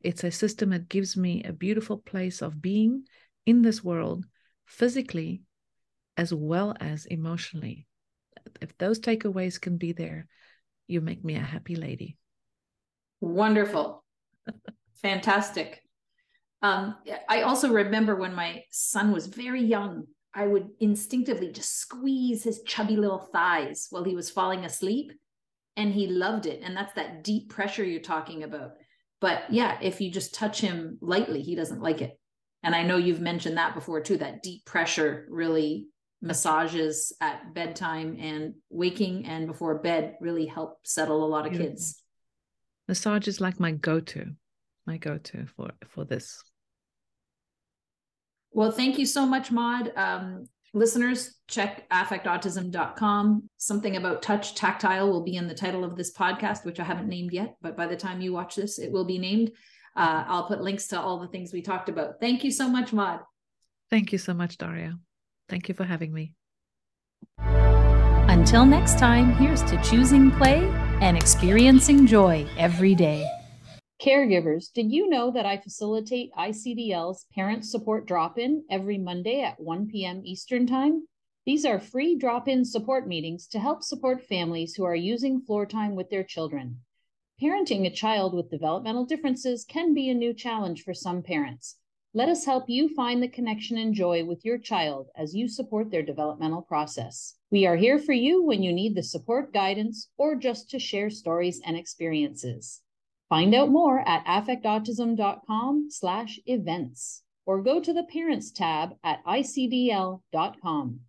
It's 0.00 0.24
a 0.24 0.30
system 0.30 0.70
that 0.70 0.88
gives 0.88 1.14
me 1.14 1.44
a 1.44 1.52
beautiful 1.52 1.98
place 1.98 2.40
of 2.40 2.62
being 2.62 3.04
in 3.44 3.60
this 3.60 3.84
world, 3.84 4.24
physically, 4.64 5.42
as 6.16 6.32
well 6.32 6.74
as 6.80 7.06
emotionally. 7.06 7.86
If 8.60 8.76
those 8.78 9.00
takeaways 9.00 9.60
can 9.60 9.76
be 9.76 9.92
there, 9.92 10.26
you 10.86 11.00
make 11.00 11.24
me 11.24 11.36
a 11.36 11.40
happy 11.40 11.76
lady. 11.76 12.16
Wonderful. 13.20 14.04
Fantastic. 15.02 15.82
Um, 16.62 16.96
I 17.28 17.42
also 17.42 17.70
remember 17.72 18.16
when 18.16 18.34
my 18.34 18.62
son 18.70 19.12
was 19.12 19.26
very 19.26 19.62
young, 19.62 20.04
I 20.34 20.46
would 20.46 20.68
instinctively 20.80 21.52
just 21.52 21.78
squeeze 21.78 22.44
his 22.44 22.62
chubby 22.62 22.96
little 22.96 23.28
thighs 23.32 23.88
while 23.90 24.04
he 24.04 24.14
was 24.14 24.30
falling 24.30 24.64
asleep. 24.64 25.12
And 25.76 25.92
he 25.92 26.06
loved 26.06 26.46
it. 26.46 26.62
And 26.62 26.74
that's 26.74 26.94
that 26.94 27.22
deep 27.22 27.50
pressure 27.50 27.84
you're 27.84 28.00
talking 28.00 28.42
about. 28.42 28.72
But 29.20 29.44
yeah, 29.50 29.78
if 29.82 30.00
you 30.00 30.10
just 30.10 30.34
touch 30.34 30.60
him 30.60 30.98
lightly, 31.00 31.42
he 31.42 31.54
doesn't 31.54 31.82
like 31.82 32.00
it. 32.00 32.18
And 32.62 32.74
I 32.74 32.82
know 32.82 32.96
you've 32.96 33.20
mentioned 33.20 33.58
that 33.58 33.74
before 33.74 34.00
too, 34.00 34.16
that 34.18 34.42
deep 34.42 34.64
pressure 34.64 35.26
really 35.30 35.86
massages 36.26 37.12
at 37.20 37.54
bedtime 37.54 38.16
and 38.20 38.54
waking 38.70 39.26
and 39.26 39.46
before 39.46 39.78
bed 39.78 40.16
really 40.20 40.46
help 40.46 40.78
settle 40.84 41.24
a 41.24 41.28
lot 41.28 41.46
of 41.46 41.52
Beautiful. 41.52 41.72
kids. 41.72 42.02
Massage 42.88 43.26
is 43.26 43.40
like 43.40 43.58
my 43.58 43.72
go-to, 43.72 44.32
my 44.86 44.96
go-to 44.96 45.46
for 45.56 45.70
for 45.88 46.04
this. 46.04 46.42
Well, 48.52 48.70
thank 48.70 48.98
you 48.98 49.06
so 49.06 49.26
much, 49.26 49.50
Maude. 49.50 49.92
Um, 49.96 50.46
listeners, 50.72 51.36
check 51.46 51.88
affectautism.com. 51.90 53.50
Something 53.56 53.96
about 53.96 54.22
touch, 54.22 54.54
tactile 54.54 55.10
will 55.10 55.24
be 55.24 55.36
in 55.36 55.46
the 55.46 55.54
title 55.54 55.84
of 55.84 55.96
this 55.96 56.16
podcast, 56.16 56.64
which 56.64 56.80
I 56.80 56.84
haven't 56.84 57.08
named 57.08 57.32
yet, 57.32 57.56
but 57.60 57.76
by 57.76 57.86
the 57.86 57.96
time 57.96 58.20
you 58.20 58.32
watch 58.32 58.56
this, 58.56 58.78
it 58.78 58.90
will 58.90 59.04
be 59.04 59.18
named. 59.18 59.50
Uh, 59.94 60.24
I'll 60.26 60.46
put 60.46 60.62
links 60.62 60.88
to 60.88 61.00
all 61.00 61.18
the 61.18 61.28
things 61.28 61.52
we 61.52 61.62
talked 61.62 61.88
about. 61.88 62.20
Thank 62.20 62.44
you 62.44 62.50
so 62.50 62.68
much, 62.68 62.92
Maude. 62.92 63.20
Thank 63.90 64.12
you 64.12 64.18
so 64.18 64.34
much, 64.34 64.58
Daria. 64.58 64.98
Thank 65.48 65.68
you 65.68 65.74
for 65.74 65.84
having 65.84 66.12
me. 66.12 66.32
Until 67.38 68.66
next 68.66 68.98
time, 68.98 69.32
here's 69.34 69.62
to 69.64 69.80
choosing 69.82 70.30
play 70.32 70.58
and 71.00 71.16
experiencing 71.16 72.06
joy 72.06 72.46
every 72.58 72.94
day. 72.94 73.28
Caregivers, 74.02 74.72
did 74.72 74.92
you 74.92 75.08
know 75.08 75.30
that 75.30 75.46
I 75.46 75.56
facilitate 75.56 76.30
ICDL's 76.38 77.26
Parent 77.34 77.64
Support 77.64 78.06
Drop 78.06 78.38
In 78.38 78.64
every 78.70 78.98
Monday 78.98 79.40
at 79.40 79.58
1 79.58 79.88
p.m. 79.88 80.20
Eastern 80.24 80.66
Time? 80.66 81.06
These 81.46 81.64
are 81.64 81.80
free 81.80 82.16
drop 82.18 82.46
in 82.48 82.64
support 82.64 83.06
meetings 83.06 83.46
to 83.48 83.58
help 83.58 83.82
support 83.82 84.26
families 84.26 84.74
who 84.74 84.84
are 84.84 84.94
using 84.94 85.40
floor 85.40 85.64
time 85.64 85.94
with 85.94 86.10
their 86.10 86.24
children. 86.24 86.80
Parenting 87.40 87.86
a 87.86 87.90
child 87.90 88.34
with 88.34 88.50
developmental 88.50 89.06
differences 89.06 89.64
can 89.64 89.94
be 89.94 90.10
a 90.10 90.14
new 90.14 90.34
challenge 90.34 90.82
for 90.82 90.92
some 90.92 91.22
parents. 91.22 91.76
Let 92.16 92.30
us 92.30 92.46
help 92.46 92.64
you 92.70 92.88
find 92.94 93.22
the 93.22 93.28
connection 93.28 93.76
and 93.76 93.92
joy 93.92 94.24
with 94.24 94.42
your 94.42 94.56
child 94.56 95.08
as 95.18 95.34
you 95.34 95.48
support 95.48 95.90
their 95.90 96.02
developmental 96.02 96.62
process. 96.62 97.34
We 97.50 97.66
are 97.66 97.76
here 97.76 97.98
for 97.98 98.14
you 98.14 98.42
when 98.42 98.62
you 98.62 98.72
need 98.72 98.94
the 98.94 99.02
support 99.02 99.52
guidance 99.52 100.08
or 100.16 100.34
just 100.34 100.70
to 100.70 100.78
share 100.78 101.10
stories 101.10 101.60
and 101.62 101.76
experiences. 101.76 102.80
Find 103.28 103.54
out 103.54 103.68
more 103.68 104.00
at 104.08 104.24
affectautism.com 104.24 105.88
slash 105.90 106.40
events 106.46 107.22
or 107.44 107.60
go 107.60 107.80
to 107.82 107.92
the 107.92 108.04
parents 108.04 108.50
tab 108.50 108.94
at 109.04 109.22
icdl.com. 109.26 111.00